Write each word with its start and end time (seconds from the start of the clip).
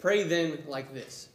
Pray 0.00 0.22
then 0.22 0.58
like 0.66 0.92
this 0.92 1.28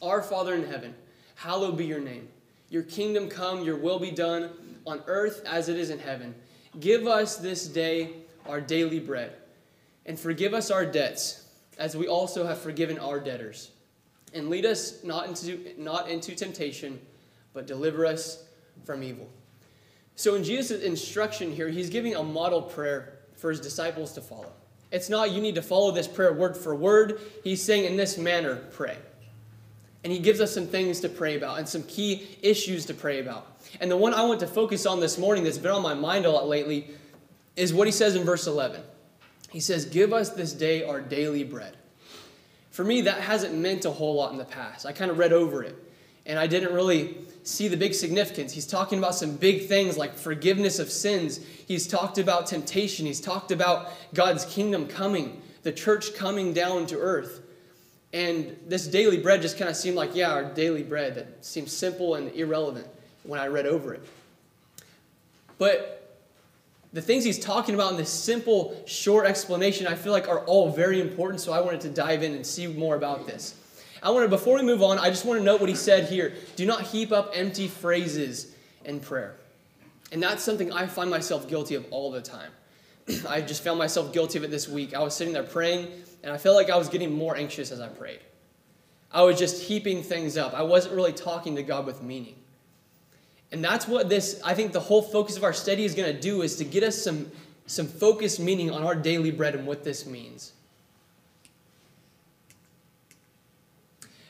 Our 0.00 0.22
Father 0.22 0.54
in 0.54 0.64
heaven, 0.64 0.94
hallowed 1.34 1.76
be 1.76 1.84
your 1.84 2.00
name. 2.00 2.28
Your 2.70 2.82
kingdom 2.82 3.28
come, 3.28 3.64
your 3.64 3.76
will 3.76 3.98
be 3.98 4.10
done 4.10 4.50
on 4.86 5.02
earth 5.06 5.42
as 5.46 5.68
it 5.68 5.76
is 5.76 5.90
in 5.90 5.98
heaven. 5.98 6.34
Give 6.80 7.06
us 7.06 7.36
this 7.36 7.66
day 7.66 8.10
our 8.46 8.60
daily 8.60 9.00
bread, 9.00 9.32
and 10.06 10.18
forgive 10.18 10.54
us 10.54 10.70
our 10.70 10.86
debts, 10.86 11.44
as 11.78 11.96
we 11.96 12.06
also 12.06 12.46
have 12.46 12.58
forgiven 12.58 12.98
our 12.98 13.18
debtors. 13.18 13.70
And 14.34 14.48
lead 14.50 14.66
us 14.66 15.02
not 15.04 15.26
into, 15.26 15.74
not 15.78 16.08
into 16.08 16.34
temptation, 16.34 17.00
but 17.54 17.66
deliver 17.66 18.04
us 18.04 18.44
from 18.84 19.02
evil. 19.02 19.28
So, 20.14 20.34
in 20.34 20.44
Jesus' 20.44 20.82
instruction 20.82 21.52
here, 21.52 21.68
he's 21.68 21.88
giving 21.88 22.14
a 22.14 22.22
model 22.22 22.60
prayer 22.60 23.20
for 23.36 23.50
his 23.50 23.60
disciples 23.60 24.12
to 24.14 24.20
follow. 24.20 24.52
It's 24.90 25.08
not 25.08 25.32
you 25.32 25.40
need 25.40 25.56
to 25.56 25.62
follow 25.62 25.90
this 25.90 26.08
prayer 26.08 26.32
word 26.32 26.56
for 26.56 26.74
word. 26.74 27.20
He's 27.44 27.62
saying, 27.62 27.84
in 27.84 27.96
this 27.96 28.16
manner, 28.16 28.56
pray. 28.72 28.96
And 30.04 30.12
he 30.12 30.18
gives 30.18 30.40
us 30.40 30.54
some 30.54 30.66
things 30.66 31.00
to 31.00 31.08
pray 31.08 31.36
about 31.36 31.58
and 31.58 31.68
some 31.68 31.82
key 31.82 32.38
issues 32.40 32.86
to 32.86 32.94
pray 32.94 33.20
about. 33.20 33.46
And 33.80 33.90
the 33.90 33.96
one 33.96 34.14
I 34.14 34.22
want 34.22 34.40
to 34.40 34.46
focus 34.46 34.86
on 34.86 35.00
this 35.00 35.18
morning 35.18 35.44
that's 35.44 35.58
been 35.58 35.72
on 35.72 35.82
my 35.82 35.94
mind 35.94 36.24
a 36.24 36.30
lot 36.30 36.48
lately 36.48 36.88
is 37.56 37.74
what 37.74 37.86
he 37.86 37.92
says 37.92 38.14
in 38.14 38.24
verse 38.24 38.46
11. 38.46 38.80
He 39.50 39.60
says, 39.60 39.84
Give 39.84 40.12
us 40.12 40.30
this 40.30 40.52
day 40.52 40.84
our 40.84 41.00
daily 41.00 41.44
bread. 41.44 41.76
For 42.70 42.84
me, 42.84 43.02
that 43.02 43.20
hasn't 43.20 43.54
meant 43.54 43.84
a 43.84 43.90
whole 43.90 44.14
lot 44.14 44.30
in 44.30 44.38
the 44.38 44.44
past. 44.44 44.86
I 44.86 44.92
kind 44.92 45.10
of 45.10 45.18
read 45.18 45.32
over 45.32 45.62
it 45.62 45.76
and 46.28 46.38
I 46.38 46.46
didn't 46.46 46.72
really 46.72 47.16
see 47.42 47.66
the 47.68 47.76
big 47.76 47.94
significance. 47.94 48.52
He's 48.52 48.66
talking 48.66 48.98
about 48.98 49.14
some 49.14 49.36
big 49.36 49.66
things 49.66 49.96
like 49.96 50.14
forgiveness 50.14 50.78
of 50.78 50.92
sins. 50.92 51.40
He's 51.66 51.86
talked 51.86 52.18
about 52.18 52.46
temptation. 52.46 53.06
He's 53.06 53.20
talked 53.20 53.50
about 53.50 53.90
God's 54.12 54.44
kingdom 54.44 54.86
coming, 54.86 55.40
the 55.62 55.72
church 55.72 56.14
coming 56.14 56.52
down 56.52 56.86
to 56.86 56.98
earth. 56.98 57.40
And 58.12 58.56
this 58.66 58.86
daily 58.86 59.18
bread 59.18 59.42
just 59.42 59.58
kind 59.58 59.70
of 59.70 59.76
seemed 59.76 59.96
like, 59.96 60.14
yeah, 60.14 60.30
our 60.30 60.44
daily 60.44 60.82
bread 60.82 61.14
that 61.14 61.44
seems 61.44 61.72
simple 61.72 62.14
and 62.14 62.30
irrelevant 62.32 62.86
when 63.22 63.40
I 63.40 63.46
read 63.46 63.66
over 63.66 63.94
it. 63.94 64.02
But 65.56 66.16
the 66.92 67.02
things 67.02 67.24
he's 67.24 67.38
talking 67.38 67.74
about 67.74 67.92
in 67.92 67.98
this 67.98 68.10
simple, 68.10 68.82
short 68.86 69.26
explanation, 69.26 69.86
I 69.86 69.94
feel 69.94 70.12
like 70.12 70.28
are 70.28 70.40
all 70.40 70.70
very 70.70 71.00
important, 71.00 71.40
so 71.40 71.52
I 71.52 71.60
wanted 71.60 71.80
to 71.82 71.90
dive 71.90 72.22
in 72.22 72.34
and 72.34 72.46
see 72.46 72.66
more 72.66 72.96
about 72.96 73.26
this. 73.26 73.54
I 74.02 74.10
want 74.10 74.24
to, 74.24 74.28
before 74.28 74.56
we 74.56 74.62
move 74.62 74.82
on, 74.82 74.98
I 74.98 75.10
just 75.10 75.24
want 75.24 75.40
to 75.40 75.44
note 75.44 75.60
what 75.60 75.68
he 75.68 75.74
said 75.74 76.08
here. 76.08 76.34
Do 76.56 76.66
not 76.66 76.82
heap 76.82 77.12
up 77.12 77.32
empty 77.34 77.68
phrases 77.68 78.54
in 78.84 79.00
prayer. 79.00 79.36
And 80.12 80.22
that's 80.22 80.42
something 80.42 80.72
I 80.72 80.86
find 80.86 81.10
myself 81.10 81.48
guilty 81.48 81.74
of 81.74 81.84
all 81.90 82.10
the 82.10 82.22
time. 82.22 82.50
I 83.28 83.40
just 83.40 83.62
found 83.62 83.78
myself 83.78 84.12
guilty 84.12 84.38
of 84.38 84.44
it 84.44 84.50
this 84.50 84.68
week. 84.68 84.94
I 84.94 85.00
was 85.00 85.14
sitting 85.14 85.32
there 85.32 85.42
praying, 85.42 85.88
and 86.22 86.32
I 86.32 86.38
felt 86.38 86.56
like 86.56 86.70
I 86.70 86.76
was 86.76 86.88
getting 86.88 87.12
more 87.12 87.36
anxious 87.36 87.70
as 87.70 87.80
I 87.80 87.88
prayed. 87.88 88.20
I 89.10 89.22
was 89.22 89.38
just 89.38 89.62
heaping 89.62 90.02
things 90.02 90.36
up. 90.36 90.54
I 90.54 90.62
wasn't 90.62 90.94
really 90.94 91.12
talking 91.12 91.56
to 91.56 91.62
God 91.62 91.86
with 91.86 92.02
meaning. 92.02 92.36
And 93.50 93.64
that's 93.64 93.88
what 93.88 94.08
this, 94.08 94.40
I 94.44 94.54
think 94.54 94.72
the 94.72 94.80
whole 94.80 95.00
focus 95.00 95.36
of 95.36 95.44
our 95.44 95.54
study 95.54 95.84
is 95.84 95.94
going 95.94 96.14
to 96.14 96.20
do 96.20 96.42
is 96.42 96.56
to 96.56 96.64
get 96.64 96.82
us 96.82 97.02
some, 97.02 97.30
some 97.66 97.86
focused 97.86 98.38
meaning 98.38 98.70
on 98.70 98.84
our 98.84 98.94
daily 98.94 99.30
bread 99.30 99.54
and 99.54 99.66
what 99.66 99.84
this 99.84 100.04
means. 100.04 100.52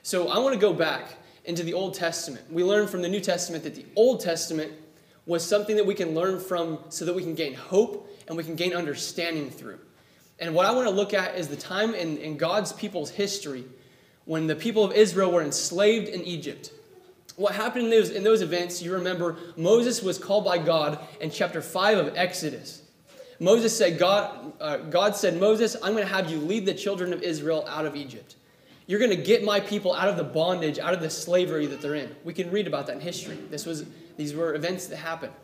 So 0.08 0.28
I 0.28 0.38
want 0.38 0.54
to 0.54 0.58
go 0.58 0.72
back 0.72 1.16
into 1.44 1.62
the 1.62 1.74
Old 1.74 1.92
Testament. 1.92 2.50
We 2.50 2.64
learn 2.64 2.88
from 2.88 3.02
the 3.02 3.10
New 3.10 3.20
Testament 3.20 3.62
that 3.64 3.74
the 3.74 3.84
Old 3.94 4.20
Testament 4.20 4.72
was 5.26 5.44
something 5.44 5.76
that 5.76 5.84
we 5.84 5.94
can 5.94 6.14
learn 6.14 6.40
from 6.40 6.78
so 6.88 7.04
that 7.04 7.12
we 7.12 7.22
can 7.22 7.34
gain 7.34 7.52
hope 7.52 8.10
and 8.26 8.34
we 8.34 8.42
can 8.42 8.56
gain 8.56 8.72
understanding 8.72 9.50
through. 9.50 9.78
And 10.38 10.54
what 10.54 10.64
I 10.64 10.72
want 10.72 10.88
to 10.88 10.94
look 10.94 11.12
at 11.12 11.36
is 11.36 11.48
the 11.48 11.56
time 11.56 11.94
in, 11.94 12.16
in 12.16 12.38
God's 12.38 12.72
people's 12.72 13.10
history 13.10 13.66
when 14.24 14.46
the 14.46 14.56
people 14.56 14.82
of 14.82 14.92
Israel 14.92 15.30
were 15.30 15.42
enslaved 15.42 16.08
in 16.08 16.24
Egypt. 16.24 16.72
What 17.36 17.54
happened 17.54 17.84
in 17.84 17.90
those, 17.90 18.08
in 18.08 18.24
those 18.24 18.40
events, 18.40 18.80
you 18.80 18.94
remember, 18.94 19.36
Moses 19.58 20.02
was 20.02 20.16
called 20.16 20.46
by 20.46 20.56
God 20.56 21.00
in 21.20 21.30
chapter 21.30 21.60
5 21.60 21.98
of 21.98 22.16
Exodus. 22.16 22.80
Moses 23.40 23.76
said, 23.76 23.98
God, 23.98 24.54
uh, 24.58 24.78
God 24.78 25.16
said, 25.16 25.38
Moses, 25.38 25.76
I'm 25.82 25.92
going 25.92 26.06
to 26.06 26.14
have 26.14 26.30
you 26.30 26.38
lead 26.38 26.64
the 26.64 26.72
children 26.72 27.12
of 27.12 27.22
Israel 27.22 27.66
out 27.68 27.84
of 27.84 27.94
Egypt. 27.94 28.36
You're 28.88 28.98
going 28.98 29.10
to 29.10 29.22
get 29.22 29.44
my 29.44 29.60
people 29.60 29.92
out 29.92 30.08
of 30.08 30.16
the 30.16 30.24
bondage, 30.24 30.78
out 30.78 30.94
of 30.94 31.00
the 31.00 31.10
slavery 31.10 31.66
that 31.66 31.82
they're 31.82 31.94
in. 31.94 32.16
We 32.24 32.32
can 32.32 32.50
read 32.50 32.66
about 32.66 32.86
that 32.86 32.96
in 32.96 33.00
history. 33.02 33.36
This 33.50 33.66
was, 33.66 33.84
these 34.16 34.34
were 34.34 34.54
events 34.54 34.86
that 34.86 34.96
happened. 34.96 35.34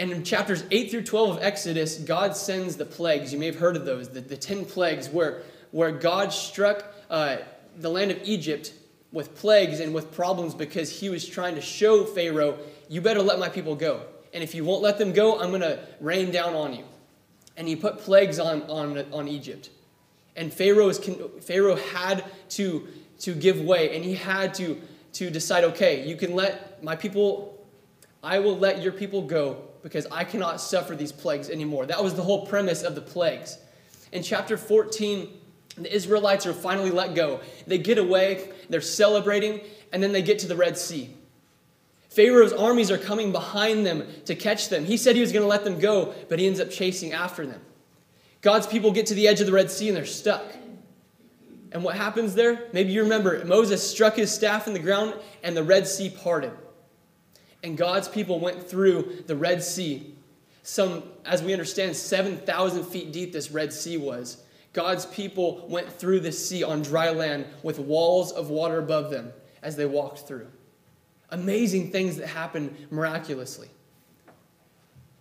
And 0.00 0.10
in 0.10 0.24
chapters 0.24 0.64
8 0.72 0.90
through 0.90 1.04
12 1.04 1.36
of 1.36 1.42
Exodus, 1.42 1.96
God 1.96 2.36
sends 2.36 2.76
the 2.76 2.84
plagues. 2.84 3.32
You 3.32 3.38
may 3.38 3.46
have 3.46 3.60
heard 3.60 3.76
of 3.76 3.84
those, 3.84 4.08
the, 4.08 4.20
the 4.20 4.36
10 4.36 4.64
plagues, 4.64 5.08
where, 5.08 5.42
where 5.70 5.92
God 5.92 6.32
struck 6.32 6.84
uh, 7.08 7.36
the 7.76 7.88
land 7.88 8.10
of 8.10 8.18
Egypt 8.24 8.72
with 9.12 9.36
plagues 9.36 9.78
and 9.78 9.94
with 9.94 10.12
problems 10.12 10.54
because 10.54 10.90
he 10.90 11.10
was 11.10 11.24
trying 11.26 11.54
to 11.54 11.60
show 11.60 12.04
Pharaoh, 12.04 12.58
you 12.88 13.00
better 13.00 13.22
let 13.22 13.38
my 13.38 13.48
people 13.48 13.76
go. 13.76 14.02
And 14.34 14.42
if 14.42 14.56
you 14.56 14.64
won't 14.64 14.82
let 14.82 14.98
them 14.98 15.12
go, 15.12 15.40
I'm 15.40 15.50
going 15.50 15.60
to 15.60 15.78
rain 16.00 16.32
down 16.32 16.54
on 16.54 16.74
you. 16.74 16.84
And 17.56 17.68
he 17.68 17.76
put 17.76 17.98
plagues 17.98 18.40
on, 18.40 18.62
on, 18.62 18.98
on 19.12 19.28
Egypt. 19.28 19.70
And 20.38 20.54
Pharaoh, 20.54 20.88
is, 20.88 20.98
Pharaoh 21.40 21.74
had 21.74 22.24
to, 22.50 22.86
to 23.20 23.34
give 23.34 23.60
way, 23.60 23.94
and 23.94 24.04
he 24.04 24.14
had 24.14 24.54
to, 24.54 24.80
to 25.14 25.30
decide 25.30 25.64
okay, 25.64 26.08
you 26.08 26.16
can 26.16 26.36
let 26.36 26.82
my 26.82 26.94
people, 26.94 27.66
I 28.22 28.38
will 28.38 28.56
let 28.56 28.80
your 28.80 28.92
people 28.92 29.22
go 29.22 29.64
because 29.82 30.06
I 30.12 30.22
cannot 30.22 30.60
suffer 30.60 30.94
these 30.94 31.10
plagues 31.10 31.50
anymore. 31.50 31.86
That 31.86 32.02
was 32.02 32.14
the 32.14 32.22
whole 32.22 32.46
premise 32.46 32.84
of 32.84 32.94
the 32.94 33.00
plagues. 33.00 33.58
In 34.12 34.22
chapter 34.22 34.56
14, 34.56 35.28
the 35.76 35.92
Israelites 35.92 36.46
are 36.46 36.54
finally 36.54 36.90
let 36.90 37.16
go. 37.16 37.40
They 37.66 37.78
get 37.78 37.98
away, 37.98 38.50
they're 38.70 38.80
celebrating, 38.80 39.60
and 39.92 40.00
then 40.00 40.12
they 40.12 40.22
get 40.22 40.38
to 40.40 40.46
the 40.46 40.56
Red 40.56 40.78
Sea. 40.78 41.10
Pharaoh's 42.10 42.52
armies 42.52 42.92
are 42.92 42.98
coming 42.98 43.32
behind 43.32 43.84
them 43.84 44.06
to 44.26 44.36
catch 44.36 44.68
them. 44.68 44.84
He 44.84 44.96
said 44.96 45.16
he 45.16 45.20
was 45.20 45.32
going 45.32 45.42
to 45.42 45.48
let 45.48 45.64
them 45.64 45.80
go, 45.80 46.14
but 46.28 46.38
he 46.38 46.46
ends 46.46 46.60
up 46.60 46.70
chasing 46.70 47.12
after 47.12 47.44
them. 47.44 47.60
God's 48.40 48.66
people 48.66 48.92
get 48.92 49.06
to 49.06 49.14
the 49.14 49.26
edge 49.26 49.40
of 49.40 49.46
the 49.46 49.52
Red 49.52 49.70
Sea 49.70 49.88
and 49.88 49.96
they're 49.96 50.06
stuck. 50.06 50.44
And 51.72 51.84
what 51.84 51.96
happens 51.96 52.34
there? 52.34 52.68
Maybe 52.72 52.92
you 52.92 53.02
remember 53.02 53.44
Moses 53.44 53.88
struck 53.88 54.16
his 54.16 54.32
staff 54.32 54.66
in 54.66 54.72
the 54.72 54.78
ground 54.78 55.14
and 55.42 55.56
the 55.56 55.62
Red 55.62 55.86
Sea 55.86 56.10
parted. 56.10 56.52
And 57.62 57.76
God's 57.76 58.08
people 58.08 58.40
went 58.40 58.68
through 58.68 59.24
the 59.26 59.36
Red 59.36 59.62
Sea. 59.62 60.14
Some, 60.62 61.02
as 61.24 61.42
we 61.42 61.52
understand, 61.52 61.96
7,000 61.96 62.84
feet 62.84 63.12
deep 63.12 63.32
this 63.32 63.50
Red 63.50 63.72
Sea 63.72 63.96
was. 63.96 64.42
God's 64.72 65.06
people 65.06 65.66
went 65.68 65.90
through 65.90 66.20
the 66.20 66.32
sea 66.32 66.62
on 66.62 66.82
dry 66.82 67.10
land 67.10 67.46
with 67.62 67.78
walls 67.78 68.32
of 68.32 68.50
water 68.50 68.78
above 68.78 69.10
them 69.10 69.32
as 69.62 69.76
they 69.76 69.86
walked 69.86 70.20
through. 70.20 70.46
Amazing 71.30 71.90
things 71.90 72.16
that 72.16 72.28
happened 72.28 72.76
miraculously. 72.90 73.68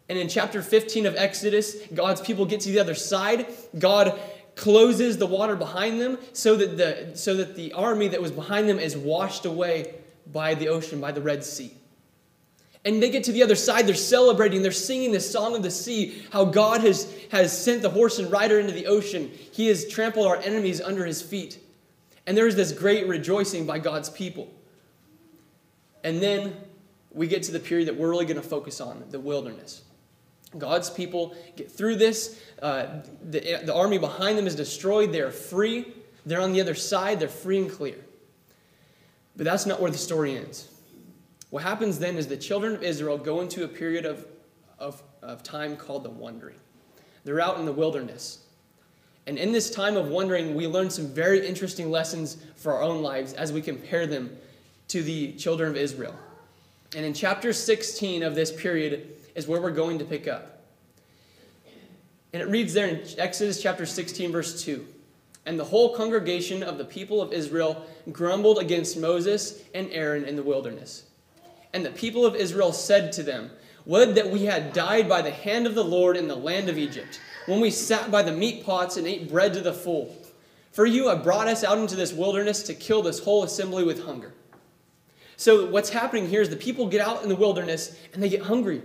And 0.09 0.18
in 0.18 0.29
chapter 0.29 0.62
15 0.62 1.06
of 1.06 1.16
Exodus, 1.16 1.75
God's 1.94 2.22
people 2.22 2.45
get 2.45 2.62
to 2.62 2.69
the 2.69 2.79
other 2.79 2.95
side. 2.95 3.47
God 3.78 4.18
closes 4.56 5.18
the 5.18 5.28
water 5.28 5.56
behind 5.56 6.01
them 6.01 6.18
so 6.34 6.56
that 6.56 6.78
the, 6.78 7.16
so 7.16 7.35
that 7.35 7.56
the 7.56 7.73
army 7.73 8.07
that 8.07 8.22
was 8.22 8.31
behind 8.31 8.68
them 8.68 8.79
is 8.79 8.97
washed 8.97 9.45
away 9.45 9.95
by 10.31 10.53
the 10.53 10.68
ocean, 10.69 11.00
by 11.00 11.12
the 11.12 11.22
Red 11.22 11.44
Sea. 11.44 11.72
And 12.85 13.03
they 13.03 13.09
get 13.09 13.25
to 13.25 13.34
the 13.34 13.44
other 13.44 13.56
side, 13.56 13.85
they're 13.85 13.95
celebrating, 13.95 14.62
they're 14.62 14.72
singing 14.72 15.12
the 15.12 15.19
song 15.19 15.56
of 15.56 15.62
the 15.62 15.72
sea, 15.72 16.24
how 16.31 16.45
God 16.45 16.81
has, 16.81 17.13
has 17.31 17.56
sent 17.56 17.81
the 17.81 17.89
horse 17.89 18.18
and 18.18 18.31
rider 18.31 18.59
into 18.59 18.72
the 18.72 18.88
ocean. 18.88 19.29
He 19.51 19.68
has 19.68 19.88
trampled 19.89 20.25
our 20.25 20.38
enemies 20.38 20.79
under 20.79 21.06
his 21.06 21.22
feet. 21.22 21.59
And 22.25 22.38
there's 22.38 22.56
this 22.56 22.72
great 22.72 23.07
rejoicing 23.07 23.66
by 23.66 23.79
God's 23.79 24.09
people. 24.09 24.50
And 26.03 26.22
then 26.22 26.56
we 27.12 27.28
get 27.28 27.44
to 27.44 27.51
the 27.51 27.59
period 27.59 27.89
that 27.89 27.97
we're 27.97 28.09
really 28.09 28.25
going 28.25 28.41
to 28.41 28.47
focus 28.47 28.79
on 28.79 29.03
the 29.09 29.19
wilderness. 29.19 29.84
God's 30.58 30.90
people 30.90 31.35
get 31.56 31.72
through 31.72 31.96
this. 31.96 32.41
Uh, 32.62 33.02
the, 33.24 33.62
the 33.66 33.74
army 33.74 33.97
behind 33.97 34.38
them 34.38 34.47
is 34.47 34.56
destroyed. 34.56 35.12
They're 35.12 35.31
free. 35.31 35.94
They're 36.25 36.41
on 36.41 36.53
the 36.53 36.62
other 36.62 36.75
side. 36.75 37.19
They're 37.19 37.27
free 37.27 37.60
and 37.60 37.71
clear. 37.71 37.98
But 39.36 39.45
that's 39.45 39.66
not 39.66 39.81
where 39.81 39.92
the 39.92 39.98
story 39.98 40.36
ends. 40.36 40.69
What 41.50 41.63
happens 41.63 42.00
then 42.00 42.18
is 42.18 42.27
the 42.27 42.38
children 42.38 42.75
of 42.75 42.83
Israel 42.83 43.18
go 43.18 43.42
into 43.42 43.63
a 43.63 43.68
period 43.68 44.06
of, 44.06 44.25
of, 44.80 45.01
of 45.21 45.44
time 45.44 45.77
called 45.77 46.04
the 46.04 46.10
wandering. 46.10 46.57
They're 47.24 47.42
out 47.42 47.60
in 47.60 47.66
the 47.66 47.71
wilderness. 47.71 48.45
And 49.27 49.38
in 49.38 49.51
this 49.51 49.69
time 49.69 49.98
of 49.98 50.07
wandering, 50.07 50.56
we 50.56 50.68
learn 50.68 50.89
some 50.89 51.07
very 51.07 51.45
interesting 51.45 51.92
lessons 51.92 52.38
for 52.56 52.74
our 52.74 52.81
own 52.81 53.01
lives 53.01 53.33
as 53.33 53.51
we 53.51 53.62
compare 53.62 54.07
them 54.07 54.36
to 54.88 55.04
the 55.04 55.33
children 55.33 55.69
of 55.69 55.75
Israel. 55.75 56.16
And 56.95 57.06
in 57.06 57.13
chapter 57.13 57.54
16 57.54 58.24
of 58.24 58.36
this 58.36 58.51
period, 58.51 59.18
is 59.38 59.48
where 59.48 59.62
we're 59.62 59.72
going 59.72 60.00
to 60.00 60.06
pick 60.06 60.28
up. 60.28 60.63
And 62.34 62.42
it 62.42 62.50
reads 62.50 62.74
there 62.74 62.88
in 62.88 63.04
Exodus 63.18 63.62
chapter 63.62 63.86
16, 63.86 64.31
verse 64.31 64.63
2. 64.63 64.86
And 65.45 65.57
the 65.57 65.63
whole 65.63 65.95
congregation 65.95 66.63
of 66.63 66.78
the 66.78 66.84
people 66.84 67.22
of 67.22 67.31
Israel 67.31 67.86
grumbled 68.12 68.57
against 68.57 68.98
Moses 68.98 69.62
and 69.74 69.89
Aaron 69.92 70.25
in 70.25 70.36
the 70.36 70.44
wilderness. 70.44 71.04
And 71.72 71.86
the 71.86 71.92
people 71.92 72.25
of 72.25 72.36
Israel 72.36 72.74
said 72.74 73.13
to 73.13 73.24
them, 73.24 73.51
Would 73.86 74.16
that 74.16 74.30
we 74.30 74.45
had 74.45 74.74
died 74.74 75.07
by 75.07 75.22
the 75.22 75.31
hand 75.31 75.68
of 75.68 75.75
the 75.75 75.83
Lord 75.83 76.18
in 76.18 76.28
the 76.28 76.36
land 76.36 76.68
of 76.68 76.78
Egypt, 76.78 77.22
when 77.45 77.62
we 77.62 77.69
sat 77.69 78.10
by 78.12 78.24
the 78.24 78.31
meat 78.31 78.66
pots 78.66 78.98
and 78.98 79.07
ate 79.07 79.30
bread 79.30 79.54
to 79.54 79.62
the 79.62 79.74
full. 79.74 80.16
For 80.72 80.86
you 80.86 81.10
have 81.10 81.24
brought 81.24 81.48
us 81.48 81.63
out 81.63 81.78
into 81.78 81.95
this 81.95 82.12
wilderness 82.12 82.63
to 82.63 82.74
kill 82.74 83.04
this 83.04 83.19
whole 83.19 83.44
assembly 83.44 83.83
with 83.83 84.04
hunger. 84.04 84.33
So, 85.38 85.68
what's 85.69 85.89
happening 85.89 86.28
here 86.28 86.42
is 86.42 86.50
the 86.50 86.56
people 86.56 86.88
get 86.88 87.00
out 87.00 87.24
in 87.24 87.30
the 87.30 87.36
wilderness 87.36 87.98
and 88.13 88.22
they 88.22 88.28
get 88.28 88.42
hungry, 88.42 88.81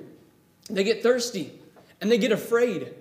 they 0.71 0.85
get 0.85 1.03
thirsty, 1.03 1.59
and 2.01 2.11
they 2.11 2.19
get 2.19 2.31
afraid. 2.31 2.95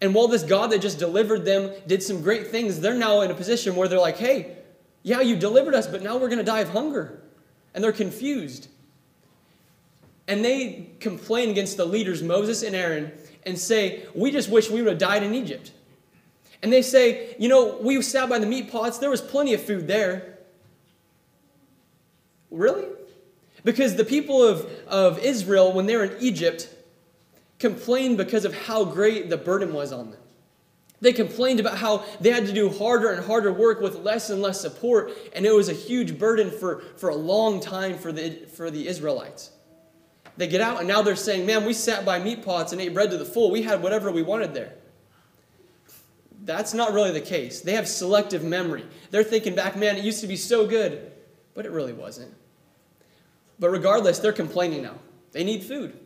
And 0.00 0.14
while 0.14 0.28
this 0.28 0.44
God 0.44 0.70
that 0.70 0.80
just 0.80 0.98
delivered 0.98 1.44
them 1.44 1.72
did 1.86 2.02
some 2.02 2.22
great 2.22 2.46
things, 2.46 2.80
they're 2.80 2.94
now 2.94 3.20
in 3.20 3.30
a 3.30 3.34
position 3.34 3.76
where 3.76 3.86
they're 3.86 3.98
like, 3.98 4.16
hey, 4.16 4.56
yeah, 5.02 5.20
you 5.20 5.36
delivered 5.36 5.74
us, 5.74 5.86
but 5.86 6.02
now 6.02 6.16
we're 6.16 6.28
going 6.28 6.38
to 6.38 6.44
die 6.44 6.60
of 6.60 6.70
hunger. 6.70 7.20
And 7.74 7.82
they're 7.82 7.92
confused. 7.92 8.68
And 10.26 10.44
they 10.44 10.90
complain 11.00 11.50
against 11.50 11.76
the 11.76 11.84
leaders, 11.84 12.22
Moses 12.22 12.62
and 12.62 12.74
Aaron, 12.74 13.12
and 13.44 13.58
say, 13.58 14.06
We 14.14 14.30
just 14.30 14.48
wish 14.48 14.70
we 14.70 14.82
would 14.82 14.90
have 14.90 14.98
died 14.98 15.22
in 15.22 15.34
Egypt. 15.34 15.72
And 16.62 16.72
they 16.72 16.82
say, 16.82 17.34
You 17.38 17.48
know, 17.48 17.78
we 17.80 18.00
sat 18.02 18.28
by 18.28 18.38
the 18.38 18.46
meat 18.46 18.70
pots, 18.70 18.98
there 18.98 19.10
was 19.10 19.20
plenty 19.20 19.54
of 19.54 19.62
food 19.62 19.86
there. 19.86 20.38
Really? 22.50 22.86
Because 23.64 23.96
the 23.96 24.04
people 24.04 24.42
of, 24.42 24.68
of 24.86 25.18
Israel, 25.18 25.72
when 25.72 25.86
they 25.86 25.96
were 25.96 26.04
in 26.04 26.16
Egypt, 26.20 26.68
complained 27.58 28.16
because 28.16 28.44
of 28.44 28.54
how 28.54 28.84
great 28.84 29.28
the 29.30 29.36
burden 29.36 29.72
was 29.72 29.92
on 29.92 30.10
them. 30.10 30.20
They 31.00 31.12
complained 31.12 31.60
about 31.60 31.78
how 31.78 32.04
they 32.20 32.30
had 32.30 32.46
to 32.46 32.52
do 32.52 32.68
harder 32.68 33.10
and 33.10 33.24
harder 33.24 33.52
work 33.52 33.80
with 33.80 33.96
less 33.96 34.28
and 34.28 34.42
less 34.42 34.60
support, 34.60 35.12
and 35.34 35.46
it 35.46 35.54
was 35.54 35.68
a 35.68 35.74
huge 35.74 36.18
burden 36.18 36.50
for, 36.50 36.82
for 36.96 37.08
a 37.08 37.14
long 37.14 37.60
time 37.60 37.96
for 37.96 38.12
the, 38.12 38.30
for 38.54 38.70
the 38.70 38.86
Israelites. 38.86 39.50
They 40.36 40.46
get 40.46 40.60
out, 40.60 40.78
and 40.78 40.88
now 40.88 41.02
they're 41.02 41.16
saying, 41.16 41.46
Man, 41.46 41.64
we 41.64 41.72
sat 41.72 42.04
by 42.04 42.18
meat 42.18 42.44
pots 42.44 42.72
and 42.72 42.80
ate 42.80 42.92
bread 42.92 43.10
to 43.10 43.18
the 43.18 43.24
full. 43.24 43.50
We 43.50 43.62
had 43.62 43.82
whatever 43.82 44.10
we 44.10 44.22
wanted 44.22 44.52
there. 44.54 44.74
That's 46.44 46.72
not 46.72 46.92
really 46.92 47.12
the 47.12 47.20
case. 47.20 47.60
They 47.60 47.74
have 47.74 47.86
selective 47.88 48.42
memory. 48.42 48.84
They're 49.10 49.24
thinking 49.24 49.54
back, 49.54 49.76
Man, 49.76 49.96
it 49.96 50.04
used 50.04 50.20
to 50.20 50.26
be 50.26 50.36
so 50.36 50.66
good, 50.66 51.12
but 51.54 51.64
it 51.64 51.72
really 51.72 51.92
wasn't. 51.92 52.34
But 53.60 53.70
regardless, 53.70 54.18
they're 54.18 54.32
complaining 54.32 54.82
now. 54.82 54.96
They 55.32 55.44
need 55.44 55.62
food. 55.62 55.96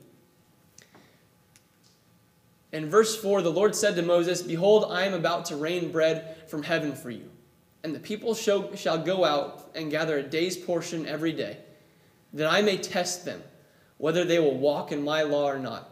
In 2.72 2.90
verse 2.90 3.16
4, 3.16 3.40
the 3.40 3.52
Lord 3.52 3.76
said 3.76 3.94
to 3.94 4.02
Moses, 4.02 4.42
Behold, 4.42 4.86
I 4.90 5.04
am 5.04 5.14
about 5.14 5.44
to 5.46 5.56
rain 5.56 5.92
bread 5.92 6.36
from 6.48 6.64
heaven 6.64 6.92
for 6.92 7.08
you. 7.08 7.30
And 7.84 7.94
the 7.94 8.00
people 8.00 8.34
shall, 8.34 8.98
go 8.98 9.24
out 9.24 9.70
and 9.76 9.90
gather 9.90 10.18
a 10.18 10.22
day's 10.22 10.56
portion 10.56 11.06
every 11.06 11.32
day, 11.32 11.58
that 12.32 12.52
I 12.52 12.62
may 12.62 12.76
test 12.76 13.24
them, 13.24 13.42
whether 13.98 14.24
they 14.24 14.40
will 14.40 14.58
walk 14.58 14.90
in 14.90 15.04
my 15.04 15.22
law 15.22 15.48
or 15.48 15.58
not. 15.58 15.88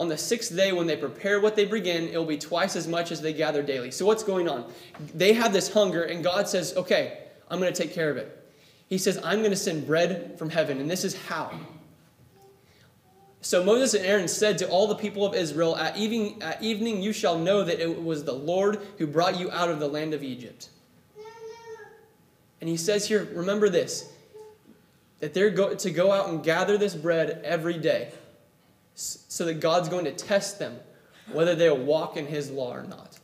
On 0.00 0.08
the 0.08 0.16
sixth 0.16 0.56
day, 0.56 0.72
when 0.72 0.86
they 0.86 0.96
prepare 0.96 1.40
what 1.40 1.56
they 1.56 1.66
bring 1.66 1.84
in, 1.84 2.08
it 2.08 2.16
will 2.16 2.24
be 2.24 2.38
twice 2.38 2.74
as 2.76 2.88
much 2.88 3.12
as 3.12 3.20
they 3.20 3.32
gather 3.32 3.62
daily. 3.62 3.90
So, 3.90 4.06
what's 4.06 4.22
going 4.22 4.48
on? 4.48 4.70
They 5.14 5.32
have 5.32 5.52
this 5.52 5.72
hunger, 5.72 6.04
and 6.04 6.22
God 6.22 6.48
says, 6.48 6.76
Okay, 6.76 7.18
I'm 7.50 7.58
going 7.58 7.72
to 7.72 7.82
take 7.82 7.92
care 7.92 8.10
of 8.10 8.16
it. 8.16 8.45
He 8.88 8.98
says, 8.98 9.18
I'm 9.24 9.38
going 9.38 9.50
to 9.50 9.56
send 9.56 9.86
bread 9.86 10.38
from 10.38 10.50
heaven, 10.50 10.80
and 10.80 10.90
this 10.90 11.04
is 11.04 11.16
how. 11.26 11.52
So 13.40 13.62
Moses 13.62 13.94
and 13.94 14.04
Aaron 14.04 14.28
said 14.28 14.58
to 14.58 14.68
all 14.68 14.88
the 14.88 14.96
people 14.96 15.24
of 15.24 15.34
Israel, 15.34 15.76
At 15.76 15.96
evening, 15.96 16.42
at 16.42 16.62
evening 16.62 17.00
you 17.00 17.12
shall 17.12 17.38
know 17.38 17.62
that 17.62 17.80
it 17.80 18.02
was 18.02 18.24
the 18.24 18.32
Lord 18.32 18.80
who 18.98 19.06
brought 19.06 19.38
you 19.38 19.50
out 19.50 19.68
of 19.68 19.78
the 19.78 19.88
land 19.88 20.14
of 20.14 20.22
Egypt. 20.22 20.68
And 22.60 22.68
he 22.68 22.76
says 22.76 23.06
here, 23.06 23.28
remember 23.32 23.68
this, 23.68 24.10
that 25.20 25.34
they're 25.34 25.50
go- 25.50 25.74
to 25.74 25.90
go 25.90 26.10
out 26.10 26.28
and 26.28 26.42
gather 26.42 26.78
this 26.78 26.94
bread 26.94 27.40
every 27.44 27.78
day 27.78 28.10
so 28.94 29.44
that 29.44 29.60
God's 29.60 29.88
going 29.88 30.06
to 30.06 30.12
test 30.12 30.58
them 30.58 30.78
whether 31.32 31.54
they'll 31.54 31.76
walk 31.76 32.16
in 32.16 32.26
his 32.26 32.50
law 32.50 32.72
or 32.72 32.84
not. 32.84 33.18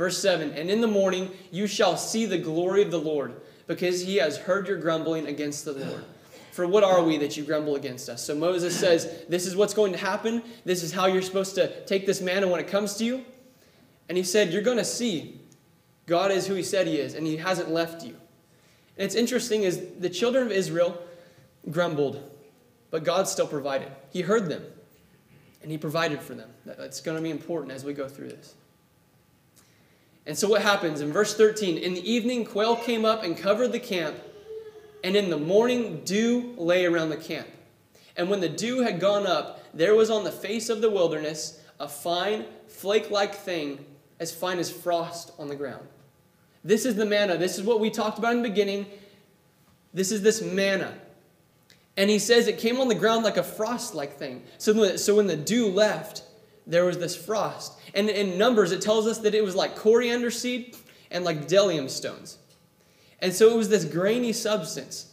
Verse 0.00 0.16
7 0.16 0.52
And 0.52 0.70
in 0.70 0.80
the 0.80 0.86
morning 0.86 1.30
you 1.50 1.66
shall 1.66 1.94
see 1.98 2.24
the 2.24 2.38
glory 2.38 2.80
of 2.80 2.90
the 2.90 2.98
Lord 2.98 3.38
because 3.66 4.00
he 4.00 4.16
has 4.16 4.38
heard 4.38 4.66
your 4.66 4.78
grumbling 4.78 5.26
against 5.26 5.66
the 5.66 5.74
Lord. 5.74 6.02
For 6.52 6.66
what 6.66 6.82
are 6.82 7.02
we 7.02 7.18
that 7.18 7.36
you 7.36 7.44
grumble 7.44 7.76
against 7.76 8.08
us? 8.08 8.24
So 8.24 8.34
Moses 8.34 8.74
says, 8.74 9.24
This 9.28 9.44
is 9.46 9.54
what's 9.54 9.74
going 9.74 9.92
to 9.92 9.98
happen. 9.98 10.42
This 10.64 10.82
is 10.82 10.90
how 10.90 11.04
you're 11.04 11.20
supposed 11.20 11.54
to 11.56 11.84
take 11.84 12.06
this 12.06 12.22
manna 12.22 12.48
when 12.48 12.60
it 12.60 12.66
comes 12.66 12.96
to 12.96 13.04
you. 13.04 13.26
And 14.08 14.16
he 14.16 14.24
said, 14.24 14.54
You're 14.54 14.62
going 14.62 14.78
to 14.78 14.86
see 14.86 15.38
God 16.06 16.32
is 16.32 16.46
who 16.46 16.54
he 16.54 16.62
said 16.62 16.86
he 16.86 16.96
is, 16.96 17.12
and 17.12 17.26
he 17.26 17.36
hasn't 17.36 17.70
left 17.70 18.02
you. 18.02 18.16
And 18.96 19.04
it's 19.04 19.14
interesting 19.14 19.64
is 19.64 19.82
the 19.98 20.08
children 20.08 20.46
of 20.46 20.50
Israel 20.50 20.98
grumbled, 21.70 22.22
but 22.90 23.04
God 23.04 23.28
still 23.28 23.46
provided. 23.46 23.92
He 24.08 24.22
heard 24.22 24.48
them, 24.48 24.64
and 25.60 25.70
he 25.70 25.76
provided 25.76 26.22
for 26.22 26.34
them. 26.34 26.48
That's 26.64 27.02
going 27.02 27.18
to 27.18 27.22
be 27.22 27.28
important 27.28 27.72
as 27.72 27.84
we 27.84 27.92
go 27.92 28.08
through 28.08 28.30
this. 28.30 28.54
And 30.26 30.36
so 30.36 30.48
what 30.48 30.62
happens 30.62 31.00
in 31.00 31.12
verse 31.12 31.34
13? 31.36 31.78
In 31.78 31.94
the 31.94 32.10
evening, 32.10 32.44
quail 32.44 32.76
came 32.76 33.04
up 33.04 33.24
and 33.24 33.36
covered 33.36 33.72
the 33.72 33.80
camp, 33.80 34.16
and 35.02 35.16
in 35.16 35.30
the 35.30 35.38
morning, 35.38 36.02
dew 36.04 36.54
lay 36.56 36.84
around 36.84 37.10
the 37.10 37.16
camp. 37.16 37.48
And 38.16 38.28
when 38.28 38.40
the 38.40 38.48
dew 38.48 38.80
had 38.80 39.00
gone 39.00 39.26
up, 39.26 39.64
there 39.72 39.94
was 39.94 40.10
on 40.10 40.24
the 40.24 40.32
face 40.32 40.68
of 40.68 40.80
the 40.80 40.90
wilderness 40.90 41.60
a 41.78 41.88
fine, 41.88 42.44
flake 42.68 43.10
like 43.10 43.34
thing, 43.34 43.84
as 44.18 44.32
fine 44.32 44.58
as 44.58 44.70
frost 44.70 45.32
on 45.38 45.48
the 45.48 45.56
ground. 45.56 45.86
This 46.62 46.84
is 46.84 46.94
the 46.96 47.06
manna. 47.06 47.38
This 47.38 47.58
is 47.58 47.64
what 47.64 47.80
we 47.80 47.88
talked 47.88 48.18
about 48.18 48.32
in 48.32 48.42
the 48.42 48.48
beginning. 48.48 48.86
This 49.94 50.12
is 50.12 50.20
this 50.22 50.42
manna. 50.42 50.92
And 51.96 52.10
he 52.10 52.18
says 52.18 52.46
it 52.46 52.58
came 52.58 52.78
on 52.80 52.88
the 52.88 52.94
ground 52.94 53.24
like 53.24 53.38
a 53.38 53.42
frost 53.42 53.94
like 53.94 54.18
thing. 54.18 54.42
So, 54.58 54.96
so 54.96 55.16
when 55.16 55.26
the 55.26 55.36
dew 55.36 55.68
left, 55.68 56.22
there 56.66 56.84
was 56.84 56.98
this 56.98 57.16
frost. 57.16 57.79
And 57.94 58.08
in 58.08 58.38
Numbers, 58.38 58.72
it 58.72 58.80
tells 58.80 59.06
us 59.06 59.18
that 59.18 59.34
it 59.34 59.42
was 59.42 59.54
like 59.54 59.76
coriander 59.76 60.30
seed 60.30 60.76
and 61.10 61.24
like 61.24 61.46
bdellium 61.46 61.90
stones. 61.90 62.38
And 63.20 63.32
so 63.32 63.50
it 63.50 63.56
was 63.56 63.68
this 63.68 63.84
grainy 63.84 64.32
substance. 64.32 65.10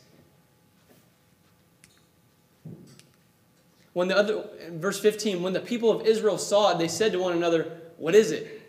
When 3.94 4.08
the 4.08 4.16
other, 4.16 4.46
verse 4.74 5.00
15, 5.00 5.42
when 5.42 5.54
the 5.54 5.60
people 5.60 5.90
of 5.90 6.06
Israel 6.06 6.38
saw 6.38 6.72
it, 6.72 6.78
they 6.78 6.88
said 6.88 7.12
to 7.14 7.20
one 7.20 7.34
another, 7.34 7.80
What 7.98 8.14
is 8.14 8.32
it? 8.32 8.62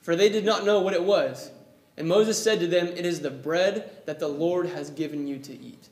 For 0.00 0.16
they 0.16 0.30
did 0.30 0.44
not 0.44 0.64
know 0.64 0.80
what 0.80 0.94
it 0.94 1.04
was. 1.04 1.50
And 1.98 2.08
Moses 2.08 2.42
said 2.42 2.60
to 2.60 2.66
them, 2.66 2.86
It 2.86 3.04
is 3.04 3.20
the 3.20 3.30
bread 3.30 3.90
that 4.06 4.18
the 4.18 4.28
Lord 4.28 4.66
has 4.70 4.88
given 4.88 5.26
you 5.26 5.38
to 5.40 5.52
eat. 5.52 5.90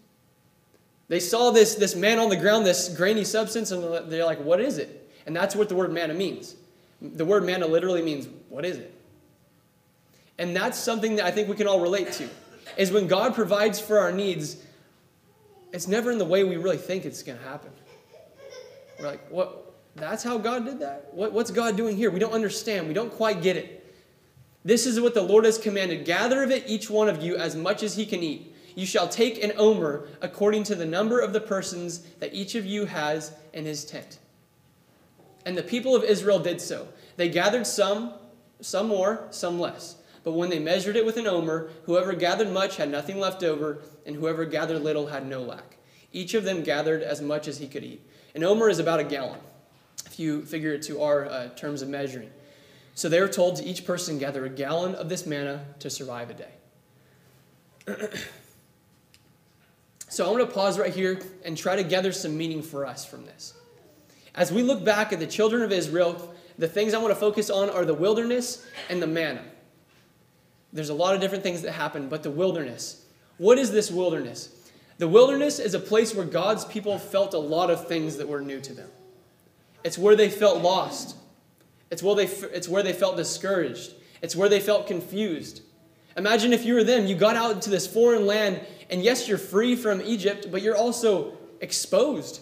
They 1.09 1.21
saw 1.21 1.51
this, 1.51 1.75
this 1.75 1.95
man 1.95 2.19
on 2.19 2.31
the 2.31 2.37
ground, 2.37 2.65
this 2.65 2.89
grainy 2.89 3.25
substance, 3.25 3.71
and 3.73 4.11
they're 4.11 4.25
like, 4.25 4.41
What 4.41 4.59
is 4.59 4.79
it? 4.79 5.11
And 5.27 5.37
that's 5.37 5.55
what 5.55 5.69
the 5.69 5.75
word 5.75 5.93
manna 5.93 6.15
means. 6.15 6.57
The 7.01 7.25
word 7.25 7.45
manna 7.45 7.67
literally 7.67 8.03
means, 8.03 8.29
what 8.49 8.65
is 8.65 8.79
it? 8.79 8.95
And 10.39 10.55
that's 10.55 10.79
something 10.79 11.17
that 11.17 11.25
I 11.25 11.31
think 11.31 11.49
we 11.49 11.57
can 11.57 11.67
all 11.67 11.81
relate 11.81 12.13
to. 12.13 12.29
Is 12.77 12.93
when 12.93 13.07
God 13.07 13.35
provides 13.35 13.81
for 13.81 13.99
our 13.99 14.13
needs, 14.13 14.57
it's 15.73 15.89
never 15.89 16.11
in 16.11 16.19
the 16.19 16.25
way 16.25 16.45
we 16.45 16.57
really 16.57 16.77
think 16.77 17.05
it's 17.05 17.23
going 17.23 17.39
to 17.39 17.45
happen. 17.45 17.71
We're 18.99 19.07
like, 19.07 19.29
what? 19.31 19.75
That's 19.97 20.23
how 20.23 20.39
God 20.39 20.65
did 20.65 20.81
that? 20.81 21.13
What, 21.13 21.33
what's 21.33 21.51
God 21.51 21.77
doing 21.77 21.97
here? 21.97 22.11
We 22.11 22.21
don't 22.21 22.33
understand. 22.33 22.87
We 22.87 22.95
don't 22.95 23.13
quite 23.13 23.43
get 23.43 23.57
it. 23.57 23.75
This 24.65 24.87
is 24.87 25.01
what 25.01 25.15
the 25.15 25.23
Lord 25.23 25.45
has 25.45 25.59
commanded 25.59 26.05
gather 26.05 26.43
of 26.43 26.51
it 26.51 26.65
each 26.67 26.91
one 26.91 27.09
of 27.09 27.23
you 27.23 27.37
as 27.37 27.57
much 27.57 27.83
as 27.83 27.97
he 27.97 28.07
can 28.07 28.23
eat. 28.23 28.55
You 28.75 28.87
shall 28.87 29.09
take 29.09 29.43
an 29.43 29.53
omer 29.57 30.07
according 30.21 30.65
to 30.65 30.75
the 30.75 30.85
number 30.85 31.21
of 31.21 31.33
the 31.33 31.41
persons 31.41 32.01
that 32.21 32.35
each 32.35 32.55
of 32.55 32.65
you 32.65 32.85
has 32.85 33.33
in 33.53 33.65
his 33.65 33.85
tent. 33.85 34.19
And 35.49 35.57
the 35.57 35.63
people 35.63 35.97
of 35.97 36.05
Israel 36.05 36.39
did 36.39 36.61
so. 36.61 36.89
They 37.17 37.31
gathered 37.31 37.67
some, 37.67 38.13
some 38.61 38.87
more, 38.87 39.27
some 39.31 39.59
less. 39.59 39.97
But 40.23 40.33
when 40.33 40.51
they 40.51 40.59
measured 40.59 40.95
it 40.95 41.07
with 41.07 41.17
an 41.17 41.27
omer, 41.27 41.71
whoever 41.85 42.13
gathered 42.13 42.53
much 42.53 42.77
had 42.77 42.91
nothing 42.91 43.19
left 43.19 43.43
over, 43.43 43.81
and 44.05 44.15
whoever 44.15 44.45
gathered 44.45 44.83
little 44.83 45.07
had 45.07 45.27
no 45.27 45.41
lack. 45.41 45.79
Each 46.13 46.35
of 46.35 46.45
them 46.45 46.63
gathered 46.63 47.01
as 47.03 47.23
much 47.23 47.49
as 47.49 47.57
he 47.57 47.67
could 47.67 47.83
eat. 47.83 48.03
An 48.35 48.45
omer 48.45 48.69
is 48.69 48.79
about 48.79 49.01
a 49.01 49.05
gallon, 49.05 49.41
if 50.05 50.21
you 50.21 50.45
figure 50.45 50.75
it 50.75 50.83
to 50.83 51.01
our 51.01 51.25
uh, 51.25 51.49
terms 51.55 51.81
of 51.81 51.89
measuring. 51.89 52.29
So 52.95 53.09
they 53.09 53.23
were 53.23 53.27
told 53.27 53.57
to 53.57 53.65
each 53.65 53.87
person 53.87 54.19
gather 54.19 54.45
a 54.45 54.51
gallon 54.51 54.97
of 54.97 55.09
this 55.09 55.25
manna 55.25 55.65
to 55.79 55.89
survive 55.89 56.29
a 56.29 56.35
day. 56.35 56.53
so 60.11 60.27
I 60.27 60.31
want 60.31 60.47
to 60.47 60.55
pause 60.55 60.79
right 60.79 60.93
here 60.93 61.23
and 61.43 61.57
try 61.57 61.75
to 61.75 61.85
gather 61.85 62.13
some 62.13 62.37
meaning 62.37 62.61
for 62.61 62.85
us 62.85 63.07
from 63.07 63.25
this. 63.25 63.55
As 64.35 64.53
we 64.53 64.63
look 64.63 64.85
back 64.85 65.13
at 65.13 65.19
the 65.19 65.27
children 65.27 65.63
of 65.63 65.73
Israel, 65.73 66.35
the 66.59 66.69
things 66.69 66.95
I 66.95 66.99
want 66.99 67.13
to 67.13 67.21
focus 67.21 67.51
on 67.51 67.71
are 67.71 67.85
the 67.85 67.95
wilderness 67.95 68.67
and 68.89 69.01
the 69.01 69.07
manna. 69.07 69.45
There's 70.73 70.91
a 70.91 70.95
lot 70.95 71.15
of 71.15 71.21
different 71.21 71.43
things 71.43 71.63
that 71.63 71.73
happen, 71.73 72.09
but 72.09 72.23
the 72.23 72.31
wilderness. 72.31 73.05
What 73.39 73.59
is 73.59 73.71
this 73.71 73.91
wilderness? 73.91 74.55
The 74.99 75.09
wilderness 75.09 75.59
is 75.61 75.75
a 75.75 75.81
place 75.81 76.15
where 76.15 76.27
God's 76.27 76.65
people 76.65 76.99
felt 76.99 77.33
a 77.33 77.39
lot 77.39 77.71
of 77.71 77.87
things 77.87 78.17
that 78.17 78.29
were 78.29 78.41
new 78.41 78.61
to 78.61 78.75
them. 78.75 78.91
It's 79.85 79.97
where 79.97 80.17
they 80.17 80.29
felt 80.29 80.61
lost. 80.61 81.17
It's 81.91 82.03
where 82.03 82.17
they, 82.17 82.27
it's 82.27 82.69
where 82.69 82.83
they 82.83 82.93
felt 82.93 83.17
discouraged. 83.17 83.95
It's 84.21 84.35
where 84.35 84.49
they 84.49 84.61
felt 84.61 84.89
confused. 84.89 85.63
Imagine 86.17 86.53
if 86.53 86.65
you 86.65 86.75
were 86.75 86.83
them, 86.83 87.07
you 87.07 87.15
got 87.15 87.37
out 87.37 87.53
into 87.53 87.71
this 87.71 87.87
foreign 87.87 88.27
land, 88.27 88.61
and 88.91 89.05
yes, 89.05 89.29
you're 89.29 89.39
free 89.39 89.77
from 89.77 90.03
Egypt, 90.03 90.49
but 90.51 90.63
you're 90.63 90.77
also 90.77 91.39
exposed. 91.61 92.41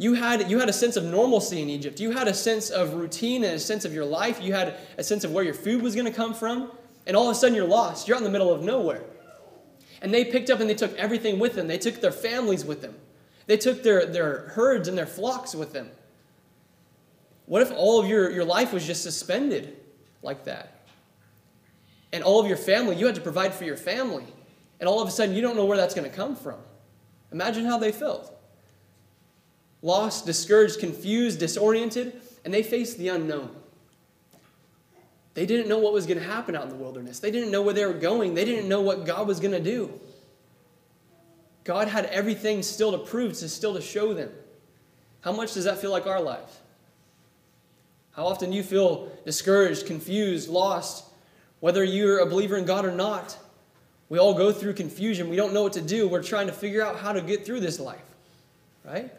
You 0.00 0.14
had, 0.14 0.50
you 0.50 0.58
had 0.58 0.70
a 0.70 0.72
sense 0.72 0.96
of 0.96 1.04
normalcy 1.04 1.60
in 1.60 1.68
Egypt. 1.68 2.00
You 2.00 2.12
had 2.12 2.26
a 2.26 2.32
sense 2.32 2.70
of 2.70 2.94
routine 2.94 3.44
and 3.44 3.52
a 3.52 3.58
sense 3.58 3.84
of 3.84 3.92
your 3.92 4.06
life. 4.06 4.40
You 4.40 4.54
had 4.54 4.78
a 4.96 5.04
sense 5.04 5.24
of 5.24 5.32
where 5.32 5.44
your 5.44 5.52
food 5.52 5.82
was 5.82 5.94
going 5.94 6.06
to 6.06 6.10
come 6.10 6.32
from. 6.32 6.72
And 7.06 7.14
all 7.14 7.28
of 7.28 7.36
a 7.36 7.38
sudden, 7.38 7.54
you're 7.54 7.66
lost. 7.66 8.08
You're 8.08 8.16
out 8.16 8.20
in 8.20 8.24
the 8.24 8.30
middle 8.30 8.50
of 8.50 8.62
nowhere. 8.62 9.04
And 10.00 10.14
they 10.14 10.24
picked 10.24 10.48
up 10.48 10.58
and 10.58 10.70
they 10.70 10.74
took 10.74 10.96
everything 10.96 11.38
with 11.38 11.54
them. 11.54 11.68
They 11.68 11.76
took 11.76 12.00
their 12.00 12.12
families 12.12 12.64
with 12.64 12.80
them. 12.80 12.94
They 13.44 13.58
took 13.58 13.82
their, 13.82 14.06
their 14.06 14.48
herds 14.54 14.88
and 14.88 14.96
their 14.96 15.04
flocks 15.04 15.54
with 15.54 15.74
them. 15.74 15.90
What 17.44 17.60
if 17.60 17.70
all 17.70 18.00
of 18.00 18.08
your, 18.08 18.30
your 18.30 18.46
life 18.46 18.72
was 18.72 18.86
just 18.86 19.02
suspended 19.02 19.76
like 20.22 20.44
that? 20.44 20.80
And 22.10 22.24
all 22.24 22.40
of 22.40 22.46
your 22.46 22.56
family, 22.56 22.96
you 22.96 23.04
had 23.04 23.16
to 23.16 23.20
provide 23.20 23.52
for 23.52 23.64
your 23.64 23.76
family. 23.76 24.24
And 24.78 24.88
all 24.88 25.02
of 25.02 25.08
a 25.08 25.10
sudden, 25.10 25.34
you 25.34 25.42
don't 25.42 25.56
know 25.56 25.66
where 25.66 25.76
that's 25.76 25.94
going 25.94 26.10
to 26.10 26.16
come 26.16 26.36
from. 26.36 26.58
Imagine 27.32 27.66
how 27.66 27.76
they 27.76 27.92
felt 27.92 28.34
lost, 29.82 30.26
discouraged, 30.26 30.80
confused, 30.80 31.38
disoriented, 31.38 32.20
and 32.44 32.52
they 32.52 32.62
faced 32.62 32.98
the 32.98 33.08
unknown. 33.08 33.54
They 35.34 35.46
didn't 35.46 35.68
know 35.68 35.78
what 35.78 35.92
was 35.92 36.06
going 36.06 36.18
to 36.18 36.24
happen 36.24 36.56
out 36.56 36.64
in 36.64 36.68
the 36.70 36.74
wilderness. 36.74 37.20
They 37.20 37.30
didn't 37.30 37.50
know 37.50 37.62
where 37.62 37.74
they 37.74 37.86
were 37.86 37.92
going. 37.92 38.34
They 38.34 38.44
didn't 38.44 38.68
know 38.68 38.80
what 38.80 39.06
God 39.06 39.26
was 39.26 39.38
going 39.40 39.52
to 39.52 39.60
do. 39.60 39.98
God 41.64 41.88
had 41.88 42.06
everything 42.06 42.62
still 42.62 42.92
to 42.92 42.98
prove, 42.98 43.34
to 43.38 43.48
still 43.48 43.74
to 43.74 43.80
show 43.80 44.12
them. 44.12 44.30
How 45.20 45.32
much 45.32 45.54
does 45.54 45.64
that 45.64 45.78
feel 45.78 45.90
like 45.90 46.06
our 46.06 46.20
lives? 46.20 46.58
How 48.12 48.26
often 48.26 48.50
do 48.50 48.56
you 48.56 48.62
feel 48.62 49.10
discouraged, 49.24 49.86
confused, 49.86 50.48
lost, 50.48 51.04
whether 51.60 51.84
you're 51.84 52.18
a 52.18 52.26
believer 52.26 52.56
in 52.56 52.64
God 52.64 52.84
or 52.84 52.92
not? 52.92 53.38
We 54.08 54.18
all 54.18 54.34
go 54.34 54.50
through 54.50 54.74
confusion. 54.74 55.28
We 55.28 55.36
don't 55.36 55.54
know 55.54 55.62
what 55.62 55.74
to 55.74 55.80
do. 55.80 56.08
We're 56.08 56.22
trying 56.22 56.48
to 56.48 56.52
figure 56.52 56.84
out 56.84 56.96
how 56.96 57.12
to 57.12 57.20
get 57.20 57.46
through 57.46 57.60
this 57.60 57.78
life, 57.78 58.02
right? 58.84 59.12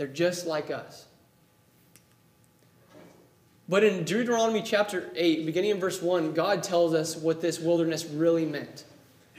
They're 0.00 0.06
just 0.06 0.46
like 0.46 0.70
us. 0.70 1.04
But 3.68 3.84
in 3.84 4.04
Deuteronomy 4.04 4.62
chapter 4.62 5.10
8, 5.14 5.44
beginning 5.44 5.72
in 5.72 5.78
verse 5.78 6.00
1, 6.00 6.32
God 6.32 6.62
tells 6.62 6.94
us 6.94 7.18
what 7.18 7.42
this 7.42 7.60
wilderness 7.60 8.06
really 8.06 8.46
meant, 8.46 8.86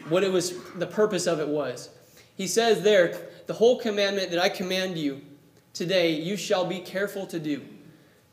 what 0.08 0.24
it 0.24 0.32
was, 0.32 0.54
the 0.76 0.86
purpose 0.86 1.26
of 1.26 1.40
it 1.40 1.48
was. 1.48 1.90
He 2.38 2.46
says 2.46 2.84
there, 2.84 3.18
the 3.48 3.54
whole 3.54 3.80
commandment 3.80 4.30
that 4.30 4.40
I 4.40 4.50
command 4.50 5.00
you 5.00 5.22
today, 5.74 6.12
you 6.12 6.38
shall 6.38 6.68
be 6.68 6.78
careful 6.78 7.26
to 7.26 7.40
do, 7.40 7.64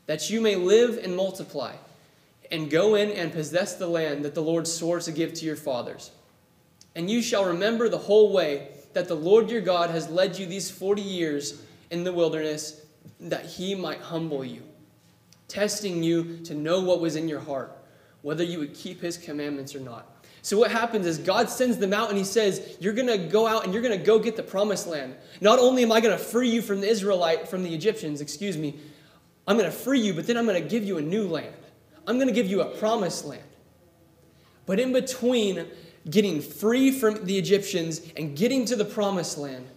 that 0.05 0.29
you 0.29 0.39
may 0.39 0.55
live 0.55 1.03
and 1.03 1.15
multiply, 1.15 1.73
and 2.51 2.69
go 2.69 2.93
in 2.93 3.09
and 3.09 3.33
possess 3.33 3.73
the 3.73 3.87
land 3.87 4.23
that 4.23 4.35
the 4.35 4.43
Lord 4.43 4.67
swore 4.67 4.99
to 4.99 5.11
give 5.11 5.33
to 5.33 5.45
your 5.47 5.55
fathers. 5.55 6.11
And 6.93 7.09
you 7.09 7.23
shall 7.23 7.45
remember 7.45 7.89
the 7.89 7.97
whole 7.97 8.31
way 8.31 8.67
that 8.93 9.07
the 9.07 9.15
Lord 9.15 9.49
your 9.49 9.61
God 9.61 9.89
has 9.89 10.09
led 10.09 10.37
you 10.37 10.45
these 10.45 10.69
40 10.69 11.01
years 11.01 11.63
in 11.91 12.03
the 12.03 12.13
wilderness, 12.13 12.85
that 13.19 13.45
he 13.45 13.75
might 13.75 13.99
humble 13.99 14.45
you 14.45 14.63
testing 15.49 16.01
you 16.01 16.37
to 16.45 16.53
know 16.53 16.79
what 16.79 17.01
was 17.01 17.17
in 17.17 17.27
your 17.27 17.41
heart, 17.41 17.75
whether 18.21 18.43
you 18.43 18.59
would 18.59 18.73
keep 18.73 19.01
his 19.01 19.17
commandments 19.17 19.75
or 19.75 19.79
not. 19.81 20.25
So 20.41 20.57
what 20.57 20.71
happens 20.71 21.05
is 21.05 21.17
God 21.17 21.49
sends 21.49 21.77
them 21.77 21.91
out 21.91 22.07
and 22.07 22.17
he 22.17 22.23
says, 22.23 22.77
You're 22.79 22.93
gonna 22.93 23.17
go 23.17 23.45
out 23.45 23.65
and 23.65 23.73
you're 23.73 23.81
gonna 23.81 23.97
go 23.97 24.19
get 24.19 24.37
the 24.37 24.43
promised 24.43 24.87
land. 24.87 25.15
Not 25.41 25.59
only 25.59 25.83
am 25.83 25.91
I 25.91 25.99
gonna 25.99 26.17
free 26.17 26.49
you 26.49 26.61
from 26.61 26.79
the 26.79 26.87
Israelite, 26.87 27.49
from 27.49 27.63
the 27.63 27.73
Egyptians, 27.73 28.21
excuse 28.21 28.57
me, 28.57 28.79
I'm 29.47 29.57
gonna 29.57 29.71
free 29.71 29.99
you, 29.99 30.13
but 30.13 30.27
then 30.27 30.37
I'm 30.37 30.45
gonna 30.45 30.61
give 30.61 30.85
you 30.85 30.97
a 30.97 31.01
new 31.01 31.27
land. 31.27 31.55
I'm 32.07 32.17
gonna 32.17 32.31
give 32.31 32.47
you 32.47 32.61
a 32.61 32.77
promised 32.77 33.25
land. 33.25 33.43
But 34.65 34.79
in 34.79 34.93
between 34.93 35.65
getting 36.09 36.41
free 36.41 36.91
from 36.91 37.25
the 37.25 37.37
Egyptians 37.37 38.01
and 38.15 38.37
getting 38.37 38.63
to 38.65 38.75
the 38.75 38.85
promised 38.85 39.37
land, 39.37 39.67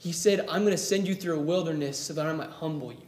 he 0.00 0.12
said, 0.12 0.46
I'm 0.48 0.64
gonna 0.64 0.78
send 0.78 1.06
you 1.06 1.14
through 1.14 1.36
a 1.36 1.42
wilderness 1.42 1.98
so 1.98 2.14
that 2.14 2.26
I 2.26 2.32
might 2.32 2.48
humble 2.48 2.90
you. 2.90 3.06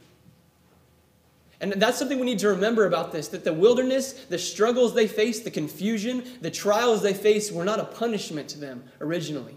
And 1.59 1.73
that's 1.75 1.99
something 1.99 2.19
we 2.19 2.27
need 2.27 2.41
to 2.41 2.49
remember 2.49 2.87
about 2.87 3.13
this 3.13 3.29
that 3.29 3.45
the 3.45 3.53
wilderness, 3.53 4.13
the 4.13 4.39
struggles 4.39 4.95
they 4.95 5.07
faced, 5.07 5.45
the 5.45 5.51
confusion, 5.51 6.23
the 6.43 6.51
trials 6.51 7.03
they 7.03 7.15
faced 7.15 7.51
were 7.53 7.65
not 7.65 7.81
a 7.81 7.85
punishment 7.85 8.49
to 8.51 8.59
them 8.59 8.85
originally. 9.01 9.57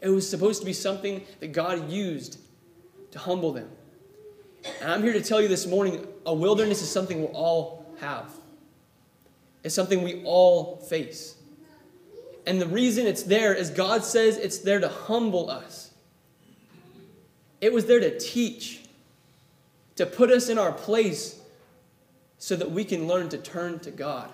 It 0.00 0.08
was 0.08 0.28
supposed 0.28 0.58
to 0.60 0.66
be 0.66 0.72
something 0.72 1.22
that 1.38 1.52
God 1.52 1.88
used 1.88 2.40
to 3.12 3.20
humble 3.20 3.52
them. 3.52 3.70
And 4.80 4.90
I'm 4.90 5.02
here 5.02 5.12
to 5.12 5.22
tell 5.22 5.40
you 5.40 5.46
this 5.46 5.66
morning 5.66 6.04
a 6.26 6.34
wilderness 6.34 6.82
is 6.82 6.90
something 6.90 7.20
we'll 7.20 7.36
all 7.36 7.86
have, 8.00 8.32
it's 9.62 9.76
something 9.76 10.02
we 10.02 10.24
all 10.24 10.78
face. 10.88 11.36
And 12.46 12.60
the 12.60 12.66
reason 12.66 13.06
it's 13.06 13.22
there 13.22 13.54
is 13.54 13.70
God 13.70 14.02
says 14.02 14.36
it's 14.38 14.58
there 14.58 14.80
to 14.80 14.88
humble 14.88 15.48
us. 15.48 15.91
It 17.62 17.72
was 17.72 17.86
there 17.86 18.00
to 18.00 18.18
teach 18.18 18.80
to 19.96 20.04
put 20.04 20.30
us 20.30 20.48
in 20.48 20.58
our 20.58 20.72
place 20.72 21.40
so 22.36 22.56
that 22.56 22.72
we 22.72 22.84
can 22.84 23.06
learn 23.06 23.28
to 23.28 23.38
turn 23.38 23.78
to 23.78 23.92
God. 23.92 24.28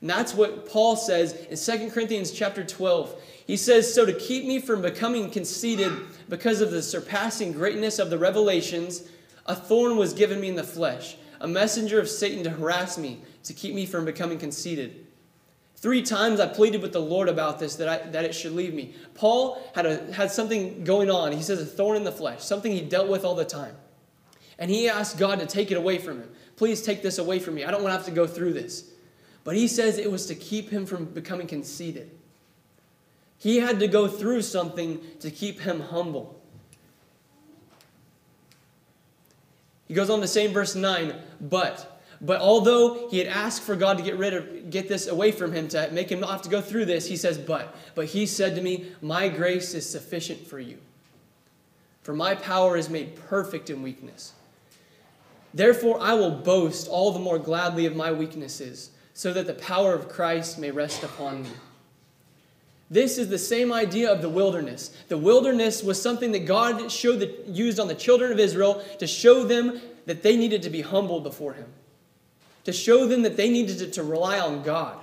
And 0.00 0.08
that's 0.08 0.34
what 0.34 0.68
Paul 0.68 0.94
says 0.94 1.32
in 1.32 1.80
2 1.80 1.90
Corinthians 1.90 2.30
chapter 2.30 2.62
12. 2.62 3.20
He 3.48 3.56
says, 3.56 3.92
So 3.92 4.06
to 4.06 4.12
keep 4.12 4.44
me 4.44 4.60
from 4.60 4.82
becoming 4.82 5.30
conceited 5.30 5.92
because 6.28 6.60
of 6.60 6.70
the 6.70 6.80
surpassing 6.80 7.50
greatness 7.50 7.98
of 7.98 8.08
the 8.08 8.18
revelations, 8.18 9.08
a 9.46 9.56
thorn 9.56 9.96
was 9.96 10.14
given 10.14 10.40
me 10.40 10.48
in 10.48 10.54
the 10.54 10.62
flesh, 10.62 11.16
a 11.40 11.48
messenger 11.48 11.98
of 11.98 12.08
Satan 12.08 12.44
to 12.44 12.50
harass 12.50 12.96
me, 12.96 13.20
to 13.42 13.52
keep 13.52 13.74
me 13.74 13.84
from 13.84 14.04
becoming 14.04 14.38
conceited. 14.38 15.07
Three 15.80 16.02
times 16.02 16.40
I 16.40 16.48
pleaded 16.48 16.82
with 16.82 16.92
the 16.92 17.00
Lord 17.00 17.28
about 17.28 17.60
this, 17.60 17.76
that, 17.76 17.88
I, 17.88 17.98
that 18.10 18.24
it 18.24 18.34
should 18.34 18.50
leave 18.50 18.74
me. 18.74 18.94
Paul 19.14 19.62
had, 19.76 19.86
a, 19.86 20.12
had 20.12 20.32
something 20.32 20.82
going 20.82 21.08
on. 21.08 21.30
He 21.30 21.40
says, 21.40 21.60
a 21.60 21.66
thorn 21.66 21.96
in 21.96 22.02
the 22.02 22.10
flesh, 22.10 22.42
something 22.42 22.72
he 22.72 22.80
dealt 22.80 23.08
with 23.08 23.24
all 23.24 23.36
the 23.36 23.44
time. 23.44 23.76
And 24.58 24.72
he 24.72 24.88
asked 24.88 25.18
God 25.18 25.38
to 25.38 25.46
take 25.46 25.70
it 25.70 25.76
away 25.76 25.98
from 25.98 26.18
him. 26.18 26.30
Please 26.56 26.82
take 26.82 27.00
this 27.00 27.18
away 27.18 27.38
from 27.38 27.54
me. 27.54 27.64
I 27.64 27.70
don't 27.70 27.84
want 27.84 27.92
to 27.92 27.96
have 27.96 28.06
to 28.06 28.10
go 28.10 28.26
through 28.26 28.54
this. 28.54 28.90
But 29.44 29.54
he 29.54 29.68
says 29.68 29.98
it 29.98 30.10
was 30.10 30.26
to 30.26 30.34
keep 30.34 30.68
him 30.70 30.84
from 30.84 31.04
becoming 31.04 31.46
conceited. 31.46 32.10
He 33.38 33.58
had 33.58 33.78
to 33.78 33.86
go 33.86 34.08
through 34.08 34.42
something 34.42 35.00
to 35.20 35.30
keep 35.30 35.60
him 35.60 35.78
humble. 35.78 36.42
He 39.86 39.94
goes 39.94 40.10
on 40.10 40.26
say 40.26 40.46
in 40.46 40.52
verse 40.52 40.74
9, 40.74 41.14
but 41.40 41.97
but 42.20 42.40
although 42.40 43.08
he 43.08 43.18
had 43.18 43.28
asked 43.28 43.62
for 43.62 43.76
God 43.76 43.96
to 43.98 44.02
get 44.02 44.16
rid 44.16 44.34
of 44.34 44.70
get 44.70 44.88
this 44.88 45.06
away 45.06 45.30
from 45.32 45.52
him 45.52 45.68
to 45.68 45.88
make 45.92 46.10
him 46.10 46.20
not 46.20 46.30
have 46.30 46.42
to 46.42 46.48
go 46.48 46.60
through 46.60 46.86
this, 46.86 47.06
he 47.06 47.16
says, 47.16 47.38
but 47.38 47.74
but 47.94 48.06
he 48.06 48.26
said 48.26 48.54
to 48.56 48.60
me, 48.60 48.92
My 49.00 49.28
grace 49.28 49.74
is 49.74 49.88
sufficient 49.88 50.46
for 50.46 50.58
you. 50.58 50.78
For 52.02 52.14
my 52.14 52.34
power 52.34 52.76
is 52.76 52.88
made 52.88 53.16
perfect 53.16 53.70
in 53.70 53.82
weakness. 53.82 54.32
Therefore, 55.52 55.98
I 56.00 56.14
will 56.14 56.30
boast 56.30 56.88
all 56.88 57.12
the 57.12 57.18
more 57.18 57.38
gladly 57.38 57.86
of 57.86 57.96
my 57.96 58.12
weaknesses, 58.12 58.90
so 59.14 59.32
that 59.32 59.46
the 59.46 59.54
power 59.54 59.94
of 59.94 60.08
Christ 60.08 60.58
may 60.58 60.70
rest 60.70 61.02
upon 61.02 61.42
me. 61.42 61.50
This 62.90 63.18
is 63.18 63.28
the 63.28 63.38
same 63.38 63.72
idea 63.72 64.10
of 64.10 64.22
the 64.22 64.28
wilderness. 64.28 64.96
The 65.08 65.18
wilderness 65.18 65.82
was 65.82 66.00
something 66.00 66.32
that 66.32 66.46
God 66.46 66.90
showed 66.90 67.20
that, 67.20 67.46
used 67.46 67.78
on 67.78 67.88
the 67.88 67.94
children 67.94 68.32
of 68.32 68.38
Israel 68.38 68.82
to 68.98 69.06
show 69.06 69.44
them 69.44 69.80
that 70.06 70.22
they 70.22 70.36
needed 70.36 70.62
to 70.62 70.70
be 70.70 70.80
humbled 70.80 71.22
before 71.22 71.52
Him, 71.52 71.66
to 72.68 72.72
show 72.74 73.06
them 73.06 73.22
that 73.22 73.38
they 73.38 73.48
needed 73.48 73.78
to, 73.78 73.90
to 73.90 74.02
rely 74.02 74.38
on 74.38 74.62
God. 74.62 75.02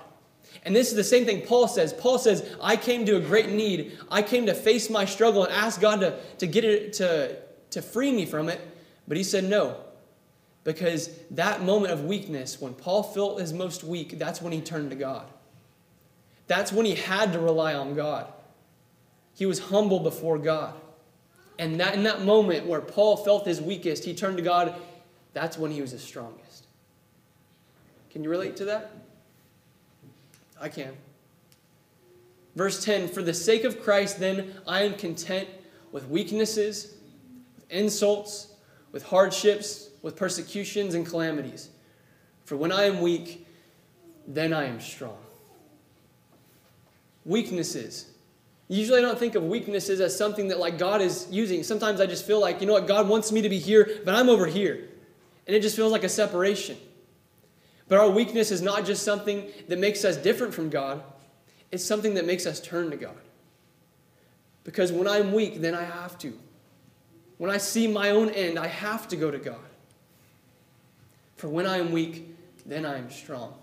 And 0.65 0.75
this 0.75 0.89
is 0.89 0.95
the 0.95 1.03
same 1.03 1.25
thing 1.25 1.41
Paul 1.41 1.67
says. 1.67 1.93
Paul 1.93 2.19
says, 2.19 2.55
I 2.62 2.75
came 2.75 3.07
to 3.07 3.15
a 3.15 3.19
great 3.19 3.50
need. 3.50 3.98
I 4.12 4.22
came 4.22 4.45
to 4.45 4.53
face 4.53 4.88
my 4.88 5.05
struggle 5.05 5.45
and 5.45 5.51
ask 5.51 5.81
God 5.81 6.01
to, 6.01 6.15
to 6.38 6.45
get 6.45 6.63
it 6.63 6.93
to, 6.93 7.38
to 7.72 7.81
free 7.81 8.12
me 8.12 8.27
from 8.27 8.50
it. 8.50 8.62
But 9.07 9.17
he 9.17 9.24
said, 9.24 9.45
No, 9.45 9.77
because 10.63 11.10
that 11.31 11.63
moment 11.63 11.91
of 11.91 12.03
weakness, 12.03 12.62
when 12.62 12.75
Paul 12.75 13.01
felt 13.01 13.39
his 13.39 13.51
most 13.51 13.84
weak, 13.84 14.19
that's 14.19 14.43
when 14.43 14.53
he 14.53 14.62
turned 14.62 14.91
to 14.91 14.95
God. 14.95 15.25
That's 16.45 16.72
when 16.72 16.86
he 16.86 16.93
had 16.93 17.34
to 17.34 17.39
rely 17.39 17.74
on 17.74 17.95
God. 17.95 18.31
He 19.34 19.48
was 19.48 19.57
humble 19.57 20.01
before 20.01 20.38
God. 20.38 20.75
And 21.57 21.79
that 21.79 21.95
in 21.95 22.03
that 22.03 22.22
moment 22.22 22.67
where 22.67 22.81
Paul 22.81 23.17
felt 23.17 23.48
his 23.48 23.60
weakest, 23.60 24.05
he 24.05 24.13
turned 24.13 24.38
to 24.38 24.43
God. 24.43 24.75
That's 25.34 25.57
when 25.57 25.72
he 25.72 25.81
was 25.81 25.89
his 25.89 26.03
strongest. 26.03 26.44
Can 28.15 28.24
you 28.24 28.29
relate 28.29 28.55
to 28.55 28.65
that? 28.65 28.93
I 30.62 30.69
can. 30.69 30.93
Verse 32.55 32.81
10 32.81 33.10
For 33.10 33.22
the 33.22 33.34
sake 33.34 33.65
of 33.65 33.84
Christ, 33.84 34.22
then, 34.22 34.53
I 34.65 34.84
am 34.84 34.93
content 34.93 35.50
with 35.91 36.07
weaknesses, 36.07 36.95
with 37.57 37.69
insults, 37.69 38.53
with 38.93 39.03
hardships 39.03 39.89
with 40.01 40.15
persecutions 40.15 40.95
and 40.95 41.05
calamities. 41.05 41.67
For 42.45 42.55
when 42.55 42.72
I 42.72 42.84
am 42.84 43.01
weak, 43.01 43.45
then 44.25 44.53
I 44.53 44.63
am 44.63 44.79
strong. 44.79 45.17
Weaknesses. 47.25 48.12
Usually 48.69 49.00
I 49.00 49.01
don't 49.01 49.19
think 49.19 49.36
of 49.36 49.43
weaknesses 49.43 50.00
as 50.00 50.17
something 50.17 50.48
that 50.48 50.60
like 50.60 50.77
God 50.77 51.01
is 51.01 51.27
using. 51.29 51.63
Sometimes 51.63 52.00
I 52.00 52.05
just 52.05 52.25
feel 52.25 52.39
like, 52.39 52.62
you 52.62 52.67
know 52.67 52.74
what, 52.74 52.88
God 52.88 53.10
wants 53.10 53.34
me 53.34 53.41
to 53.41 53.50
be 53.50 53.60
here, 53.60 54.00
but 54.05 54.15
I'm 54.15 54.29
over 54.29 54.45
here. 54.45 54.88
And 55.48 55.55
it 55.55 55.62
just 55.62 55.75
feels 55.75 55.91
like 55.91 56.05
a 56.05 56.10
separation. 56.10 56.77
But 57.87 57.99
our 57.99 58.09
weakness 58.09 58.51
is 58.51 58.61
not 58.61 58.85
just 58.85 59.03
something 59.03 59.47
that 59.67 59.79
makes 59.79 60.03
us 60.03 60.17
different 60.17 60.53
from 60.53 60.69
God, 60.69 61.03
it's 61.71 61.83
something 61.83 62.15
that 62.15 62.25
makes 62.25 62.45
us 62.45 62.59
turn 62.59 62.89
to 62.91 62.97
God. 62.97 63.17
Because 64.63 64.91
when 64.91 65.07
I'm 65.07 65.33
weak, 65.33 65.61
then 65.61 65.75
I 65.75 65.83
have 65.83 66.17
to. 66.19 66.33
when 67.37 67.51
I 67.51 67.57
see 67.57 67.85
my 67.85 68.11
own 68.11 68.29
end, 68.29 68.57
I 68.57 68.67
have 68.67 69.09
to 69.09 69.17
go 69.17 69.29
to 69.29 69.37
God. 69.37 69.57
For 71.35 71.49
when 71.49 71.65
I 71.65 71.79
am 71.79 71.91
weak, 71.91 72.33
then 72.65 72.85
I 72.85 72.97
am 72.97 73.11
strong. 73.11 73.53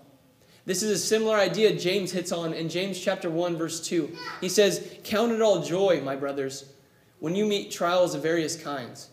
This 0.65 0.83
is 0.83 0.91
a 0.91 0.97
similar 0.97 1.35
idea 1.35 1.75
James 1.75 2.11
hits 2.11 2.31
on 2.31 2.53
in 2.53 2.69
James 2.69 2.99
chapter 2.99 3.29
1 3.29 3.57
verse 3.57 3.81
2. 3.81 4.15
He 4.39 4.47
says, 4.47 4.87
"Count 5.03 5.31
it 5.31 5.41
all 5.41 5.61
joy, 5.63 6.01
my 6.01 6.15
brothers, 6.15 6.65
when 7.19 7.35
you 7.35 7.45
meet 7.45 7.71
trials 7.71 8.13
of 8.13 8.21
various 8.21 8.55
kinds, 8.55 9.09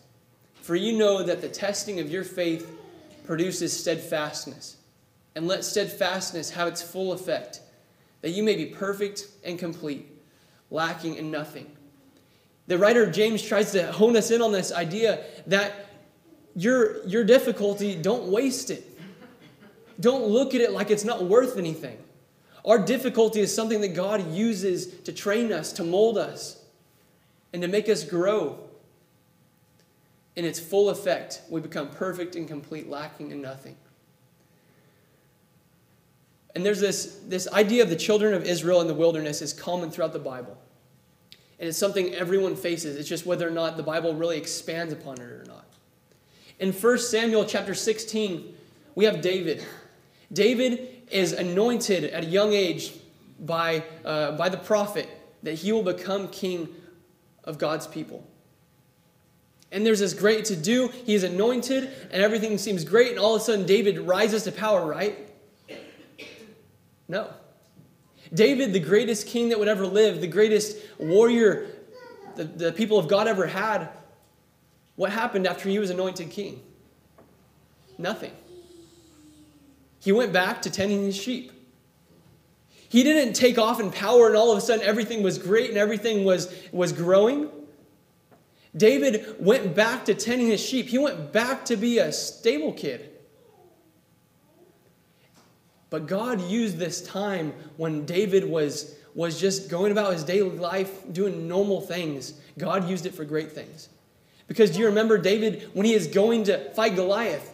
for 0.61 0.75
you 0.75 0.97
know 0.97 1.23
that 1.23 1.41
the 1.41 1.49
testing 1.49 1.99
of 1.99 2.09
your 2.11 2.23
faith 2.23 2.69
produces 3.25 3.77
steadfastness. 3.77 4.77
And 5.35 5.47
let 5.47 5.63
steadfastness 5.63 6.51
have 6.51 6.67
its 6.67 6.81
full 6.81 7.13
effect, 7.13 7.61
that 8.21 8.31
you 8.31 8.43
may 8.43 8.55
be 8.55 8.65
perfect 8.65 9.27
and 9.43 9.57
complete, 9.57 10.07
lacking 10.69 11.15
in 11.15 11.31
nothing." 11.31 11.75
The 12.67 12.77
writer 12.77 13.09
James 13.09 13.41
tries 13.41 13.71
to 13.71 13.91
hone 13.91 14.15
us 14.15 14.31
in 14.31 14.41
on 14.41 14.51
this 14.51 14.71
idea 14.71 15.23
that 15.47 15.73
your, 16.55 17.05
your 17.05 17.23
difficulty, 17.23 17.95
don't 17.95 18.27
waste 18.27 18.69
it. 18.69 18.87
Don't 19.99 20.25
look 20.25 20.53
at 20.53 20.61
it 20.61 20.71
like 20.71 20.89
it's 20.89 21.03
not 21.03 21.23
worth 21.23 21.57
anything. 21.57 21.97
Our 22.63 22.77
difficulty 22.77 23.39
is 23.39 23.53
something 23.53 23.81
that 23.81 23.93
God 23.93 24.33
uses 24.33 24.87
to 25.03 25.11
train 25.11 25.51
us, 25.51 25.73
to 25.73 25.83
mold 25.83 26.17
us, 26.17 26.63
and 27.53 27.61
to 27.61 27.67
make 27.67 27.89
us 27.89 28.03
grow. 28.03 28.59
In 30.35 30.45
its 30.45 30.59
full 30.59 30.89
effect, 30.89 31.41
we 31.49 31.59
become 31.61 31.89
perfect 31.89 32.35
and 32.35 32.47
complete, 32.47 32.89
lacking 32.89 33.31
in 33.31 33.41
nothing. 33.41 33.75
And 36.55 36.65
there's 36.65 36.79
this, 36.79 37.19
this 37.27 37.47
idea 37.49 37.83
of 37.83 37.89
the 37.89 37.95
children 37.95 38.33
of 38.33 38.43
Israel 38.43 38.81
in 38.81 38.87
the 38.87 38.93
wilderness 38.93 39.41
is 39.41 39.53
common 39.53 39.89
throughout 39.89 40.13
the 40.13 40.19
Bible. 40.19 40.57
And 41.59 41.69
it's 41.69 41.77
something 41.77 42.13
everyone 42.13 42.55
faces. 42.55 42.97
It's 42.97 43.07
just 43.07 43.25
whether 43.25 43.47
or 43.47 43.51
not 43.51 43.77
the 43.77 43.83
Bible 43.83 44.13
really 44.13 44.37
expands 44.37 44.91
upon 44.91 45.19
it 45.19 45.23
or 45.23 45.45
not. 45.47 45.65
In 46.59 46.73
1 46.73 46.97
Samuel 46.99 47.45
chapter 47.45 47.73
16, 47.73 48.55
we 48.95 49.05
have 49.05 49.21
David. 49.21 49.63
David 50.33 51.03
is 51.09 51.33
anointed 51.33 52.05
at 52.05 52.23
a 52.23 52.27
young 52.27 52.53
age 52.53 52.93
by, 53.39 53.83
uh, 54.03 54.31
by 54.33 54.49
the 54.49 54.57
prophet 54.57 55.09
that 55.43 55.53
he 55.53 55.71
will 55.71 55.83
become 55.83 56.27
king 56.27 56.69
of 57.43 57.57
God's 57.57 57.87
people. 57.87 58.25
And 59.71 59.85
there's 59.85 59.99
this 59.99 60.13
great 60.13 60.45
to 60.45 60.55
do. 60.55 60.89
He 60.89 61.15
is 61.15 61.23
anointed, 61.23 61.89
and 62.11 62.21
everything 62.21 62.57
seems 62.57 62.83
great, 62.83 63.11
and 63.11 63.19
all 63.19 63.35
of 63.35 63.41
a 63.41 63.45
sudden 63.45 63.65
David 63.65 63.99
rises 63.99 64.43
to 64.43 64.51
power, 64.51 64.85
right? 64.85 65.30
No. 67.11 67.27
David, 68.33 68.71
the 68.71 68.79
greatest 68.79 69.27
king 69.27 69.49
that 69.49 69.59
would 69.59 69.67
ever 69.67 69.85
live, 69.85 70.21
the 70.21 70.27
greatest 70.27 70.77
warrior 70.97 71.67
the, 72.37 72.45
the 72.45 72.71
people 72.71 72.97
of 72.97 73.09
God 73.09 73.27
ever 73.27 73.47
had, 73.47 73.89
what 74.95 75.11
happened 75.11 75.45
after 75.45 75.67
he 75.67 75.77
was 75.77 75.89
anointed 75.89 76.29
king? 76.29 76.61
Nothing. 77.97 78.31
He 79.99 80.13
went 80.13 80.31
back 80.31 80.61
to 80.61 80.69
tending 80.69 81.03
his 81.03 81.17
sheep. 81.17 81.51
He 82.87 83.03
didn't 83.03 83.33
take 83.33 83.57
off 83.57 83.81
in 83.81 83.91
power 83.91 84.27
and 84.27 84.37
all 84.37 84.53
of 84.53 84.57
a 84.57 84.61
sudden 84.61 84.85
everything 84.85 85.21
was 85.21 85.37
great 85.37 85.67
and 85.69 85.77
everything 85.77 86.23
was, 86.23 86.49
was 86.71 86.93
growing. 86.93 87.49
David 88.73 89.35
went 89.37 89.75
back 89.75 90.05
to 90.05 90.13
tending 90.13 90.47
his 90.47 90.61
sheep. 90.61 90.87
He 90.87 90.97
went 90.97 91.33
back 91.33 91.65
to 91.65 91.75
be 91.75 91.97
a 91.97 92.13
stable 92.13 92.71
kid. 92.71 93.10
But 95.91 96.07
God 96.07 96.41
used 96.49 96.77
this 96.77 97.01
time 97.05 97.53
when 97.75 98.05
David 98.05 98.49
was, 98.49 98.95
was 99.13 99.39
just 99.39 99.69
going 99.69 99.91
about 99.91 100.13
his 100.13 100.23
daily 100.23 100.57
life, 100.57 101.03
doing 101.11 101.47
normal 101.49 101.81
things. 101.81 102.33
God 102.57 102.89
used 102.89 103.05
it 103.05 103.13
for 103.13 103.25
great 103.25 103.51
things. 103.51 103.89
Because 104.47 104.71
do 104.71 104.79
you 104.79 104.85
remember 104.85 105.17
David 105.17 105.69
when 105.73 105.85
he 105.85 105.93
is 105.93 106.07
going 106.07 106.45
to 106.45 106.71
fight 106.71 106.95
Goliath? 106.95 107.53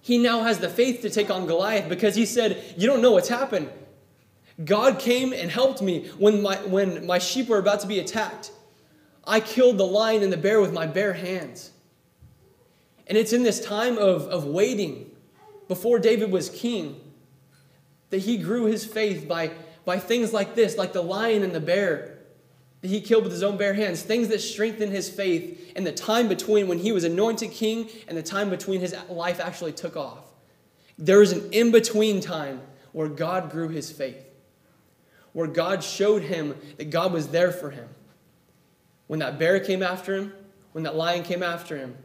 He 0.00 0.16
now 0.16 0.44
has 0.44 0.58
the 0.58 0.70
faith 0.70 1.02
to 1.02 1.10
take 1.10 1.30
on 1.30 1.46
Goliath 1.46 1.90
because 1.90 2.14
he 2.14 2.24
said, 2.24 2.74
You 2.78 2.86
don't 2.86 3.02
know 3.02 3.12
what's 3.12 3.28
happened. 3.28 3.68
God 4.64 4.98
came 4.98 5.34
and 5.34 5.50
helped 5.50 5.82
me 5.82 6.08
when 6.16 6.40
my, 6.40 6.56
when 6.56 7.06
my 7.06 7.18
sheep 7.18 7.48
were 7.48 7.58
about 7.58 7.80
to 7.80 7.86
be 7.86 7.98
attacked. 7.98 8.50
I 9.26 9.40
killed 9.40 9.76
the 9.76 9.86
lion 9.86 10.22
and 10.22 10.32
the 10.32 10.38
bear 10.38 10.58
with 10.58 10.72
my 10.72 10.86
bare 10.86 11.12
hands. 11.12 11.70
And 13.06 13.18
it's 13.18 13.34
in 13.34 13.42
this 13.42 13.62
time 13.62 13.98
of, 13.98 14.22
of 14.28 14.46
waiting 14.46 15.10
before 15.68 15.98
David 15.98 16.30
was 16.30 16.48
king 16.48 16.98
that 18.10 18.18
he 18.18 18.36
grew 18.36 18.64
his 18.64 18.84
faith 18.84 19.28
by, 19.28 19.50
by 19.84 19.98
things 19.98 20.32
like 20.32 20.54
this, 20.54 20.76
like 20.76 20.92
the 20.92 21.02
lion 21.02 21.42
and 21.42 21.54
the 21.54 21.60
bear 21.60 22.18
that 22.80 22.88
he 22.88 23.00
killed 23.00 23.24
with 23.24 23.32
his 23.32 23.42
own 23.42 23.56
bare 23.56 23.74
hands, 23.74 24.02
things 24.02 24.28
that 24.28 24.40
strengthened 24.40 24.92
his 24.92 25.10
faith 25.10 25.72
in 25.74 25.84
the 25.84 25.92
time 25.92 26.28
between 26.28 26.68
when 26.68 26.78
he 26.78 26.92
was 26.92 27.04
anointed 27.04 27.50
king 27.50 27.88
and 28.06 28.16
the 28.16 28.22
time 28.22 28.50
between 28.50 28.80
his 28.80 28.94
life 29.08 29.40
actually 29.40 29.72
took 29.72 29.96
off. 29.96 30.24
There 30.96 31.18
was 31.18 31.32
an 31.32 31.50
in 31.52 31.70
between 31.70 32.20
time 32.20 32.60
where 32.92 33.08
God 33.08 33.50
grew 33.50 33.68
his 33.68 33.90
faith, 33.90 34.24
where 35.32 35.46
God 35.46 35.82
showed 35.82 36.22
him 36.22 36.56
that 36.76 36.90
God 36.90 37.12
was 37.12 37.28
there 37.28 37.52
for 37.52 37.70
him. 37.70 37.88
When 39.08 39.20
that 39.20 39.38
bear 39.38 39.58
came 39.60 39.82
after 39.82 40.14
him, 40.14 40.32
when 40.72 40.84
that 40.84 40.94
lion 40.94 41.22
came 41.22 41.42
after 41.42 41.76
him, 41.76 41.96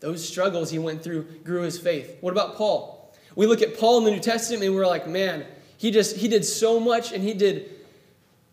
those 0.00 0.26
struggles 0.26 0.70
he 0.70 0.78
went 0.78 1.02
through 1.02 1.24
grew 1.44 1.62
his 1.62 1.78
faith. 1.78 2.18
What 2.20 2.32
about 2.32 2.56
Paul? 2.56 2.97
We 3.38 3.46
look 3.46 3.62
at 3.62 3.78
Paul 3.78 3.98
in 3.98 4.04
the 4.04 4.10
New 4.10 4.18
Testament 4.18 4.64
and 4.64 4.74
we're 4.74 4.84
like, 4.84 5.06
man, 5.06 5.46
he 5.76 5.92
just 5.92 6.16
he 6.16 6.26
did 6.26 6.44
so 6.44 6.80
much 6.80 7.12
and 7.12 7.22
he 7.22 7.34
did 7.34 7.70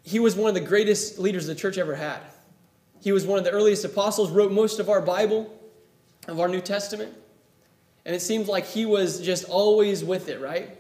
he 0.04 0.20
was 0.20 0.36
one 0.36 0.48
of 0.48 0.54
the 0.54 0.62
greatest 0.62 1.18
leaders 1.18 1.48
the 1.48 1.56
church 1.56 1.80
ever 1.80 1.96
had. 1.96 2.20
He 3.02 3.12
was 3.12 3.26
one 3.26 3.40
of 3.40 3.46
the 3.46 3.50
earliest 3.50 3.84
apostles, 3.84 4.30
wrote 4.30 4.52
most 4.52 4.80
of 4.80 4.88
our 4.88 5.02
Bible, 5.02 5.52
of 6.28 6.40
our 6.40 6.48
New 6.48 6.62
Testament. 6.62 7.12
And 8.06 8.16
it 8.16 8.20
seems 8.20 8.48
like 8.48 8.64
he 8.64 8.86
was 8.86 9.20
just 9.22 9.46
always 9.46 10.04
with 10.04 10.30
it, 10.30 10.40
right? 10.40 10.78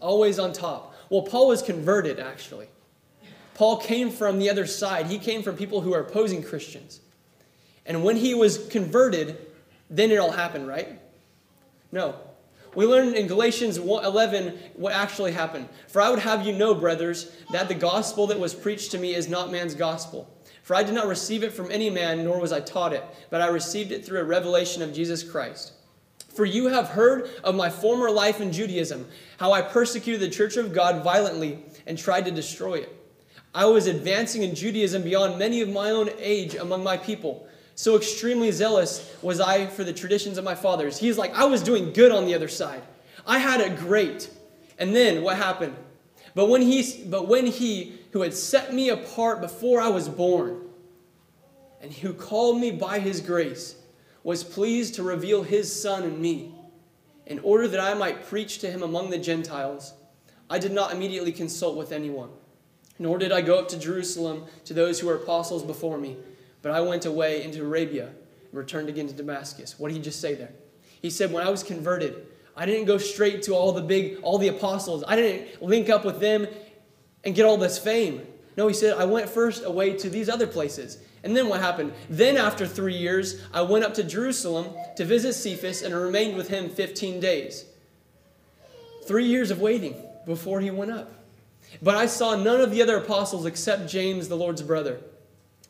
Always 0.00 0.38
on 0.38 0.52
top. 0.52 0.94
Well, 1.10 1.22
Paul 1.22 1.48
was 1.48 1.62
converted, 1.62 2.20
actually. 2.20 2.68
Paul 3.54 3.78
came 3.78 4.12
from 4.12 4.38
the 4.38 4.50
other 4.50 4.66
side. 4.66 5.06
He 5.06 5.18
came 5.18 5.42
from 5.42 5.56
people 5.56 5.80
who 5.80 5.92
are 5.94 6.00
opposing 6.00 6.44
Christians. 6.44 7.00
And 7.86 8.04
when 8.04 8.14
he 8.14 8.34
was 8.34 8.68
converted, 8.68 9.36
then 9.90 10.12
it 10.12 10.18
all 10.18 10.30
happened, 10.30 10.68
right? 10.68 11.00
No. 11.90 12.14
We 12.74 12.86
learn 12.86 13.14
in 13.14 13.26
Galatians 13.26 13.76
11 13.76 14.58
what 14.74 14.94
actually 14.94 15.32
happened. 15.32 15.68
For 15.88 16.00
I 16.00 16.08
would 16.08 16.20
have 16.20 16.46
you 16.46 16.52
know, 16.52 16.74
brothers, 16.74 17.32
that 17.50 17.68
the 17.68 17.74
gospel 17.74 18.26
that 18.28 18.40
was 18.40 18.54
preached 18.54 18.90
to 18.92 18.98
me 18.98 19.14
is 19.14 19.28
not 19.28 19.52
man's 19.52 19.74
gospel. 19.74 20.28
For 20.62 20.74
I 20.74 20.82
did 20.82 20.94
not 20.94 21.06
receive 21.06 21.42
it 21.42 21.52
from 21.52 21.70
any 21.70 21.90
man, 21.90 22.24
nor 22.24 22.40
was 22.40 22.52
I 22.52 22.60
taught 22.60 22.92
it, 22.92 23.04
but 23.30 23.42
I 23.42 23.48
received 23.48 23.92
it 23.92 24.04
through 24.04 24.20
a 24.20 24.24
revelation 24.24 24.80
of 24.80 24.94
Jesus 24.94 25.22
Christ. 25.22 25.72
For 26.34 26.46
you 26.46 26.68
have 26.68 26.88
heard 26.88 27.28
of 27.44 27.54
my 27.54 27.68
former 27.68 28.10
life 28.10 28.40
in 28.40 28.52
Judaism, 28.52 29.06
how 29.36 29.52
I 29.52 29.60
persecuted 29.60 30.22
the 30.22 30.34
church 30.34 30.56
of 30.56 30.72
God 30.72 31.04
violently 31.04 31.62
and 31.86 31.98
tried 31.98 32.24
to 32.24 32.30
destroy 32.30 32.76
it. 32.76 32.96
I 33.54 33.66
was 33.66 33.86
advancing 33.86 34.44
in 34.44 34.54
Judaism 34.54 35.02
beyond 35.02 35.38
many 35.38 35.60
of 35.60 35.68
my 35.68 35.90
own 35.90 36.08
age 36.18 36.54
among 36.54 36.82
my 36.82 36.96
people 36.96 37.46
so 37.74 37.96
extremely 37.96 38.50
zealous 38.52 39.14
was 39.22 39.40
I 39.40 39.66
for 39.66 39.84
the 39.84 39.92
traditions 39.92 40.38
of 40.38 40.44
my 40.44 40.54
fathers. 40.54 40.98
He's 40.98 41.18
like, 41.18 41.34
I 41.34 41.44
was 41.44 41.62
doing 41.62 41.92
good 41.92 42.12
on 42.12 42.26
the 42.26 42.34
other 42.34 42.48
side. 42.48 42.82
I 43.26 43.38
had 43.38 43.60
it 43.60 43.78
great. 43.78 44.30
And 44.78 44.94
then 44.94 45.22
what 45.22 45.36
happened? 45.36 45.76
But 46.34 46.48
when 46.48 46.62
he, 46.62 47.04
but 47.04 47.28
when 47.28 47.46
he 47.46 47.98
who 48.12 48.22
had 48.22 48.34
set 48.34 48.74
me 48.74 48.90
apart 48.90 49.40
before 49.40 49.80
I 49.80 49.88
was 49.88 50.08
born, 50.08 50.60
and 51.80 51.92
who 51.92 52.12
called 52.12 52.60
me 52.60 52.70
by 52.70 52.98
his 52.98 53.20
grace, 53.20 53.76
was 54.22 54.44
pleased 54.44 54.94
to 54.94 55.02
reveal 55.02 55.42
his 55.42 55.80
Son 55.80 56.04
in 56.04 56.20
me, 56.20 56.54
in 57.26 57.38
order 57.40 57.66
that 57.68 57.80
I 57.80 57.94
might 57.94 58.26
preach 58.26 58.58
to 58.58 58.70
him 58.70 58.82
among 58.82 59.10
the 59.10 59.18
Gentiles, 59.18 59.94
I 60.48 60.58
did 60.58 60.72
not 60.72 60.92
immediately 60.92 61.32
consult 61.32 61.76
with 61.76 61.92
anyone, 61.92 62.30
nor 62.98 63.18
did 63.18 63.32
I 63.32 63.40
go 63.40 63.58
up 63.58 63.68
to 63.68 63.78
Jerusalem 63.78 64.44
to 64.64 64.74
those 64.74 65.00
who 65.00 65.06
were 65.06 65.16
apostles 65.16 65.62
before 65.62 65.98
me 65.98 66.16
but 66.62 66.72
I 66.72 66.80
went 66.80 67.04
away 67.04 67.42
into 67.42 67.62
Arabia 67.62 68.06
and 68.06 68.54
returned 68.54 68.88
again 68.88 69.08
to 69.08 69.12
Damascus. 69.12 69.78
What 69.78 69.88
did 69.88 69.96
he 69.96 70.02
just 70.02 70.20
say 70.20 70.34
there? 70.34 70.52
He 71.02 71.10
said, 71.10 71.32
When 71.32 71.46
I 71.46 71.50
was 71.50 71.62
converted, 71.62 72.26
I 72.56 72.66
didn't 72.66 72.86
go 72.86 72.98
straight 72.98 73.42
to 73.44 73.54
all 73.54 73.72
the 73.72 73.82
big, 73.82 74.18
all 74.22 74.38
the 74.38 74.48
apostles. 74.48 75.04
I 75.06 75.16
didn't 75.16 75.62
link 75.62 75.90
up 75.90 76.04
with 76.04 76.20
them 76.20 76.46
and 77.24 77.34
get 77.34 77.44
all 77.44 77.56
this 77.56 77.78
fame. 77.78 78.26
No, 78.56 78.68
he 78.68 78.74
said, 78.74 78.96
I 78.98 79.04
went 79.04 79.28
first 79.28 79.64
away 79.64 79.96
to 79.98 80.10
these 80.10 80.28
other 80.28 80.46
places. 80.46 80.98
And 81.24 81.36
then 81.36 81.48
what 81.48 81.60
happened? 81.60 81.92
Then, 82.10 82.36
after 82.36 82.66
three 82.66 82.96
years, 82.96 83.40
I 83.52 83.62
went 83.62 83.84
up 83.84 83.94
to 83.94 84.04
Jerusalem 84.04 84.66
to 84.96 85.04
visit 85.04 85.34
Cephas 85.34 85.82
and 85.82 85.94
remained 85.94 86.36
with 86.36 86.48
him 86.48 86.68
15 86.68 87.20
days. 87.20 87.64
Three 89.06 89.26
years 89.26 89.50
of 89.50 89.60
waiting 89.60 89.96
before 90.26 90.60
he 90.60 90.70
went 90.70 90.90
up. 90.90 91.12
But 91.80 91.96
I 91.96 92.06
saw 92.06 92.36
none 92.36 92.60
of 92.60 92.70
the 92.70 92.82
other 92.82 92.98
apostles 92.98 93.46
except 93.46 93.88
James, 93.88 94.28
the 94.28 94.36
Lord's 94.36 94.62
brother. 94.62 95.00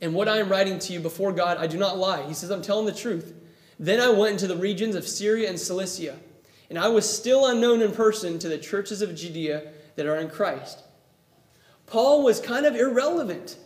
And 0.02 0.12
what 0.12 0.28
I 0.28 0.38
am 0.38 0.48
writing 0.48 0.80
to 0.80 0.92
you 0.92 0.98
before 0.98 1.32
God, 1.32 1.58
I 1.58 1.68
do 1.68 1.78
not 1.78 1.96
lie. 1.96 2.26
He 2.26 2.34
says, 2.34 2.50
I'm 2.50 2.60
telling 2.60 2.86
the 2.86 2.92
truth. 2.92 3.32
Then 3.78 4.00
I 4.00 4.10
went 4.10 4.32
into 4.32 4.48
the 4.48 4.56
regions 4.56 4.96
of 4.96 5.06
Syria 5.06 5.48
and 5.48 5.58
Cilicia, 5.58 6.18
and 6.68 6.78
I 6.78 6.88
was 6.88 7.08
still 7.08 7.46
unknown 7.46 7.80
in 7.80 7.92
person 7.92 8.38
to 8.40 8.48
the 8.48 8.58
churches 8.58 9.00
of 9.00 9.14
Judea 9.14 9.72
that 9.94 10.06
are 10.06 10.16
in 10.16 10.28
Christ. 10.28 10.82
Paul 11.86 12.24
was 12.24 12.40
kind 12.40 12.66
of 12.66 12.74
irrelevant. 12.74 13.56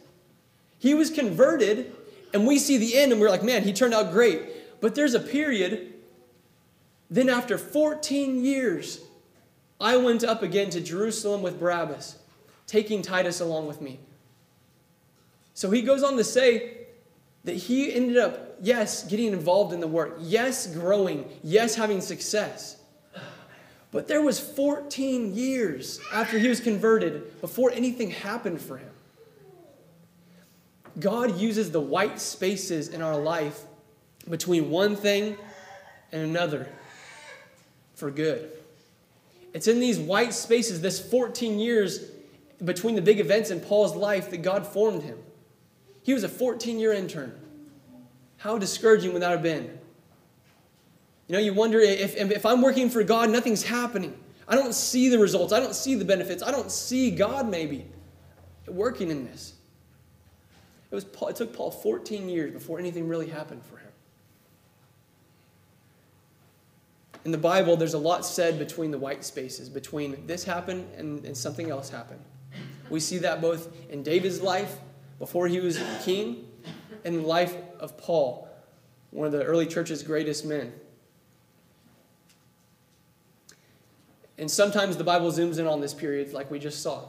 He 0.78 0.94
was 0.94 1.10
converted, 1.10 1.92
And 2.34 2.46
we 2.46 2.58
see 2.58 2.76
the 2.76 2.98
end 2.98 3.12
and 3.12 3.20
we're 3.20 3.30
like, 3.30 3.44
man, 3.44 3.62
he 3.62 3.72
turned 3.72 3.94
out 3.94 4.12
great. 4.12 4.80
But 4.82 4.94
there's 4.94 5.14
a 5.14 5.20
period. 5.20 5.94
Then, 7.08 7.30
after 7.30 7.56
14 7.56 8.44
years, 8.44 9.00
I 9.80 9.96
went 9.96 10.22
up 10.22 10.42
again 10.42 10.68
to 10.70 10.80
Jerusalem 10.80 11.40
with 11.40 11.58
Barnabas, 11.58 12.18
taking 12.66 13.00
Titus 13.00 13.40
along 13.40 13.68
with 13.68 13.80
me. 13.80 14.00
So 15.56 15.70
he 15.70 15.80
goes 15.80 16.02
on 16.02 16.18
to 16.18 16.22
say 16.22 16.76
that 17.44 17.56
he 17.56 17.90
ended 17.90 18.18
up, 18.18 18.56
yes, 18.60 19.04
getting 19.04 19.32
involved 19.32 19.72
in 19.72 19.80
the 19.80 19.86
work, 19.86 20.18
yes, 20.20 20.66
growing, 20.66 21.24
yes, 21.42 21.74
having 21.74 22.02
success. 22.02 22.76
But 23.90 24.06
there 24.06 24.20
was 24.20 24.38
14 24.38 25.34
years 25.34 25.98
after 26.12 26.38
he 26.38 26.48
was 26.48 26.60
converted 26.60 27.40
before 27.40 27.72
anything 27.72 28.10
happened 28.10 28.60
for 28.60 28.76
him. 28.76 28.90
God 31.00 31.38
uses 31.40 31.70
the 31.70 31.80
white 31.80 32.20
spaces 32.20 32.88
in 32.88 33.00
our 33.00 33.16
life 33.16 33.62
between 34.28 34.68
one 34.68 34.94
thing 34.94 35.38
and 36.12 36.20
another 36.20 36.68
for 37.94 38.10
good. 38.10 38.50
It's 39.54 39.68
in 39.68 39.80
these 39.80 39.98
white 39.98 40.34
spaces, 40.34 40.82
this 40.82 41.00
14 41.00 41.58
years 41.58 42.10
between 42.62 42.94
the 42.94 43.00
big 43.00 43.20
events 43.20 43.50
in 43.50 43.60
Paul's 43.60 43.96
life, 43.96 44.28
that 44.32 44.42
God 44.42 44.66
formed 44.66 45.02
him. 45.02 45.16
He 46.06 46.14
was 46.14 46.22
a 46.22 46.28
14 46.28 46.78
year 46.78 46.92
intern. 46.92 47.36
How 48.36 48.58
discouraging 48.58 49.12
would 49.12 49.22
that 49.22 49.32
have 49.32 49.42
been? 49.42 49.76
You 51.26 51.32
know, 51.32 51.40
you 51.40 51.52
wonder 51.52 51.80
if, 51.80 52.14
if 52.14 52.46
I'm 52.46 52.62
working 52.62 52.88
for 52.90 53.02
God, 53.02 53.28
nothing's 53.28 53.64
happening. 53.64 54.16
I 54.46 54.54
don't 54.54 54.72
see 54.72 55.08
the 55.08 55.18
results. 55.18 55.52
I 55.52 55.58
don't 55.58 55.74
see 55.74 55.96
the 55.96 56.04
benefits. 56.04 56.44
I 56.44 56.52
don't 56.52 56.70
see 56.70 57.10
God 57.10 57.50
maybe 57.50 57.86
working 58.68 59.10
in 59.10 59.24
this. 59.24 59.54
It, 60.92 60.94
was 60.94 61.04
Paul, 61.04 61.26
it 61.26 61.34
took 61.34 61.52
Paul 61.52 61.72
14 61.72 62.28
years 62.28 62.52
before 62.52 62.78
anything 62.78 63.08
really 63.08 63.26
happened 63.26 63.64
for 63.64 63.78
him. 63.78 63.90
In 67.24 67.32
the 67.32 67.38
Bible, 67.38 67.76
there's 67.76 67.94
a 67.94 67.98
lot 67.98 68.24
said 68.24 68.60
between 68.60 68.92
the 68.92 68.98
white 68.98 69.24
spaces, 69.24 69.68
between 69.68 70.24
this 70.28 70.44
happened 70.44 70.86
and, 70.96 71.24
and 71.24 71.36
something 71.36 71.68
else 71.68 71.90
happened. 71.90 72.20
We 72.90 73.00
see 73.00 73.18
that 73.18 73.40
both 73.40 73.74
in 73.90 74.04
David's 74.04 74.40
life 74.40 74.78
before 75.18 75.48
he 75.48 75.60
was 75.60 75.80
king 76.04 76.46
and 77.04 77.16
the 77.16 77.26
life 77.26 77.54
of 77.80 77.96
Paul, 77.96 78.48
one 79.10 79.26
of 79.26 79.32
the 79.32 79.44
early 79.44 79.66
church's 79.66 80.02
greatest 80.02 80.44
men. 80.44 80.72
And 84.38 84.50
sometimes 84.50 84.96
the 84.96 85.04
Bible 85.04 85.30
zooms 85.32 85.58
in 85.58 85.66
on 85.66 85.80
this 85.80 85.94
period, 85.94 86.32
like 86.32 86.50
we 86.50 86.58
just 86.58 86.82
saw. 86.82 87.08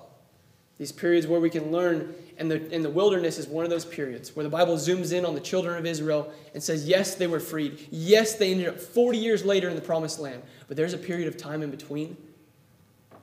These 0.77 0.91
periods 0.91 1.25
where 1.25 1.39
we 1.39 1.49
can 1.49 1.71
learn, 1.71 2.13
and 2.37 2.49
the, 2.49 2.71
and 2.71 2.85
the 2.85 2.89
wilderness 2.89 3.37
is 3.39 3.47
one 3.47 3.65
of 3.65 3.71
those 3.71 3.83
periods 3.83 4.35
where 4.35 4.43
the 4.43 4.49
Bible 4.49 4.75
zooms 4.75 5.11
in 5.11 5.25
on 5.25 5.33
the 5.33 5.41
children 5.41 5.77
of 5.77 5.85
Israel 5.85 6.31
and 6.53 6.61
says, 6.61 6.87
yes, 6.87 7.15
they 7.15 7.27
were 7.27 7.39
freed. 7.39 7.87
Yes, 7.89 8.35
they 8.35 8.51
ended 8.51 8.67
up 8.67 8.79
40 8.79 9.17
years 9.17 9.43
later 9.43 9.69
in 9.69 9.75
the 9.75 9.81
promised 9.81 10.19
land. 10.19 10.43
But 10.67 10.77
there's 10.77 10.93
a 10.93 10.97
period 10.97 11.27
of 11.27 11.35
time 11.35 11.63
in 11.63 11.71
between 11.71 12.15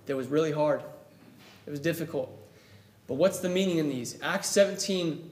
that 0.07 0.17
was 0.17 0.27
really 0.27 0.53
hard, 0.53 0.83
it 1.67 1.71
was 1.71 1.81
difficult. 1.81 2.44
But 3.07 3.15
what's 3.15 3.41
the 3.41 3.49
meaning 3.49 3.79
in 3.79 3.89
these? 3.89 4.19
Acts 4.23 4.49
17, 4.49 5.31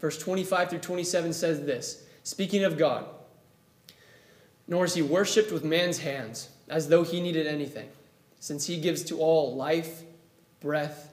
verse 0.00 0.18
25 0.18 0.70
through 0.70 0.78
27 0.78 1.32
says 1.32 1.64
this 1.64 2.04
Speaking 2.22 2.64
of 2.64 2.78
God, 2.78 3.06
nor 4.66 4.84
is 4.84 4.94
he 4.94 5.02
worshipped 5.02 5.52
with 5.52 5.64
man's 5.64 5.98
hands, 5.98 6.48
as 6.68 6.88
though 6.88 7.02
he 7.02 7.20
needed 7.20 7.46
anything, 7.46 7.88
since 8.38 8.66
he 8.66 8.80
gives 8.80 9.02
to 9.04 9.18
all 9.18 9.56
life, 9.56 10.02
breath, 10.60 11.12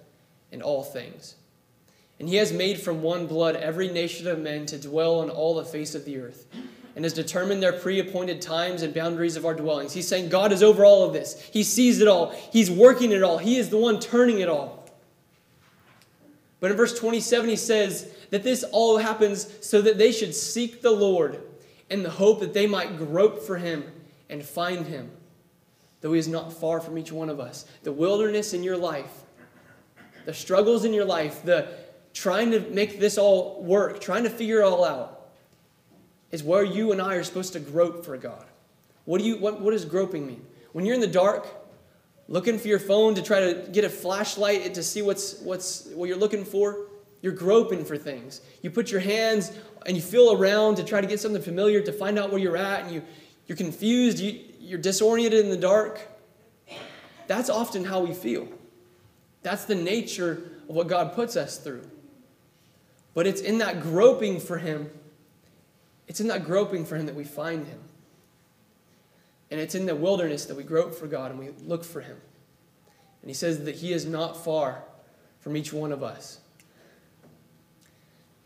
and 0.52 0.62
all 0.62 0.84
things. 0.84 1.36
And 2.20 2.30
he 2.30 2.36
has 2.38 2.52
made 2.52 2.80
from 2.80 3.02
one 3.02 3.28
blood 3.28 3.56
every 3.56 3.90
nation 3.90 4.28
of 4.28 4.40
men 4.40 4.66
to 4.68 4.80
dwell 4.80 5.20
on 5.20 5.30
all 5.30 5.56
the 5.56 5.66
face 5.66 5.96
of 5.96 6.06
the 6.06 6.18
earth, 6.20 6.48
and 6.96 7.06
has 7.06 7.14
determined 7.14 7.62
their 7.62 7.74
pre 7.74 8.00
appointed 8.00 8.42
times 8.42 8.82
and 8.82 8.94
boundaries 8.94 9.36
of 9.36 9.46
our 9.46 9.54
dwellings. 9.54 9.94
He's 9.94 10.08
saying 10.08 10.30
God 10.30 10.52
is 10.52 10.64
over 10.64 10.84
all 10.84 11.04
of 11.04 11.14
this. 11.14 11.40
He 11.52 11.64
sees 11.64 12.02
it 12.02 12.08
all, 12.08 12.32
He's 12.52 12.72
working 12.72 13.12
it 13.12 13.24
all, 13.24 13.38
He 13.38 13.58
is 13.58 13.70
the 13.70 13.78
one 13.78 14.00
turning 14.00 14.40
it 14.40 14.50
all. 14.50 14.77
But 16.60 16.72
in 16.72 16.78
verse 16.78 16.98
27, 16.98 17.50
he 17.50 17.56
says 17.56 18.12
that 18.32 18.44
this 18.44 18.64
all 18.72 18.98
happens 18.98 19.48
so 19.62 19.82
that 19.82 19.98
they 19.98 20.12
should 20.12 20.34
seek 20.34 20.82
the 20.82 20.92
Lord 20.92 21.42
in 21.90 22.04
the 22.04 22.10
hope 22.10 22.40
that 22.40 22.54
they 22.54 22.68
might 22.68 22.98
grope 22.98 23.44
for 23.44 23.58
him 23.58 23.84
and 24.30 24.44
find 24.44 24.88
him, 24.88 25.12
though 26.02 26.14
he 26.14 26.20
is 26.20 26.28
not 26.28 26.52
far 26.52 26.80
from 26.80 26.98
each 26.98 27.12
one 27.12 27.30
of 27.30 27.40
us. 27.40 27.66
The 27.84 27.92
wilderness 27.92 28.54
in 28.54 28.64
your 28.64 28.78
life 28.78 29.26
the 30.28 30.34
struggles 30.34 30.84
in 30.84 30.94
your 30.94 31.06
life, 31.06 31.42
the 31.44 31.70
trying 32.14 32.52
to 32.52 32.60
make 32.60 33.00
this 33.00 33.18
all 33.18 33.64
work, 33.64 34.02
trying 34.02 34.24
to 34.24 34.30
figure 34.30 34.60
it 34.60 34.66
all 34.66 34.84
out, 34.84 35.30
is 36.32 36.44
where 36.44 36.64
you 36.64 36.92
and 36.92 37.02
I 37.02 37.16
are 37.16 37.24
supposed 37.24 37.54
to 37.54 37.62
grope 37.62 38.04
for 38.04 38.18
God. 38.18 38.46
What, 39.06 39.20
do 39.20 39.24
you, 39.24 39.38
what, 39.38 39.62
what 39.62 39.72
does 39.72 39.86
groping 39.86 40.28
mean? 40.28 40.46
When 40.74 40.86
you're 40.86 40.96
in 40.96 41.00
the 41.00 41.08
dark, 41.08 41.48
looking 42.28 42.60
for 42.60 42.68
your 42.68 42.80
phone 42.80 43.16
to 43.16 43.22
try 43.22 43.40
to 43.40 43.70
get 43.72 43.84
a 43.84 43.90
flashlight 43.90 44.74
to 44.74 44.84
see 44.84 45.02
what's, 45.02 45.40
what's, 45.42 45.86
what 45.88 46.10
you're 46.10 46.18
looking 46.18 46.44
for, 46.44 46.88
you're 47.22 47.34
groping 47.34 47.86
for 47.86 47.98
things. 47.98 48.42
You 48.62 48.70
put 48.70 48.92
your 48.92 49.00
hands 49.00 49.52
and 49.86 49.96
you 49.96 50.04
feel 50.04 50.34
around 50.34 50.76
to 50.76 50.84
try 50.84 51.02
to 51.02 51.08
get 51.08 51.20
something 51.20 51.42
familiar 51.42 51.82
to 51.82 51.94
find 51.94 52.20
out 52.20 52.30
where 52.30 52.40
you're 52.40 52.58
at, 52.58 52.84
and 52.84 52.94
you, 52.94 53.02
you're 53.48 53.56
confused, 53.56 54.20
you, 54.20 54.40
you're 54.60 54.80
disoriented 54.80 55.44
in 55.46 55.50
the 55.50 55.58
dark. 55.58 56.00
That's 57.28 57.50
often 57.50 57.86
how 57.86 58.02
we 58.02 58.14
feel. 58.14 58.48
That's 59.44 59.66
the 59.66 59.76
nature 59.76 60.52
of 60.68 60.76
what 60.76 60.88
God 60.88 61.14
puts 61.14 61.38
us 61.38 61.58
through. 61.58 61.88
But 63.14 63.28
it's 63.28 63.42
in 63.42 63.60
that 63.60 63.82
groping 63.82 64.40
for 64.40 64.58
Him, 64.58 64.90
it's 66.08 66.20
in 66.20 66.28
that 66.28 66.44
groping 66.46 66.86
for 66.86 66.98
Him 66.98 67.06
that 67.06 67.16
we 67.16 67.24
find 67.24 67.66
Him. 67.66 67.80
And 69.50 69.60
it's 69.60 69.76
in 69.76 69.86
the 69.86 69.96
wilderness 69.96 70.46
that 70.46 70.56
we 70.56 70.64
grope 70.64 70.94
for 70.94 71.08
God 71.08 71.32
and 71.32 71.40
we 71.40 71.50
look 71.66 71.84
for 71.84 72.02
Him. 72.02 72.18
And 73.22 73.30
He 73.30 73.34
says 73.34 73.64
that 73.66 73.76
He 73.76 73.94
is 73.94 74.06
not 74.06 74.44
far 74.44 74.84
from 75.40 75.56
each 75.56 75.72
one 75.72 75.92
of 75.92 76.04
us. 76.04 76.40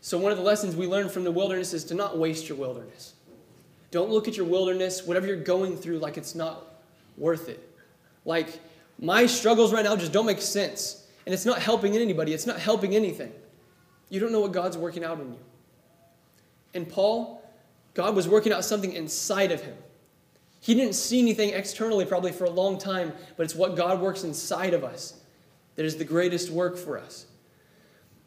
So, 0.00 0.18
one 0.18 0.32
of 0.32 0.38
the 0.38 0.44
lessons 0.44 0.74
we 0.74 0.86
learn 0.86 1.08
from 1.08 1.24
the 1.24 1.30
wilderness 1.30 1.72
is 1.72 1.84
to 1.84 1.94
not 1.94 2.18
waste 2.18 2.48
your 2.48 2.58
wilderness. 2.58 3.14
Don't 3.90 4.10
look 4.10 4.26
at 4.26 4.36
your 4.36 4.46
wilderness, 4.46 5.04
whatever 5.04 5.26
you're 5.26 5.36
going 5.36 5.76
through, 5.76 5.98
like 5.98 6.16
it's 6.16 6.34
not 6.34 6.64
worth 7.16 7.48
it. 7.48 7.68
Like, 8.24 8.60
my 8.98 9.26
struggles 9.26 9.72
right 9.72 9.84
now 9.84 9.96
just 9.96 10.12
don't 10.12 10.26
make 10.26 10.40
sense. 10.40 11.06
And 11.26 11.32
it's 11.32 11.44
not 11.44 11.60
helping 11.60 11.96
anybody, 11.96 12.32
it's 12.32 12.46
not 12.46 12.58
helping 12.58 12.94
anything. 12.96 13.32
You 14.08 14.20
don't 14.20 14.32
know 14.32 14.40
what 14.40 14.52
God's 14.52 14.76
working 14.76 15.04
out 15.04 15.20
in 15.20 15.32
you. 15.32 15.38
And 16.74 16.88
Paul, 16.88 17.42
God 17.94 18.14
was 18.14 18.26
working 18.26 18.52
out 18.52 18.64
something 18.64 18.92
inside 18.92 19.52
of 19.52 19.62
him. 19.62 19.76
He 20.62 20.74
didn't 20.74 20.94
see 20.94 21.18
anything 21.18 21.50
externally 21.50 22.04
probably 22.04 22.30
for 22.30 22.44
a 22.44 22.50
long 22.50 22.78
time, 22.78 23.12
but 23.36 23.42
it's 23.42 23.56
what 23.56 23.74
God 23.74 24.00
works 24.00 24.22
inside 24.22 24.74
of 24.74 24.84
us 24.84 25.14
that 25.74 25.84
is 25.84 25.96
the 25.96 26.04
greatest 26.04 26.50
work 26.50 26.78
for 26.78 26.96
us. 26.96 27.26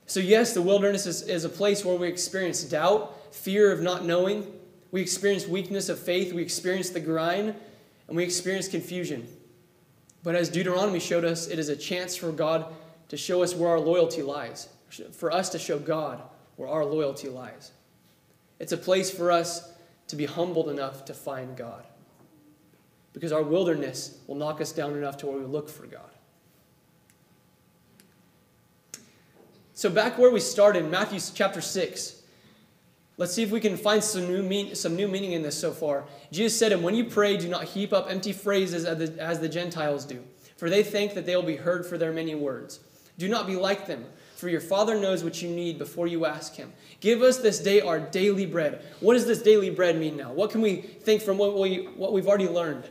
So, 0.05 0.19
yes, 0.19 0.53
the 0.53 0.61
wilderness 0.61 1.05
is, 1.05 1.21
is 1.21 1.45
a 1.45 1.49
place 1.49 1.85
where 1.85 1.95
we 1.95 2.09
experience 2.09 2.61
doubt, 2.65 3.33
fear 3.33 3.71
of 3.71 3.81
not 3.81 4.03
knowing. 4.03 4.51
We 4.91 5.01
experience 5.01 5.47
weakness 5.47 5.87
of 5.87 5.97
faith. 5.97 6.33
We 6.33 6.41
experience 6.41 6.89
the 6.89 6.99
grind, 6.99 7.55
and 8.09 8.17
we 8.17 8.25
experience 8.25 8.67
confusion. 8.67 9.29
But 10.21 10.35
as 10.35 10.49
Deuteronomy 10.49 10.99
showed 10.99 11.23
us, 11.23 11.47
it 11.47 11.57
is 11.57 11.69
a 11.69 11.75
chance 11.75 12.17
for 12.17 12.33
God 12.33 12.65
to 13.07 13.15
show 13.15 13.43
us 13.43 13.55
where 13.55 13.69
our 13.69 13.79
loyalty 13.79 14.23
lies, 14.23 14.67
for 15.13 15.31
us 15.31 15.47
to 15.49 15.57
show 15.57 15.79
God 15.79 16.21
where 16.57 16.67
our 16.67 16.83
loyalty 16.83 17.29
lies. 17.29 17.71
It's 18.59 18.73
a 18.73 18.77
place 18.77 19.09
for 19.09 19.31
us 19.31 19.71
to 20.09 20.17
be 20.17 20.25
humbled 20.25 20.67
enough 20.67 21.05
to 21.05 21.13
find 21.13 21.55
God. 21.55 21.85
Because 23.15 23.31
our 23.31 23.41
wilderness 23.41 24.19
will 24.27 24.35
knock 24.35 24.59
us 24.61 24.73
down 24.73 24.93
enough 24.93 25.17
to 25.17 25.25
where 25.25 25.39
we 25.39 25.45
look 25.45 25.69
for 25.69 25.87
God. 25.87 26.11
So, 29.73 29.89
back 29.89 30.17
where 30.17 30.31
we 30.31 30.41
started, 30.41 30.89
Matthew 30.91 31.19
chapter 31.33 31.61
6, 31.61 32.21
let's 33.17 33.33
see 33.33 33.41
if 33.41 33.51
we 33.51 33.61
can 33.61 33.77
find 33.77 34.03
some 34.03 34.27
new, 34.27 34.43
mean, 34.43 34.75
some 34.75 34.97
new 34.97 35.07
meaning 35.07 35.31
in 35.31 35.43
this 35.43 35.57
so 35.57 35.71
far. 35.71 36.03
Jesus 36.31 36.59
said, 36.59 36.73
And 36.73 36.83
when 36.83 36.93
you 36.93 37.05
pray, 37.05 37.37
do 37.37 37.47
not 37.47 37.63
heap 37.63 37.93
up 37.93 38.09
empty 38.09 38.33
phrases 38.33 38.83
as 38.83 38.97
the, 38.97 39.21
as 39.21 39.39
the 39.39 39.49
Gentiles 39.49 40.05
do, 40.05 40.21
for 40.57 40.69
they 40.69 40.83
think 40.83 41.13
that 41.13 41.25
they 41.25 41.37
will 41.37 41.43
be 41.43 41.55
heard 41.55 41.85
for 41.85 41.97
their 41.97 42.11
many 42.11 42.35
words. 42.35 42.81
Do 43.17 43.29
not 43.29 43.47
be 43.47 43.55
like 43.55 43.87
them, 43.87 44.05
for 44.35 44.49
your 44.49 44.61
Father 44.61 44.99
knows 44.99 45.23
what 45.23 45.41
you 45.41 45.49
need 45.49 45.77
before 45.77 46.07
you 46.07 46.25
ask 46.25 46.55
Him. 46.55 46.73
Give 46.99 47.21
us 47.21 47.37
this 47.37 47.59
day 47.59 47.79
our 47.79 47.99
daily 47.99 48.45
bread. 48.45 48.83
What 48.99 49.13
does 49.13 49.25
this 49.25 49.41
daily 49.41 49.69
bread 49.69 49.97
mean 49.97 50.17
now? 50.17 50.33
What 50.33 50.51
can 50.51 50.59
we 50.59 50.77
think 50.77 51.21
from 51.21 51.37
what, 51.37 51.57
we, 51.57 51.85
what 51.95 52.11
we've 52.11 52.27
already 52.27 52.49
learned? 52.49 52.89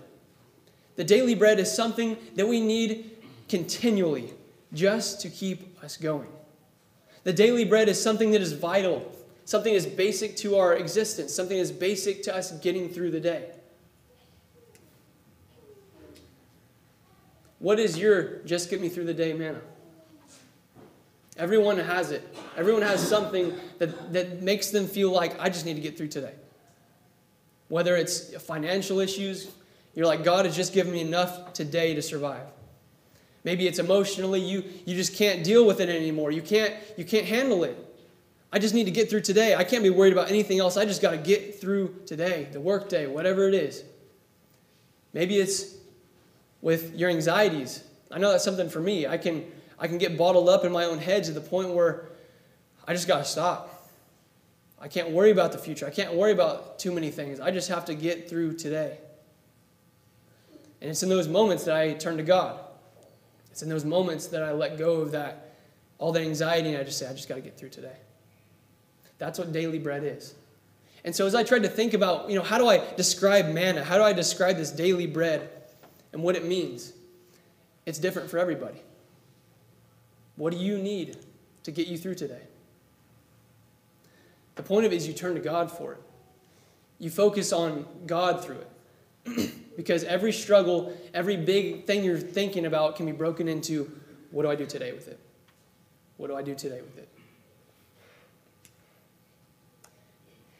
The 0.96 1.04
daily 1.04 1.34
bread 1.34 1.58
is 1.58 1.72
something 1.72 2.16
that 2.36 2.46
we 2.46 2.60
need 2.60 3.10
continually 3.48 4.32
just 4.72 5.20
to 5.22 5.28
keep 5.28 5.82
us 5.82 5.96
going. 5.96 6.28
The 7.24 7.32
daily 7.32 7.64
bread 7.64 7.88
is 7.88 8.00
something 8.00 8.32
that 8.32 8.40
is 8.40 8.52
vital 8.52 9.10
something 9.44 9.72
that 9.72 9.78
is 9.78 9.86
basic 9.86 10.36
to 10.38 10.56
our 10.56 10.74
existence, 10.74 11.34
something 11.34 11.56
that 11.56 11.62
is 11.62 11.72
basic 11.72 12.22
to 12.24 12.34
us 12.34 12.52
getting 12.60 12.88
through 12.88 13.10
the 13.10 13.20
day. 13.20 13.50
What 17.58 17.78
is 17.78 17.98
your 17.98 18.38
just 18.44 18.68
get 18.68 18.80
me 18.80 18.88
through 18.88 19.04
the 19.04 19.14
day 19.14 19.32
manna? 19.32 19.60
Everyone 21.36 21.78
has 21.78 22.10
it. 22.10 22.36
Everyone 22.56 22.82
has 22.82 23.06
something 23.06 23.54
that, 23.78 24.12
that 24.12 24.42
makes 24.42 24.70
them 24.70 24.86
feel 24.86 25.10
like, 25.10 25.38
I 25.40 25.48
just 25.48 25.66
need 25.66 25.74
to 25.74 25.80
get 25.80 25.96
through 25.96 26.08
today. 26.08 26.34
Whether 27.68 27.96
it's 27.96 28.34
financial 28.42 29.00
issues, 29.00 29.50
you're 29.94 30.06
like, 30.06 30.24
God 30.24 30.44
has 30.44 30.56
just 30.56 30.72
given 30.72 30.92
me 30.92 31.00
enough 31.00 31.52
today 31.52 31.94
to 31.94 32.02
survive. 32.02 32.46
Maybe 33.44 33.66
it's 33.66 33.78
emotionally, 33.78 34.40
you, 34.40 34.64
you 34.86 34.96
just 34.96 35.14
can't 35.14 35.44
deal 35.44 35.66
with 35.66 35.80
it 35.80 35.88
anymore. 35.88 36.30
You 36.30 36.42
can't, 36.42 36.74
you 36.96 37.04
can't 37.04 37.26
handle 37.26 37.62
it. 37.64 37.78
I 38.50 38.58
just 38.58 38.74
need 38.74 38.84
to 38.84 38.90
get 38.90 39.10
through 39.10 39.20
today. 39.20 39.54
I 39.54 39.64
can't 39.64 39.82
be 39.82 39.90
worried 39.90 40.12
about 40.12 40.30
anything 40.30 40.60
else. 40.60 40.76
I 40.76 40.84
just 40.84 41.02
got 41.02 41.10
to 41.10 41.16
get 41.16 41.60
through 41.60 42.02
today, 42.06 42.48
the 42.52 42.60
workday, 42.60 43.06
whatever 43.06 43.48
it 43.48 43.54
is. 43.54 43.84
Maybe 45.12 45.38
it's 45.38 45.76
with 46.62 46.94
your 46.94 47.10
anxieties. 47.10 47.84
I 48.10 48.18
know 48.18 48.30
that's 48.30 48.44
something 48.44 48.70
for 48.70 48.80
me. 48.80 49.06
I 49.06 49.18
can, 49.18 49.44
I 49.78 49.88
can 49.88 49.98
get 49.98 50.16
bottled 50.16 50.48
up 50.48 50.64
in 50.64 50.72
my 50.72 50.84
own 50.84 50.98
head 50.98 51.24
to 51.24 51.32
the 51.32 51.40
point 51.40 51.70
where 51.70 52.08
I 52.86 52.94
just 52.94 53.08
got 53.08 53.18
to 53.18 53.24
stop. 53.24 53.90
I 54.80 54.88
can't 54.88 55.10
worry 55.10 55.30
about 55.30 55.52
the 55.52 55.58
future. 55.58 55.86
I 55.86 55.90
can't 55.90 56.14
worry 56.14 56.32
about 56.32 56.78
too 56.78 56.92
many 56.92 57.10
things. 57.10 57.40
I 57.40 57.50
just 57.50 57.68
have 57.68 57.84
to 57.86 57.94
get 57.94 58.28
through 58.28 58.56
today. 58.56 58.98
And 60.84 60.90
it's 60.90 61.02
in 61.02 61.08
those 61.08 61.28
moments 61.28 61.64
that 61.64 61.74
I 61.74 61.94
turn 61.94 62.18
to 62.18 62.22
God. 62.22 62.60
It's 63.50 63.62
in 63.62 63.70
those 63.70 63.86
moments 63.86 64.26
that 64.26 64.42
I 64.42 64.52
let 64.52 64.76
go 64.76 64.96
of 64.96 65.12
that, 65.12 65.56
all 65.96 66.12
that 66.12 66.20
anxiety, 66.20 66.68
and 66.68 66.76
I 66.76 66.84
just 66.84 66.98
say, 66.98 67.06
I 67.08 67.14
just 67.14 67.26
got 67.26 67.36
to 67.36 67.40
get 67.40 67.56
through 67.56 67.70
today. 67.70 67.96
That's 69.16 69.38
what 69.38 69.50
daily 69.50 69.78
bread 69.78 70.04
is. 70.04 70.34
And 71.02 71.16
so 71.16 71.26
as 71.26 71.34
I 71.34 71.42
tried 71.42 71.62
to 71.62 71.70
think 71.70 71.94
about, 71.94 72.28
you 72.28 72.36
know, 72.36 72.44
how 72.44 72.58
do 72.58 72.68
I 72.68 72.82
describe 72.96 73.48
manna? 73.48 73.82
How 73.82 73.96
do 73.96 74.02
I 74.02 74.12
describe 74.12 74.58
this 74.58 74.70
daily 74.70 75.06
bread 75.06 75.48
and 76.12 76.22
what 76.22 76.36
it 76.36 76.44
means? 76.44 76.92
It's 77.86 77.98
different 77.98 78.28
for 78.28 78.36
everybody. 78.36 78.82
What 80.36 80.52
do 80.52 80.58
you 80.58 80.76
need 80.76 81.16
to 81.62 81.70
get 81.70 81.86
you 81.86 81.96
through 81.96 82.16
today? 82.16 82.42
The 84.56 84.62
point 84.62 84.84
of 84.84 84.92
it 84.92 84.96
is 84.96 85.08
you 85.08 85.14
turn 85.14 85.32
to 85.32 85.40
God 85.40 85.72
for 85.72 85.94
it. 85.94 86.02
You 86.98 87.08
focus 87.08 87.54
on 87.54 87.86
God 88.04 88.44
through 88.44 88.58
it. 89.24 89.54
because 89.76 90.04
every 90.04 90.32
struggle, 90.32 90.96
every 91.12 91.36
big 91.36 91.86
thing 91.86 92.04
you're 92.04 92.18
thinking 92.18 92.66
about 92.66 92.96
can 92.96 93.06
be 93.06 93.12
broken 93.12 93.48
into 93.48 93.90
what 94.30 94.42
do 94.42 94.50
I 94.50 94.54
do 94.54 94.66
today 94.66 94.92
with 94.92 95.08
it? 95.08 95.18
What 96.16 96.28
do 96.28 96.36
I 96.36 96.42
do 96.42 96.54
today 96.54 96.80
with 96.80 96.98
it? 96.98 97.08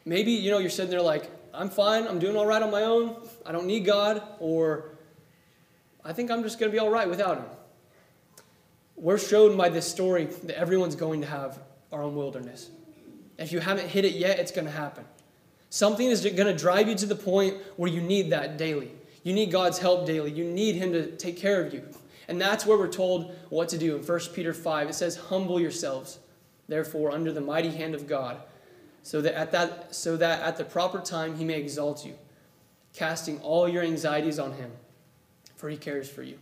Maybe, 0.05 0.33
you 0.33 0.51
know, 0.51 0.59
you're 0.59 0.71
sitting 0.71 0.91
there 0.91 1.01
like, 1.01 1.31
I'm 1.53 1.71
fine, 1.71 2.07
I'm 2.07 2.19
doing 2.19 2.37
all 2.37 2.47
right 2.47 2.61
on 2.61 2.71
my 2.71 2.83
own, 2.83 3.17
I 3.47 3.53
don't 3.53 3.67
need 3.67 3.85
God, 3.85 4.23
or 4.39 4.91
I 6.05 6.13
think 6.13 6.31
I'm 6.31 6.43
just 6.43 6.59
going 6.59 6.71
to 6.71 6.75
be 6.75 6.79
all 6.79 6.91
right 6.91 7.09
without 7.09 7.39
Him. 7.39 7.47
We're 8.97 9.19
shown 9.19 9.57
by 9.57 9.71
this 9.71 9.91
story 9.91 10.27
that 10.27 10.59
everyone's 10.59 10.97
going 10.97 11.21
to 11.23 11.27
have 11.27 11.61
our 11.91 12.03
own 12.03 12.15
wilderness. 12.15 12.71
If 13.39 13.51
you 13.51 13.61
haven't 13.61 13.89
hit 13.89 14.05
it 14.05 14.13
yet, 14.13 14.39
it's 14.39 14.53
going 14.53 14.67
to 14.67 14.71
happen. 14.73 15.05
Something 15.71 16.09
is 16.09 16.23
going 16.23 16.37
to 16.37 16.57
drive 16.57 16.89
you 16.89 16.95
to 16.97 17.07
the 17.07 17.17
point 17.17 17.57
where 17.77 17.91
you 17.91 18.01
need 18.01 18.31
that 18.31 18.59
daily. 18.59 18.93
You 19.25 19.33
need 19.33 19.51
God's 19.51 19.79
help 19.79 20.07
daily. 20.07 20.31
You 20.31 20.45
need 20.45 20.77
Him 20.77 20.93
to 20.93 21.11
take 21.17 21.37
care 21.37 21.65
of 21.65 21.75
you. 21.75 21.83
And 22.29 22.41
that's 22.41 22.65
where 22.65 22.79
we're 22.79 22.89
told 22.89 23.35
what 23.51 23.69
to 23.71 23.79
do. 23.79 23.97
In 23.97 24.03
1 24.03 24.21
Peter 24.33 24.55
5, 24.55 24.91
it 24.91 24.95
says, 24.95 25.17
Humble 25.17 25.61
yourselves, 25.61 26.21
therefore, 26.69 27.11
under 27.11 27.33
the 27.33 27.41
mighty 27.41 27.71
hand 27.71 27.95
of 27.95 28.07
God 28.07 28.41
so 29.05 29.21
that 29.21 29.35
at 29.35 29.53
that 29.53 29.95
so 29.95 30.17
that 30.17 30.41
at 30.41 30.57
the 30.57 30.65
proper 30.65 30.99
time 30.99 31.37
he 31.37 31.45
may 31.45 31.61
exalt 31.61 32.05
you, 32.05 32.15
casting 32.95 33.39
all 33.41 33.69
your 33.69 33.83
anxieties 33.83 34.39
on 34.39 34.53
him, 34.53 34.73
for 35.57 35.69
he 35.69 35.77
cares 35.77 36.09
for 36.09 36.23
you. 36.23 36.39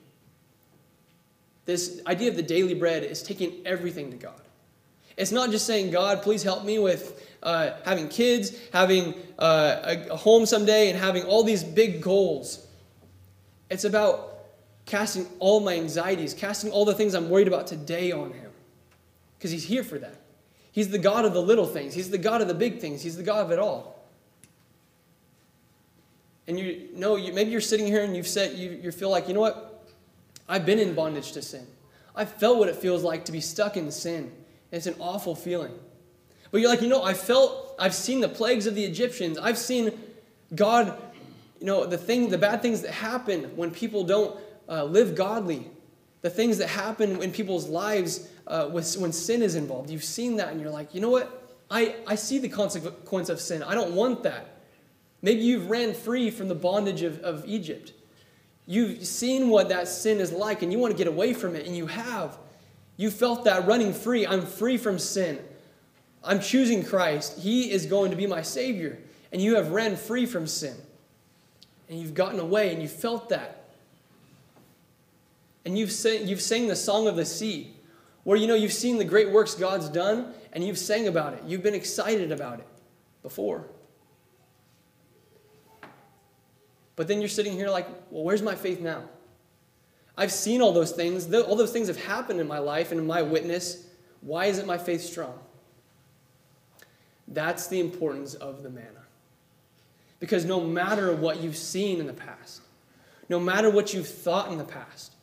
This 1.67 2.01
idea 2.07 2.31
of 2.31 2.37
the 2.37 2.43
daily 2.43 2.75
bread 2.75 3.03
is 3.03 3.23
taking 3.23 3.67
everything 3.67 4.11
to 4.13 4.17
God. 4.17 4.41
It's 5.17 5.33
not 5.33 5.51
just 5.51 5.67
saying, 5.67 5.91
God, 5.91 6.23
please 6.23 6.43
help 6.43 6.65
me 6.65 6.79
with 6.79 7.29
uh, 7.43 7.73
having 7.85 8.09
kids, 8.09 8.57
having 8.73 9.15
uh, 9.39 9.81
a, 9.83 10.09
a 10.13 10.17
home 10.17 10.47
someday, 10.47 10.89
and 10.89 10.99
having 10.99 11.25
all 11.25 11.43
these 11.43 11.65
big 11.65 12.01
goals. 12.01 12.67
It's 13.73 13.85
about 13.85 14.45
casting 14.85 15.27
all 15.39 15.61
my 15.61 15.75
anxieties, 15.75 16.35
casting 16.35 16.71
all 16.71 16.85
the 16.85 16.93
things 16.93 17.15
I'm 17.15 17.31
worried 17.31 17.49
about 17.49 17.67
today 17.67 18.13
on 18.13 18.33
Him. 18.33 18.51
Because 19.39 19.51
He's 19.51 19.65
here 19.65 19.83
for 19.83 19.99
that. 19.99 20.21
He's 20.73 20.91
the 20.91 20.99
God 20.99 21.25
of 21.25 21.33
the 21.33 21.41
little 21.41 21.67
things. 21.67 21.95
He's 21.95 22.11
the 22.11 22.19
God 22.19 22.43
of 22.43 22.49
the 22.49 22.55
big 22.55 22.81
things. 22.81 23.03
He's 23.03 23.17
the 23.17 23.23
God 23.23 23.47
of 23.47 23.51
it 23.51 23.59
all. 23.59 23.99
And 26.47 26.59
you 26.59 26.89
know, 26.95 27.17
you, 27.17 27.33
maybe 27.33 27.51
you're 27.51 27.61
sitting 27.63 27.87
here 27.87 28.05
and 28.05 28.15
you've 28.15 28.29
said, 28.29 28.59
you, 28.59 28.71
you 28.71 28.93
feel 28.93 29.11
like, 29.11 29.27
you 29.27 29.33
know 29.33 29.41
what? 29.41 29.87
I've 30.49 30.67
been 30.67 30.79
in 30.79 30.95
bondage 30.95 31.33
to 31.33 31.43
sin. 31.43 31.67
I 32.15 32.27
felt 32.27 32.59
what 32.59 32.69
it 32.69 32.77
feels 32.77 33.03
like 33.03 33.25
to 33.25 33.33
be 33.33 33.41
stuck 33.41 33.79
in 33.79 33.91
sin. 33.91 34.31
It's 34.71 34.87
an 34.87 34.97
awful 34.99 35.35
feeling. 35.35 35.73
But 36.51 36.61
you're 36.61 36.69
like, 36.69 36.83
you 36.83 36.89
know, 36.89 37.03
I 37.03 37.15
felt, 37.15 37.75
I've 37.79 37.95
seen 37.95 38.21
the 38.21 38.29
plagues 38.29 38.67
of 38.67 38.75
the 38.75 38.85
Egyptians. 38.85 39.39
I've 39.39 39.57
seen 39.57 39.99
God, 40.55 40.99
you 41.63 41.67
know, 41.67 41.87
the 41.87 41.97
thing, 41.97 42.29
the 42.29 42.39
bad 42.39 42.61
things 42.61 42.83
that 42.83 42.91
happen 42.91 43.45
when 43.57 43.71
people 43.71 44.03
don't 44.03 44.37
uh, 44.69 44.83
live 44.83 45.15
godly, 45.15 45.71
the 46.21 46.29
things 46.29 46.59
that 46.59 46.67
happen 46.67 47.23
in 47.23 47.31
people's 47.31 47.69
lives 47.69 48.29
uh, 48.49 48.69
with, 48.73 48.97
when 48.97 49.13
sin 49.13 49.43
is 49.43 49.55
involved. 49.55 49.89
You've 49.89 50.03
seen 50.03 50.39
that 50.39 50.49
and 50.49 50.61
you're 50.61 50.73
like, 50.73 50.93
you 50.93 51.01
know 51.01 51.11
what? 51.11 51.61
I, 51.71 51.95
I 52.05 52.17
see 52.17 52.41
the 52.41 52.49
consequence 52.49 53.29
of 53.29 53.41
sin. 53.41 53.63
I 53.63 53.77
don't 53.77 53.95
want 53.95 54.25
that. 54.25 54.57
Maybe 55.23 55.43
you've 55.43 55.71
ran 55.71 55.95
free 55.95 56.33
from 56.33 56.49
the 56.49 56.57
bondage 56.57 57.03
of, 57.03 57.21
of 57.21 57.45
Egypt. 57.47 57.93
You've 58.67 59.07
seen 59.07 59.49
what 59.49 59.69
that 59.69 59.87
sin 59.87 60.19
is 60.19 60.33
like 60.33 60.63
and 60.63 60.73
you 60.73 60.81
want 60.81 60.91
to 60.91 60.99
get 60.99 61.07
away 61.07 61.33
from 61.33 61.55
it, 61.55 61.65
and 61.65 61.77
you 61.77 61.87
have. 61.87 62.39
You 62.97 63.09
felt 63.09 63.45
that 63.45 63.69
running 63.69 63.93
free. 63.93 64.27
I'm 64.27 64.47
free 64.47 64.79
from 64.79 64.99
sin. 64.99 65.39
I'm 66.25 66.41
choosing 66.41 66.85
Christ. 66.85 67.39
He 67.39 67.71
is 67.71 67.87
going 67.87 68.11
to 68.11 68.17
be 68.17 68.27
my 68.27 68.43
Savior. 68.43 68.99
And 69.31 69.41
you 69.41 69.55
have 69.55 69.69
ran 69.69 69.95
free 69.95 70.27
from 70.27 70.49
sin. 70.49 70.75
And 71.93 72.01
you've 72.01 72.15
gotten 72.15 72.41
away 72.41 72.73
and 72.73 72.81
you 72.81 72.89
felt 72.89 73.29
that. 73.29 73.69
And 75.67 75.77
you've, 75.77 75.93
sang, 75.93 76.27
you've 76.27 76.41
sang 76.41 76.67
the 76.67 76.75
song 76.75 77.07
of 77.07 77.17
the 77.17 77.27
sea 77.27 77.77
where 78.25 78.39
you 78.39 78.47
know 78.47 78.55
you've 78.55 78.73
seen 78.73 78.97
the 78.97 79.05
great 79.05 79.31
works 79.31 79.55
God's 79.55 79.91
done 79.91 80.33
and 80.55 80.65
you've 80.65 80.79
sang 80.79 81.07
about 81.07 81.35
it. 81.35 81.43
You've 81.47 81.63
been 81.63 81.75
excited 81.75 82.33
about 82.33 82.61
it 82.61 82.67
before. 83.23 83.67
But 86.97 87.09
then 87.09 87.21
you're 87.21 87.29
sitting 87.29 87.53
here 87.53 87.69
like, 87.69 87.87
well, 88.11 88.25
where's 88.25 88.41
my 88.41 88.55
faith 88.55 88.81
now? 88.81 89.03
I've 90.17 90.33
seen 90.33 90.63
all 90.63 90.73
those 90.73 90.93
things. 90.93 91.31
All 91.35 91.57
those 91.57 91.73
things 91.73 91.89
have 91.89 92.03
happened 92.03 92.41
in 92.41 92.49
my 92.49 92.59
life 92.59 92.91
and 92.91 92.99
in 92.99 93.07
my 93.07 93.21
witness. 93.21 93.87
Why 94.23 94.47
isn't 94.47 94.67
my 94.67 94.79
faith 94.79 95.03
strong? 95.03 95.39
That's 97.29 97.67
the 97.67 97.81
importance 97.81 98.33
of 98.33 98.63
the 98.63 98.71
manna. 98.71 99.02
Because 100.23 100.45
no 100.45 100.61
matter 100.61 101.13
what 101.15 101.41
you've 101.41 101.57
seen 101.57 101.99
in 101.99 102.07
the 102.07 102.13
past, 102.13 102.63
no 103.29 103.41
matter 103.41 103.69
what 103.69 103.93
you've 103.93 104.07
thought 104.09 104.53
in 104.53 104.59
the 104.59 104.65
past, 104.65 105.15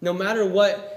no 0.00 0.14
matter 0.14 0.46
what 0.46 0.96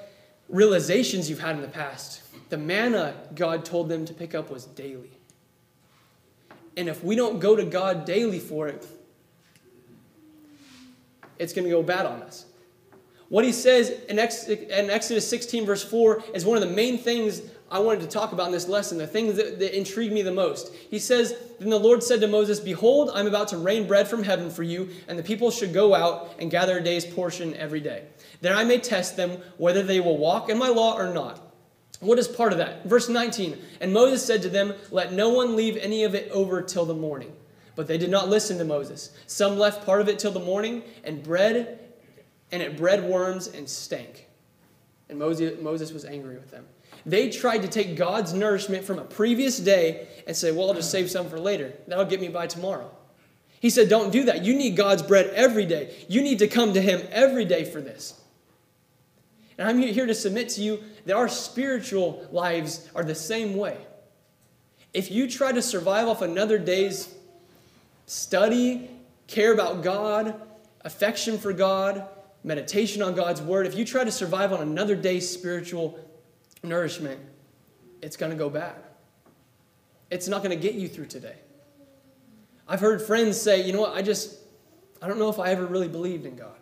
realizations 0.50 1.30
you've 1.30 1.40
had 1.40 1.56
in 1.56 1.62
the 1.62 1.68
past. 1.68 2.22
The 2.50 2.58
manna 2.58 3.14
God 3.36 3.64
told 3.64 3.88
them 3.90 4.06
to 4.06 4.14
pick 4.14 4.34
up 4.34 4.50
was 4.50 4.66
daily. 4.66 5.12
And 6.76 6.90
if 6.90 7.04
we 7.04 7.16
don't 7.16 7.40
go 7.40 7.56
to 7.56 7.64
God 7.64 8.06
daily 8.06 8.40
for 8.40 8.68
it, 8.68 8.86
it's 11.38 11.54
going 11.54 11.66
to 11.66 11.72
go 11.72 11.84
bad 11.84 12.06
on 12.06 12.24
us. 12.24 12.46
What 13.30 13.46
he 13.46 13.52
says 13.52 13.92
in 14.10 14.20
Exodus 14.20 15.30
16, 15.30 15.66
verse 15.66 15.84
4, 15.84 16.24
is 16.34 16.46
one 16.46 16.62
of 16.62 16.68
the 16.68 16.76
main 16.76 16.98
things 16.98 17.42
I 17.72 17.78
wanted 17.78 18.02
to 18.02 18.08
talk 18.08 18.32
about 18.32 18.48
in 18.48 18.52
this 18.52 18.68
lesson, 18.68 18.98
the 18.98 19.06
things 19.06 19.38
that, 19.38 19.60
that 19.60 19.78
intrigued 19.78 20.12
me 20.12 20.24
the 20.24 20.32
most. 20.32 20.74
He 20.74 20.98
says, 20.98 21.36
Then 21.60 21.70
the 21.70 21.80
Lord 21.80 22.02
said 22.02 22.22
to 22.22 22.28
Moses, 22.28 22.60
Behold, 22.60 23.12
I'm 23.14 23.28
about 23.28 23.50
to 23.50 23.58
rain 23.58 23.86
bread 23.86 24.08
from 24.08 24.24
heaven 24.24 24.50
for 24.50 24.64
you, 24.64 24.90
and 25.08 25.18
the 25.18 25.24
people 25.24 25.52
should 25.52 25.74
go 25.74 25.94
out 25.94 26.32
and 26.40 26.50
gather 26.50 26.80
a 26.80 26.84
day's 26.84 27.06
portion 27.06 27.56
every 27.56 27.80
day 27.80 28.06
that 28.42 28.54
I 28.54 28.64
may 28.64 28.80
test 28.80 29.18
them 29.18 29.42
whether 29.58 29.84
they 29.84 30.00
will 30.00 30.18
walk 30.18 30.50
in 30.50 30.58
my 30.58 30.70
law 30.70 30.96
or 30.96 31.14
not. 31.14 31.46
What 32.00 32.18
is 32.20 32.28
part 32.28 32.54
of 32.54 32.58
that? 32.60 32.86
Verse 32.86 33.10
19 33.10 33.58
And 33.82 33.94
Moses 33.94 34.26
said 34.26 34.42
to 34.44 34.50
them, 34.50 34.74
Let 34.92 35.14
no 35.14 35.30
one 35.30 35.56
leave 35.56 35.78
any 35.78 36.04
of 36.04 36.16
it 36.16 36.32
over 36.32 36.62
till 36.62 36.86
the 36.86 36.94
morning. 36.94 37.34
But 37.76 37.88
they 37.88 37.98
did 37.98 38.10
not 38.10 38.30
listen 38.30 38.58
to 38.58 38.66
Moses. 38.66 39.12
Some 39.28 39.58
left 39.58 39.86
part 39.86 40.02
of 40.02 40.10
it 40.10 40.20
till 40.20 40.32
the 40.32 40.40
morning, 40.40 40.84
and 41.04 41.24
bread, 41.24 41.80
and 42.52 42.62
it 42.62 42.78
bred 42.78 43.04
worms 43.04 43.48
and 43.48 43.68
stank. 43.68 44.28
And 45.10 45.18
Moses, 45.18 45.92
was 45.92 46.06
angry 46.06 46.36
with 46.36 46.52
them. 46.52 46.66
They 47.06 47.30
tried 47.30 47.60
to 47.64 47.68
take 47.68 47.96
God's 47.96 48.34
nourishment 48.34 48.84
from 48.84 49.00
a 49.00 49.04
previous 49.04 49.58
day 49.60 50.08
and 50.28 50.36
say, 50.36 50.52
Well, 50.52 50.68
I'll 50.68 50.76
just 50.76 50.92
save 50.92 51.10
some 51.10 51.30
for 51.30 51.40
later. 51.40 51.74
That'll 51.88 52.06
get 52.06 52.22
me 52.22 52.28
by 52.28 52.48
tomorrow. 52.48 52.92
He 53.60 53.70
said, 53.70 53.90
Don't 53.90 54.12
do 54.12 54.26
that. 54.26 54.44
You 54.44 54.56
need 54.56 54.76
God's 54.76 55.02
bread 55.02 55.28
every 55.34 55.66
day. 55.66 55.96
You 56.08 56.22
need 56.22 56.40
to 56.40 56.48
come 56.48 56.74
to 56.74 56.82
Him 56.82 57.02
every 57.12 57.46
day 57.46 57.66
for 57.66 57.82
this. 57.82 58.20
And 59.58 59.68
I'm 59.68 59.78
here 59.78 60.06
to 60.06 60.16
submit 60.16 60.50
to 60.50 60.62
you 60.62 60.84
that 61.06 61.16
our 61.16 61.28
spiritual 61.28 62.28
lives 62.32 62.88
are 62.96 63.04
the 63.04 63.16
same 63.16 63.58
way. 63.58 63.78
If 64.94 65.12
you 65.12 65.30
try 65.30 65.52
to 65.52 65.62
survive 65.62 66.08
off 66.08 66.22
another 66.22 66.58
day's 66.58 67.14
study, 68.06 68.90
care 69.28 69.54
about 69.54 69.84
God, 69.84 70.42
affection 70.82 71.38
for 71.38 71.54
God, 71.54 72.08
meditation 72.44 73.02
on 73.02 73.16
God's 73.16 73.42
word, 73.42 73.68
if 73.68 73.76
you 73.76 73.86
try 73.86 74.04
to 74.04 74.12
survive 74.12 74.54
on 74.54 74.62
another 74.62 74.96
day's 74.96 75.30
spiritual 75.30 76.00
nourishment, 76.64 77.20
it's 78.02 78.18
going 78.18 78.32
to 78.32 78.38
go 78.38 78.50
bad. 78.50 78.76
It's 80.10 80.28
not 80.28 80.44
going 80.44 80.58
to 80.58 80.62
get 80.62 80.76
you 80.76 80.88
through 80.88 81.08
today. 81.08 81.36
I've 82.68 82.80
heard 82.80 83.02
friends 83.02 83.40
say, 83.40 83.66
you 83.66 83.74
know 83.74 83.82
what, 83.82 83.96
I 83.96 84.02
just, 84.02 84.38
I 85.02 85.08
don't 85.08 85.20
know 85.20 85.30
if 85.30 85.40
I 85.40 85.50
ever 85.50 85.66
really 85.66 85.88
believed 85.88 86.26
in 86.26 86.36
God. 86.36 86.56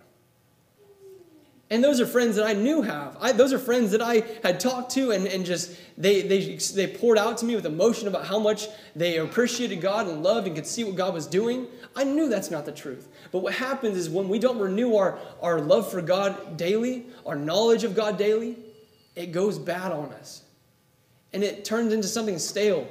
And 1.69 1.83
those 1.83 1.99
are 1.99 2.05
friends 2.05 2.37
that 2.37 2.45
I 2.45 2.53
knew 2.53 2.81
have. 2.81 3.17
I, 3.19 3.33
those 3.33 3.51
are 3.51 3.59
friends 3.59 3.91
that 3.91 4.01
I 4.01 4.23
had 4.41 4.59
talked 4.59 4.91
to 4.91 5.11
and, 5.11 5.27
and 5.27 5.45
just 5.45 5.75
they, 5.97 6.21
they, 6.21 6.55
they 6.55 6.87
poured 6.87 7.17
out 7.17 7.37
to 7.39 7.45
me 7.45 7.55
with 7.55 7.65
emotion 7.65 8.07
about 8.07 8.25
how 8.25 8.39
much 8.39 8.67
they 8.95 9.17
appreciated 9.17 9.81
God 9.81 10.07
and 10.07 10.23
loved 10.23 10.47
and 10.47 10.55
could 10.55 10.65
see 10.65 10.85
what 10.85 10.95
God 10.95 11.13
was 11.13 11.27
doing. 11.27 11.67
I 11.93 12.05
knew 12.05 12.29
that's 12.29 12.49
not 12.49 12.65
the 12.65 12.71
truth. 12.71 13.09
But 13.33 13.39
what 13.39 13.53
happens 13.53 13.97
is 13.97 14.09
when 14.09 14.29
we 14.29 14.39
don't 14.39 14.59
renew 14.59 14.95
our, 14.95 15.19
our 15.41 15.59
love 15.59 15.91
for 15.91 16.01
God 16.01 16.55
daily, 16.55 17.05
our 17.25 17.35
knowledge 17.35 17.83
of 17.83 17.95
God 17.95 18.17
daily, 18.17 18.57
it 19.17 19.33
goes 19.33 19.59
bad 19.59 19.91
on 19.91 20.13
us. 20.13 20.43
And 21.33 21.43
it 21.43 21.65
turns 21.65 21.91
into 21.91 22.07
something 22.07 22.39
stale. 22.39 22.87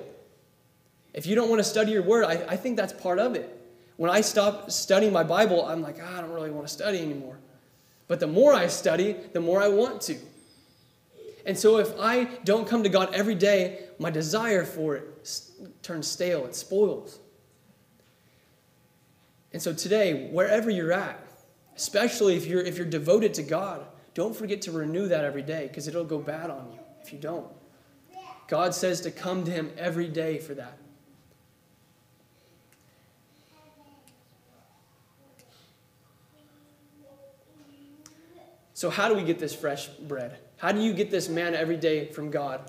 If 1.15 1.25
you 1.25 1.35
don't 1.35 1.49
want 1.49 1.61
to 1.61 1.65
study 1.65 1.93
your 1.93 2.03
word, 2.03 2.25
I, 2.25 2.45
I 2.47 2.57
think 2.57 2.77
that's 2.77 2.93
part 2.93 3.19
of 3.19 3.35
it. 3.37 3.53
When 3.97 4.11
I 4.11 4.21
stop 4.21 4.71
studying 4.71 5.15
my 5.15 5.23
Bible, 5.23 5.65
I'm 5.65 5.81
like, 5.81 5.97
oh, 5.99 6.17
I 6.19 6.21
don't 6.21 6.33
really 6.33 6.51
want 6.51 6.67
to 6.67 6.73
study 6.73 6.99
anymore. 6.99 7.39
But 8.09 8.21
the 8.21 8.27
more 8.27 8.55
I 8.55 8.69
study, 8.69 9.16
the 9.33 9.40
more 9.40 9.61
I 9.61 9.69
want 9.69 10.01
to. 10.03 10.16
And 11.45 11.57
so 11.57 11.79
if 11.79 11.92
I 11.99 12.25
don't 12.45 12.66
come 12.66 12.83
to 12.83 12.88
God 12.88 13.14
every 13.14 13.35
day, 13.35 13.85
my 13.99 14.11
desire 14.11 14.64
for 14.64 14.97
it 14.97 15.31
turns 15.83 16.09
stale, 16.09 16.45
it 16.45 16.55
spoils. 16.55 17.21
And 19.53 19.62
so 19.62 19.73
today, 19.73 20.29
wherever 20.31 20.71
you're 20.71 20.92
at, 20.92 21.19
especially 21.77 22.37
if 22.37 22.47
you're 22.47 22.62
if 22.62 22.77
you're 22.77 22.87
devoted 22.87 23.33
to 23.35 23.42
God, 23.42 23.87
don't 24.14 24.35
forget 24.35 24.62
to 24.62 24.73
renew 24.73 25.09
that 25.09 25.25
every 25.25 25.42
day 25.42 25.69
because 25.69 25.87
it'll 25.88 26.05
go 26.05 26.19
bad 26.19 26.51
on 26.51 26.73
you 26.73 26.79
if 27.03 27.12
you 27.12 27.19
don't. 27.19 27.47
God 28.49 28.75
says 28.75 29.01
to 29.03 29.11
come 29.11 29.45
to 29.45 29.51
him 29.51 29.73
every 29.77 30.09
day 30.09 30.38
for 30.38 30.55
that. 30.55 30.79
So, 38.77 38.91
how 38.91 39.09
do 39.09 39.15
we 39.15 39.23
get 39.23 39.39
this 39.39 39.55
fresh 39.55 39.87
bread? 39.87 40.37
How 40.59 40.71
do 40.71 40.83
you 40.83 40.93
get 40.93 41.11
this 41.11 41.31
manna 41.31 41.57
every 41.57 41.79
day 41.79 42.12
from 42.12 42.31
God? 42.31 42.61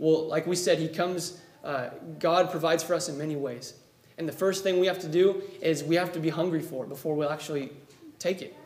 Well, 0.00 0.26
like 0.26 0.44
we 0.44 0.56
said, 0.56 0.80
He 0.80 0.88
comes, 0.88 1.40
uh, 1.62 1.90
God 2.18 2.50
provides 2.50 2.82
for 2.82 2.94
us 2.94 3.08
in 3.08 3.16
many 3.16 3.36
ways. 3.36 3.74
And 4.18 4.28
the 4.28 4.32
first 4.32 4.64
thing 4.64 4.80
we 4.80 4.88
have 4.88 4.98
to 4.98 5.08
do 5.08 5.40
is 5.62 5.84
we 5.84 5.94
have 5.94 6.12
to 6.14 6.18
be 6.18 6.30
hungry 6.30 6.60
for 6.60 6.84
it 6.84 6.88
before 6.88 7.14
we'll 7.14 7.30
actually 7.30 7.70
take 8.18 8.42
it. 8.42 8.56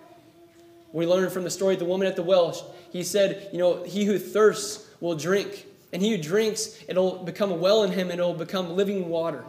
We 0.95 1.07
learn 1.07 1.29
from 1.29 1.45
the 1.45 1.51
story 1.51 1.75
of 1.75 1.81
the 1.81 1.85
woman 1.85 2.07
at 2.07 2.17
the 2.17 2.23
well. 2.23 2.75
He 2.91 3.03
said, 3.03 3.51
You 3.53 3.59
know, 3.59 3.83
he 3.83 4.07
who 4.07 4.19
thirsts 4.19 4.89
will 5.03 5.17
drink, 5.17 5.67
and 5.93 6.01
he 6.01 6.17
who 6.17 6.23
drinks, 6.23 6.83
it'll 6.89 7.25
become 7.25 7.51
a 7.51 7.57
well 7.57 7.83
in 7.83 7.93
him 7.93 8.11
and 8.11 8.21
it'll 8.21 8.33
become 8.33 8.75
living 8.75 9.11
water. 9.11 9.45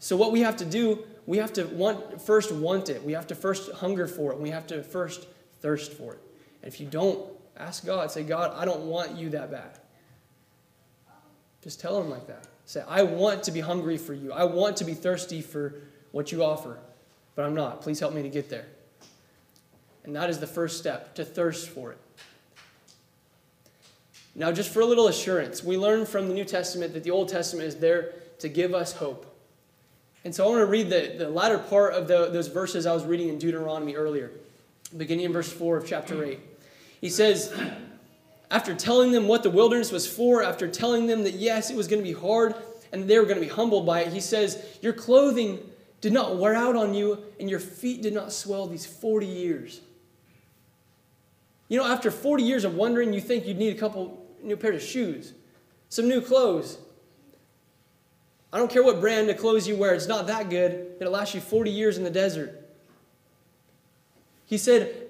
So, 0.00 0.18
what 0.18 0.32
we 0.32 0.40
have 0.40 0.58
to 0.58 0.66
do, 0.66 1.02
we 1.24 1.38
have 1.38 1.54
to 1.54 1.64
want, 1.64 2.20
first 2.20 2.52
want 2.52 2.90
it. 2.90 3.02
We 3.02 3.14
have 3.14 3.26
to 3.28 3.34
first 3.34 3.72
hunger 3.72 4.06
for 4.06 4.32
it. 4.32 4.38
We 4.38 4.50
have 4.50 4.66
to 4.66 4.82
first 4.82 5.28
thirst 5.64 5.94
for 5.94 6.12
it. 6.12 6.20
And 6.62 6.70
if 6.70 6.78
you 6.78 6.86
don't, 6.86 7.26
ask 7.56 7.86
God. 7.86 8.10
Say, 8.10 8.22
God, 8.22 8.52
I 8.54 8.66
don't 8.66 8.82
want 8.82 9.16
you 9.16 9.30
that 9.30 9.50
bad. 9.50 9.78
Just 11.62 11.80
tell 11.80 11.98
him 11.98 12.10
like 12.10 12.26
that. 12.26 12.46
Say, 12.66 12.84
I 12.86 13.02
want 13.02 13.42
to 13.44 13.50
be 13.50 13.60
hungry 13.60 13.96
for 13.96 14.12
you. 14.12 14.30
I 14.30 14.44
want 14.44 14.76
to 14.76 14.84
be 14.84 14.92
thirsty 14.92 15.40
for 15.40 15.74
what 16.12 16.30
you 16.30 16.44
offer, 16.44 16.78
but 17.34 17.46
I'm 17.46 17.54
not. 17.54 17.80
Please 17.80 17.98
help 17.98 18.12
me 18.12 18.22
to 18.22 18.28
get 18.28 18.50
there. 18.50 18.66
And 20.04 20.14
that 20.14 20.28
is 20.28 20.38
the 20.38 20.46
first 20.46 20.76
step, 20.78 21.14
to 21.14 21.24
thirst 21.24 21.70
for 21.70 21.92
it. 21.92 21.98
Now, 24.34 24.52
just 24.52 24.70
for 24.70 24.80
a 24.80 24.86
little 24.86 25.08
assurance, 25.08 25.64
we 25.64 25.78
learn 25.78 26.04
from 26.04 26.28
the 26.28 26.34
New 26.34 26.44
Testament 26.44 26.92
that 26.92 27.04
the 27.04 27.10
Old 27.10 27.30
Testament 27.30 27.66
is 27.68 27.76
there 27.76 28.12
to 28.40 28.50
give 28.50 28.74
us 28.74 28.92
hope. 28.92 29.34
And 30.26 30.34
so 30.34 30.44
I 30.44 30.48
want 30.50 30.60
to 30.60 30.66
read 30.66 30.90
the, 30.90 31.14
the 31.16 31.30
latter 31.30 31.58
part 31.58 31.94
of 31.94 32.06
the, 32.06 32.28
those 32.28 32.48
verses 32.48 32.84
I 32.84 32.92
was 32.92 33.04
reading 33.06 33.30
in 33.30 33.38
Deuteronomy 33.38 33.94
earlier 33.94 34.30
beginning 34.96 35.26
in 35.26 35.32
verse 35.32 35.52
4 35.52 35.78
of 35.78 35.86
chapter 35.86 36.24
8. 36.24 36.40
He 37.00 37.08
says, 37.08 37.52
after 38.50 38.74
telling 38.74 39.12
them 39.12 39.26
what 39.26 39.42
the 39.42 39.50
wilderness 39.50 39.90
was 39.90 40.06
for, 40.06 40.42
after 40.42 40.68
telling 40.68 41.06
them 41.06 41.24
that 41.24 41.34
yes, 41.34 41.70
it 41.70 41.76
was 41.76 41.88
going 41.88 42.02
to 42.02 42.08
be 42.08 42.14
hard 42.14 42.54
and 42.92 43.08
they 43.08 43.18
were 43.18 43.24
going 43.24 43.40
to 43.40 43.44
be 43.44 43.48
humbled 43.48 43.84
by 43.86 44.00
it, 44.00 44.12
he 44.12 44.20
says, 44.20 44.78
Your 44.80 44.92
clothing 44.92 45.58
did 46.00 46.12
not 46.12 46.36
wear 46.36 46.54
out 46.54 46.76
on 46.76 46.94
you 46.94 47.18
and 47.40 47.50
your 47.50 47.60
feet 47.60 48.02
did 48.02 48.14
not 48.14 48.32
swell 48.32 48.66
these 48.66 48.86
40 48.86 49.26
years. 49.26 49.80
You 51.68 51.78
know, 51.78 51.86
after 51.86 52.10
40 52.10 52.44
years 52.44 52.64
of 52.64 52.74
wandering, 52.74 53.12
you 53.12 53.20
think 53.20 53.46
you'd 53.46 53.58
need 53.58 53.74
a 53.74 53.78
couple 53.78 54.24
new 54.42 54.56
pairs 54.56 54.76
of 54.76 54.88
shoes, 54.88 55.32
some 55.88 56.08
new 56.08 56.20
clothes. 56.20 56.78
I 58.52 58.58
don't 58.58 58.70
care 58.70 58.84
what 58.84 59.00
brand 59.00 59.28
of 59.30 59.38
clothes 59.38 59.66
you 59.66 59.76
wear, 59.76 59.94
it's 59.94 60.06
not 60.06 60.26
that 60.28 60.50
good. 60.50 60.92
It'll 61.00 61.12
last 61.12 61.34
you 61.34 61.40
40 61.40 61.70
years 61.70 61.98
in 61.98 62.04
the 62.04 62.10
desert. 62.10 62.63
He 64.54 64.58
said, 64.58 65.08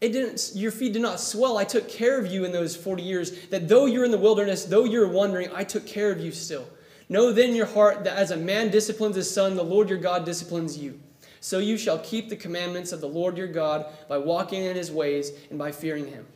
it 0.00 0.08
didn't, 0.08 0.50
your 0.56 0.72
feet 0.72 0.94
did 0.94 1.02
not 1.02 1.20
swell. 1.20 1.58
I 1.58 1.62
took 1.62 1.88
care 1.88 2.18
of 2.18 2.26
you 2.26 2.44
in 2.44 2.50
those 2.50 2.74
40 2.74 3.00
years. 3.00 3.46
That 3.50 3.68
though 3.68 3.86
you're 3.86 4.04
in 4.04 4.10
the 4.10 4.18
wilderness, 4.18 4.64
though 4.64 4.82
you're 4.82 5.06
wandering, 5.06 5.48
I 5.54 5.62
took 5.62 5.86
care 5.86 6.10
of 6.10 6.18
you 6.18 6.32
still. 6.32 6.66
Know 7.08 7.32
then 7.32 7.50
in 7.50 7.54
your 7.54 7.66
heart 7.66 8.02
that 8.02 8.16
as 8.18 8.32
a 8.32 8.36
man 8.36 8.72
disciplines 8.72 9.14
his 9.14 9.32
son, 9.32 9.54
the 9.54 9.62
Lord 9.62 9.88
your 9.88 10.00
God 10.00 10.24
disciplines 10.24 10.76
you. 10.76 10.98
So 11.38 11.60
you 11.60 11.78
shall 11.78 12.00
keep 12.00 12.28
the 12.28 12.34
commandments 12.34 12.90
of 12.90 13.00
the 13.00 13.06
Lord 13.06 13.38
your 13.38 13.46
God 13.46 13.86
by 14.08 14.18
walking 14.18 14.64
in 14.64 14.74
his 14.74 14.90
ways 14.90 15.30
and 15.50 15.56
by 15.56 15.70
fearing 15.70 16.08
him. 16.08 16.26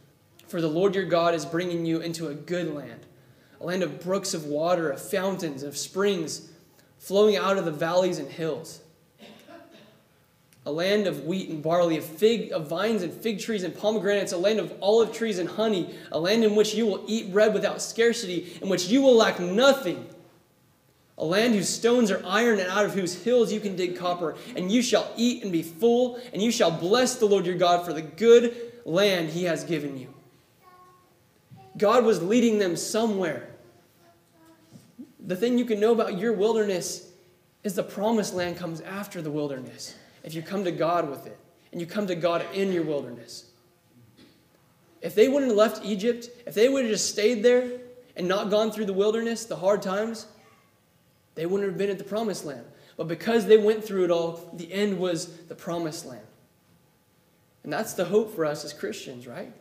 For 0.47 0.61
the 0.61 0.69
Lord 0.69 0.95
your 0.95 1.07
God 1.07 1.35
is 1.35 1.45
bringing 1.45 1.85
you 1.85 2.03
into 2.03 2.29
a 2.29 2.35
good 2.35 2.73
land, 2.73 3.05
a 3.61 3.67
land 3.67 3.83
of 3.83 4.01
brooks 4.01 4.33
of 4.33 4.45
water, 4.45 4.91
of 4.91 5.03
fountains, 5.03 5.65
of 5.65 5.77
springs 5.77 6.51
flowing 7.01 7.35
out 7.35 7.59
of 7.59 7.65
the 7.65 7.73
valleys 7.73 8.21
and 8.21 8.31
hills 8.31 8.83
a 10.67 10.73
land 10.73 11.07
of 11.07 11.25
wheat 11.25 11.49
and 11.49 11.63
barley, 11.63 11.97
of 11.97 12.05
fig, 12.05 12.51
of 12.51 12.67
vines 12.67 13.05
and 13.05 13.13
fig 13.13 13.39
trees 13.39 13.63
and 13.63 13.75
pomegranates, 13.75 14.33
a 14.33 14.37
land 14.37 14.59
of 14.59 14.75
olive 14.83 15.13
trees 15.13 15.39
and 15.39 15.49
honey, 15.49 15.95
a 16.11 16.19
land 16.19 16.43
in 16.43 16.57
which 16.57 16.75
you 16.75 16.85
will 16.85 17.05
eat 17.07 17.33
bread 17.33 17.55
without 17.55 17.81
scarcity, 17.81 18.59
in 18.61 18.69
which 18.69 18.89
you 18.89 19.01
will 19.01 19.15
lack 19.15 19.39
nothing. 19.39 20.05
A 21.19 21.25
land 21.25 21.55
whose 21.55 21.69
stones 21.69 22.11
are 22.11 22.21
iron 22.27 22.59
and 22.59 22.69
out 22.69 22.85
of 22.85 22.95
whose 22.95 23.23
hills 23.23 23.53
you 23.53 23.61
can 23.61 23.77
dig 23.77 23.97
copper. 23.97 24.35
And 24.57 24.71
you 24.71 24.83
shall 24.83 25.11
eat 25.17 25.45
and 25.45 25.53
be 25.53 25.63
full, 25.63 26.21
and 26.33 26.43
you 26.43 26.51
shall 26.51 26.73
bless 26.73 27.15
the 27.15 27.27
Lord 27.27 27.47
your 27.47 27.55
God 27.55 27.87
for 27.87 27.93
the 27.93 28.03
good 28.03 28.55
land 28.85 29.31
he 29.31 29.45
has 29.45 29.63
given 29.63 29.97
you. 29.97 30.13
God 31.79 32.05
was 32.05 32.21
leading 32.23 32.59
them 32.59 32.75
somewhere. 32.75 33.49
The 35.21 35.37
thing 35.37 35.59
you 35.59 35.65
can 35.65 35.79
know 35.79 35.93
about 35.93 36.19
your 36.19 36.33
wilderness 36.33 37.09
is 37.63 37.77
the 37.77 37.85
promised 37.85 38.35
land 38.35 38.57
comes 38.57 38.81
after 38.81 39.23
the 39.23 39.31
wilderness 39.31 39.95
if 40.27 40.35
you 40.35 40.43
come 40.43 40.65
to 40.65 40.73
God 40.73 41.09
with 41.09 41.27
it 41.27 41.39
and 41.73 41.81
you 41.81 41.87
come 41.87 42.07
to 42.09 42.15
God 42.15 42.45
in 42.53 42.73
your 42.73 42.83
wilderness. 42.83 43.49
If 45.01 45.15
they 45.15 45.29
wouldn't 45.29 45.53
have 45.53 45.57
left 45.57 45.85
Egypt, 45.85 46.29
if 46.47 46.55
they 46.55 46.69
would 46.69 46.85
have 46.85 46.93
just 46.93 47.09
stayed 47.11 47.43
there 47.43 47.71
and 48.17 48.27
not 48.27 48.51
gone 48.51 48.73
through 48.73 48.87
the 48.87 48.93
wilderness, 48.93 49.45
the 49.45 49.57
hard 49.57 49.83
times, 49.83 50.27
they 51.37 51.47
wouldn't 51.47 51.71
have 51.71 51.79
been 51.79 51.91
at 51.91 51.99
the 51.99 52.05
promised 52.05 52.45
land. 52.45 52.65
But 52.97 53.09
because 53.09 53.47
they 53.47 53.57
went 53.57 53.85
through 53.85 54.05
it 54.05 54.11
all, 54.11 54.51
the 54.55 54.73
end 54.73 54.99
was 54.99 55.27
the 55.43 55.55
promised 55.55 56.07
land. 56.07 56.27
And 57.63 57.73
that's 57.73 57.93
the 57.93 58.07
hope 58.07 58.35
for 58.35 58.45
us 58.45 58.65
as 58.65 58.73
Christians, 58.73 59.27
right? 59.27 59.53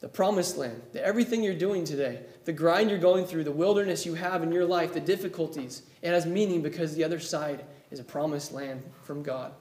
The 0.00 0.08
promised 0.08 0.58
land, 0.58 0.80
the 0.92 1.04
everything 1.04 1.42
you're 1.42 1.54
doing 1.54 1.84
today, 1.84 2.20
the 2.44 2.52
grind 2.52 2.90
you're 2.90 2.98
going 2.98 3.24
through, 3.24 3.44
the 3.44 3.52
wilderness 3.52 4.04
you 4.04 4.14
have 4.14 4.42
in 4.42 4.52
your 4.52 4.66
life, 4.66 4.92
the 4.92 5.00
difficulties, 5.00 5.82
it 6.02 6.08
has 6.08 6.26
meaning 6.26 6.62
because 6.62 6.94
the 6.94 7.04
other 7.04 7.20
side 7.20 7.64
is 7.92 8.00
a 8.00 8.04
promised 8.04 8.52
land 8.52 8.82
from 9.02 9.22
God. 9.22 9.52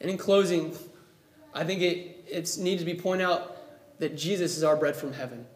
And 0.00 0.10
in 0.10 0.18
closing, 0.18 0.76
I 1.54 1.64
think 1.64 1.80
it 1.80 2.24
it's 2.28 2.58
needs 2.58 2.82
to 2.82 2.86
be 2.86 2.94
pointed 2.94 3.24
out 3.24 3.56
that 4.00 4.16
Jesus 4.16 4.56
is 4.56 4.64
our 4.64 4.76
bread 4.76 4.96
from 4.96 5.12
heaven. 5.12 5.46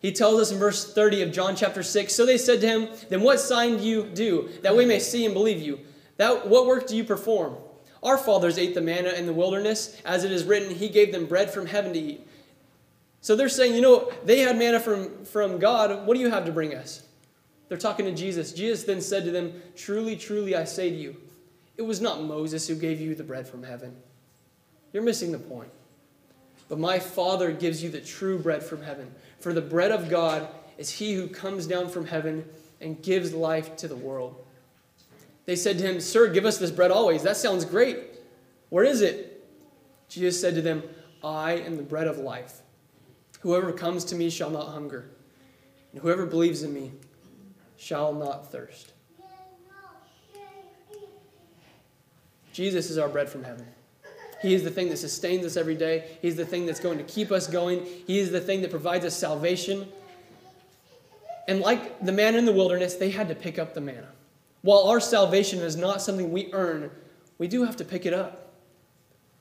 He 0.00 0.10
tells 0.10 0.40
us 0.40 0.50
in 0.50 0.58
verse 0.58 0.92
30 0.92 1.22
of 1.22 1.32
John 1.32 1.54
chapter 1.54 1.82
6 1.84 2.12
So 2.12 2.26
they 2.26 2.38
said 2.38 2.60
to 2.60 2.66
him, 2.66 2.88
Then 3.08 3.22
what 3.22 3.38
sign 3.38 3.76
do 3.76 3.84
you 3.84 4.02
do, 4.02 4.50
that 4.62 4.76
we 4.76 4.84
may 4.84 4.98
see 4.98 5.24
and 5.24 5.32
believe 5.32 5.60
you? 5.60 5.78
That, 6.16 6.48
what 6.48 6.66
work 6.66 6.88
do 6.88 6.96
you 6.96 7.04
perform? 7.04 7.56
Our 8.02 8.18
fathers 8.18 8.58
ate 8.58 8.74
the 8.74 8.80
manna 8.80 9.10
in 9.10 9.26
the 9.26 9.32
wilderness, 9.32 10.00
as 10.04 10.24
it 10.24 10.32
is 10.32 10.42
written, 10.42 10.74
He 10.74 10.88
gave 10.88 11.12
them 11.12 11.26
bread 11.26 11.52
from 11.52 11.66
heaven 11.66 11.92
to 11.92 11.98
eat. 12.00 12.26
So 13.20 13.36
they're 13.36 13.48
saying, 13.48 13.76
You 13.76 13.80
know, 13.80 14.12
they 14.24 14.40
had 14.40 14.58
manna 14.58 14.80
from, 14.80 15.24
from 15.24 15.60
God. 15.60 16.04
What 16.04 16.14
do 16.14 16.20
you 16.20 16.30
have 16.30 16.46
to 16.46 16.52
bring 16.52 16.74
us? 16.74 17.04
They're 17.72 17.78
talking 17.78 18.04
to 18.04 18.12
Jesus. 18.12 18.52
Jesus 18.52 18.84
then 18.84 19.00
said 19.00 19.24
to 19.24 19.30
them, 19.30 19.54
Truly, 19.74 20.14
truly, 20.14 20.54
I 20.54 20.64
say 20.64 20.90
to 20.90 20.94
you, 20.94 21.16
it 21.78 21.80
was 21.80 22.02
not 22.02 22.22
Moses 22.22 22.68
who 22.68 22.74
gave 22.74 23.00
you 23.00 23.14
the 23.14 23.24
bread 23.24 23.48
from 23.48 23.62
heaven. 23.62 23.96
You're 24.92 25.02
missing 25.02 25.32
the 25.32 25.38
point. 25.38 25.70
But 26.68 26.78
my 26.78 26.98
Father 26.98 27.50
gives 27.50 27.82
you 27.82 27.88
the 27.88 28.02
true 28.02 28.38
bread 28.38 28.62
from 28.62 28.82
heaven. 28.82 29.10
For 29.40 29.54
the 29.54 29.62
bread 29.62 29.90
of 29.90 30.10
God 30.10 30.48
is 30.76 30.90
he 30.90 31.14
who 31.14 31.28
comes 31.28 31.66
down 31.66 31.88
from 31.88 32.04
heaven 32.04 32.44
and 32.82 33.02
gives 33.02 33.32
life 33.32 33.74
to 33.76 33.88
the 33.88 33.96
world. 33.96 34.44
They 35.46 35.56
said 35.56 35.78
to 35.78 35.84
him, 35.84 35.98
Sir, 35.98 36.28
give 36.28 36.44
us 36.44 36.58
this 36.58 36.70
bread 36.70 36.90
always. 36.90 37.22
That 37.22 37.38
sounds 37.38 37.64
great. 37.64 38.00
Where 38.68 38.84
is 38.84 39.00
it? 39.00 39.48
Jesus 40.10 40.38
said 40.38 40.54
to 40.56 40.60
them, 40.60 40.82
I 41.24 41.52
am 41.52 41.78
the 41.78 41.82
bread 41.82 42.06
of 42.06 42.18
life. 42.18 42.60
Whoever 43.40 43.72
comes 43.72 44.04
to 44.04 44.14
me 44.14 44.28
shall 44.28 44.50
not 44.50 44.66
hunger, 44.66 45.08
and 45.92 46.02
whoever 46.02 46.26
believes 46.26 46.64
in 46.64 46.74
me 46.74 46.92
shall 47.82 48.14
not 48.14 48.52
thirst. 48.52 48.92
Jesus 52.52 52.90
is 52.90 52.98
our 52.98 53.08
bread 53.08 53.28
from 53.28 53.42
heaven. 53.42 53.66
He 54.40 54.54
is 54.54 54.62
the 54.62 54.70
thing 54.70 54.88
that 54.90 54.98
sustains 54.98 55.44
us 55.44 55.56
every 55.56 55.74
day. 55.74 56.16
He's 56.22 56.36
the 56.36 56.46
thing 56.46 56.64
that's 56.64 56.78
going 56.78 56.98
to 56.98 57.04
keep 57.04 57.32
us 57.32 57.48
going. 57.48 57.84
He 58.06 58.20
is 58.20 58.30
the 58.30 58.40
thing 58.40 58.62
that 58.62 58.70
provides 58.70 59.04
us 59.04 59.16
salvation. 59.16 59.88
And 61.48 61.60
like 61.60 62.04
the 62.04 62.12
man 62.12 62.36
in 62.36 62.44
the 62.44 62.52
wilderness, 62.52 62.94
they 62.94 63.10
had 63.10 63.28
to 63.28 63.34
pick 63.34 63.58
up 63.58 63.74
the 63.74 63.80
manna. 63.80 64.08
While 64.60 64.84
our 64.84 65.00
salvation 65.00 65.58
is 65.58 65.74
not 65.74 66.00
something 66.00 66.30
we 66.30 66.52
earn, 66.52 66.90
we 67.38 67.48
do 67.48 67.64
have 67.64 67.76
to 67.76 67.84
pick 67.84 68.06
it 68.06 68.14
up. 68.14 68.52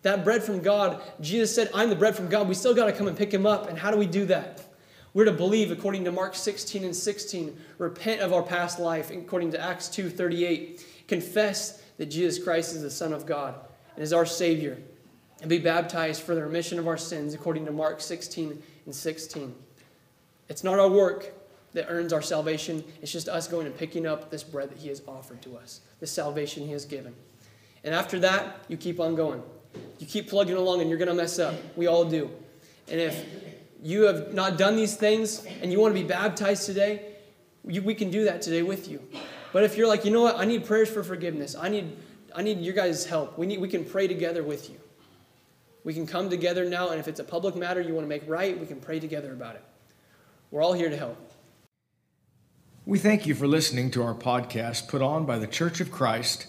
That 0.01 0.23
bread 0.23 0.43
from 0.43 0.61
God, 0.61 0.99
Jesus 1.19 1.53
said, 1.53 1.69
I'm 1.75 1.89
the 1.89 1.95
bread 1.95 2.15
from 2.15 2.27
God. 2.27 2.47
We 2.47 2.55
still 2.55 2.73
got 2.73 2.85
to 2.85 2.91
come 2.91 3.07
and 3.07 3.15
pick 3.15 3.31
him 3.31 3.45
up. 3.45 3.69
And 3.69 3.77
how 3.77 3.91
do 3.91 3.97
we 3.97 4.07
do 4.07 4.25
that? 4.25 4.65
We're 5.14 5.26
to 5.26 5.32
believe 5.34 5.72
according 5.72 6.05
to 6.05 6.12
Mark 6.12 6.36
16 6.36 6.86
and 6.86 6.95
16, 6.95 7.57
repent 7.78 8.22
of 8.22 8.32
our 8.32 8.43
past 8.43 8.80
life 8.80 9.12
according 9.12 9.51
to 9.51 9.62
Acts 9.62 9.89
2 9.89 10.09
38, 10.09 10.86
confess 11.07 11.84
that 11.97 12.05
Jesus 12.05 12.41
Christ 12.41 12.74
is 12.76 12.82
the 12.82 12.89
Son 12.89 13.12
of 13.12 13.26
God 13.26 13.55
and 13.95 14.03
is 14.03 14.14
our 14.14 14.26
Savior, 14.26 14.82
and 15.41 15.49
be 15.49 15.57
baptized 15.57 16.24
for 16.24 16.34
the 16.34 16.41
remission 16.41 16.80
of 16.80 16.88
our 16.88 16.97
sins 16.97 17.34
according 17.34 17.66
to 17.66 17.72
Mark 17.72 17.99
16 17.99 18.62
and 18.86 18.95
16. 18.95 19.53
It's 20.47 20.64
not 20.64 20.80
our 20.80 20.89
work 20.89 21.34
that 21.74 21.88
earns 21.89 22.14
our 22.14 22.22
salvation, 22.22 22.84
it's 23.01 23.12
just 23.12 23.28
us 23.30 23.47
going 23.47 23.66
and 23.66 23.78
picking 23.78 24.05
up 24.05 24.30
this 24.30 24.43
bread 24.43 24.70
that 24.70 24.78
He 24.78 24.88
has 24.88 25.01
offered 25.07 25.41
to 25.41 25.57
us, 25.57 25.82
the 25.99 26.07
salvation 26.07 26.66
He 26.66 26.72
has 26.72 26.86
given. 26.86 27.14
And 27.84 27.93
after 27.93 28.20
that, 28.20 28.64
you 28.70 28.78
keep 28.78 28.99
on 28.99 29.16
going. 29.16 29.41
You 29.99 30.05
keep 30.05 30.30
plugging 30.30 30.55
along 30.55 30.82
and 30.82 30.89
you're 30.89 30.99
going 30.99 31.09
to 31.09 31.14
mess 31.14 31.39
up. 31.39 31.55
We 31.76 31.88
all 31.88 32.05
do. 32.05 32.30
And 32.89 32.99
if 32.99 33.26
you 33.82 34.03
have 34.03 34.34
not 34.34 34.57
done 34.57 34.75
these 34.75 34.95
things 34.95 35.45
and 35.61 35.71
you 35.71 35.79
want 35.79 35.95
to 35.95 36.01
be 36.01 36.07
baptized 36.07 36.65
today, 36.65 37.13
we 37.63 37.93
can 37.93 38.11
do 38.11 38.25
that 38.25 38.41
today 38.41 38.63
with 38.63 38.88
you. 38.88 39.01
But 39.53 39.63
if 39.63 39.77
you're 39.77 39.88
like, 39.88 40.05
you 40.05 40.11
know 40.11 40.21
what, 40.21 40.38
I 40.38 40.45
need 40.45 40.65
prayers 40.65 40.89
for 40.89 41.03
forgiveness. 41.03 41.55
I 41.55 41.69
need, 41.69 41.97
I 42.36 42.41
need 42.41 42.59
your 42.59 42.73
guys' 42.73 43.05
help. 43.05 43.38
We, 43.38 43.45
need, 43.45 43.59
we 43.59 43.67
can 43.67 43.84
pray 43.84 44.07
together 44.07 44.43
with 44.43 44.69
you. 44.69 44.77
We 45.84 45.93
can 45.93 46.05
come 46.05 46.29
together 46.29 46.65
now, 46.65 46.89
and 46.89 46.99
if 46.99 47.07
it's 47.07 47.19
a 47.19 47.23
public 47.23 47.55
matter 47.55 47.82
you 47.82 47.93
want 47.93 48.05
to 48.05 48.09
make 48.09 48.23
right, 48.27 48.57
we 48.59 48.67
can 48.67 48.79
pray 48.79 48.99
together 48.99 49.34
about 49.34 49.55
it. 49.55 49.63
We're 50.51 50.61
all 50.61 50.73
here 50.73 50.89
to 50.89 50.97
help. 50.97 51.17
We 52.86 52.99
thank 52.99 53.25
you 53.25 53.36
for 53.36 53.47
listening 53.47 53.91
to 53.91 54.03
our 54.03 54.13
podcast 54.13 54.88
put 54.88 55.01
on 55.01 55.25
by 55.25 55.39
the 55.39 55.47
Church 55.47 55.82
of 55.82 55.91
Christ 55.91 56.47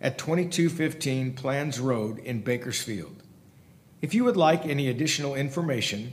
at 0.00 0.18
2215 0.18 1.34
Planz 1.34 1.80
Road 1.82 2.18
in 2.18 2.40
Bakersfield. 2.40 3.22
If 4.00 4.14
you 4.14 4.24
would 4.24 4.36
like 4.36 4.64
any 4.64 4.88
additional 4.88 5.34
information, 5.34 6.12